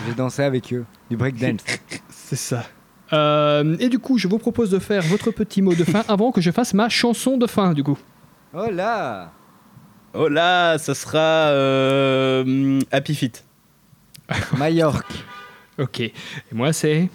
[0.07, 0.85] J'ai dansé avec eux.
[1.11, 1.61] Du breakdance.
[2.09, 2.65] C'est ça.
[3.12, 6.33] Euh, et du coup, je vous propose de faire votre petit mot de fin avant
[6.33, 7.99] que je fasse ma chanson de fin, du coup.
[8.55, 9.33] Oh là
[10.15, 11.19] Oh là, ça sera
[11.51, 13.45] euh, Happy Feet.
[14.57, 15.12] Majorque.
[15.78, 16.01] Ok.
[16.01, 16.15] Et
[16.53, 17.09] moi, c'est.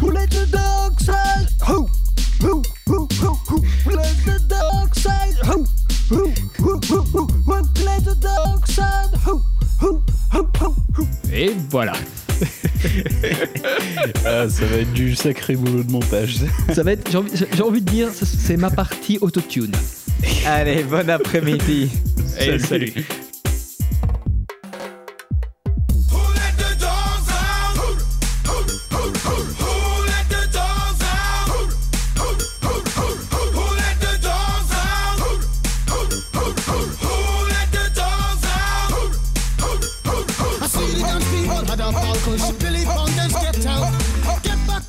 [0.00, 1.48] Who let the dog side?
[1.66, 1.88] Who?
[2.42, 2.62] Who?
[2.86, 3.08] Who?
[3.20, 3.38] Who?
[3.48, 3.64] Who?
[3.86, 5.34] Who let the dog side?
[5.44, 5.64] Who?
[6.10, 6.32] Who?
[6.58, 6.80] Who?
[6.80, 7.02] Who?
[7.12, 7.26] Who?
[7.46, 9.16] Who let the dog side?
[9.26, 9.42] Who?
[9.80, 10.02] Who?
[10.32, 10.42] Who?
[10.60, 10.74] Who?
[10.96, 11.08] Who?
[11.32, 11.94] Et voilà.
[14.24, 16.36] Ah, ça va être du sacré boulot de montage.
[16.72, 17.10] Ça va être.
[17.10, 19.72] J'ai envie, j'ai envie de dire, c'est ma partie autotune.
[20.46, 21.90] Allez, bon après-midi.
[22.40, 22.92] Et salut.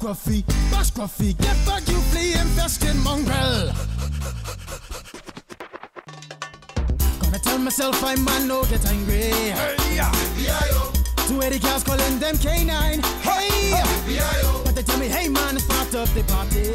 [0.09, 0.43] Gruffy.
[0.71, 1.37] Bash Gruffy.
[1.37, 3.71] Get back, you flea infested mongrel.
[7.21, 9.29] Gonna tell myself I man no get angry.
[9.53, 10.11] Hey, yeah.
[11.27, 13.05] Two eighty girls calling them K9.
[13.21, 13.83] Hey,
[14.65, 16.73] but they tell me, hey man, start up the party.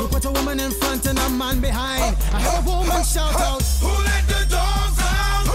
[0.00, 2.16] You put a woman in front and a man behind.
[2.32, 3.62] I heard a woman shout out.
[3.82, 5.46] Who let the dogs out?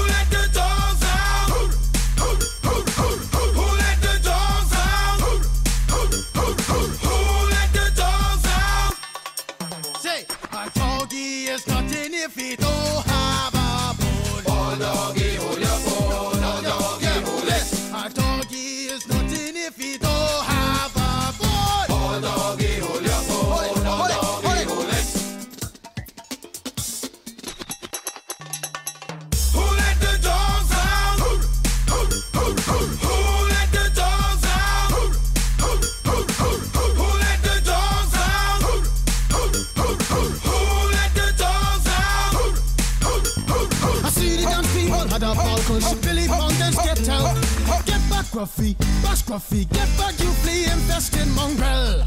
[48.46, 49.70] scruffy, bad scruffy.
[49.70, 52.06] Get back, you flea infested mongrel.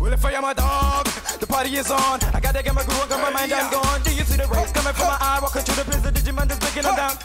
[0.00, 1.06] Well, if I am a dog,
[1.40, 2.20] the party is on.
[2.32, 4.00] I gotta get my groove on, got my mind, I'm gone.
[4.02, 5.38] Do you see the rays coming from my eye?
[5.42, 7.16] Walking through the prison, Digimon is breaking them down.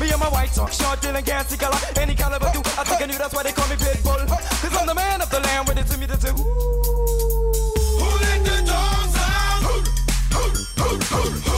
[0.00, 2.60] Me and my white talk, short, dealing, gassy color, any caliber, do.
[2.78, 4.26] I think I knew that's why they call me Pitbull.
[4.28, 6.30] Cause I'm the man of the land, with it to me to do.
[6.30, 9.62] Who let the dogs out?
[9.66, 10.46] Who,
[10.78, 11.49] who, who.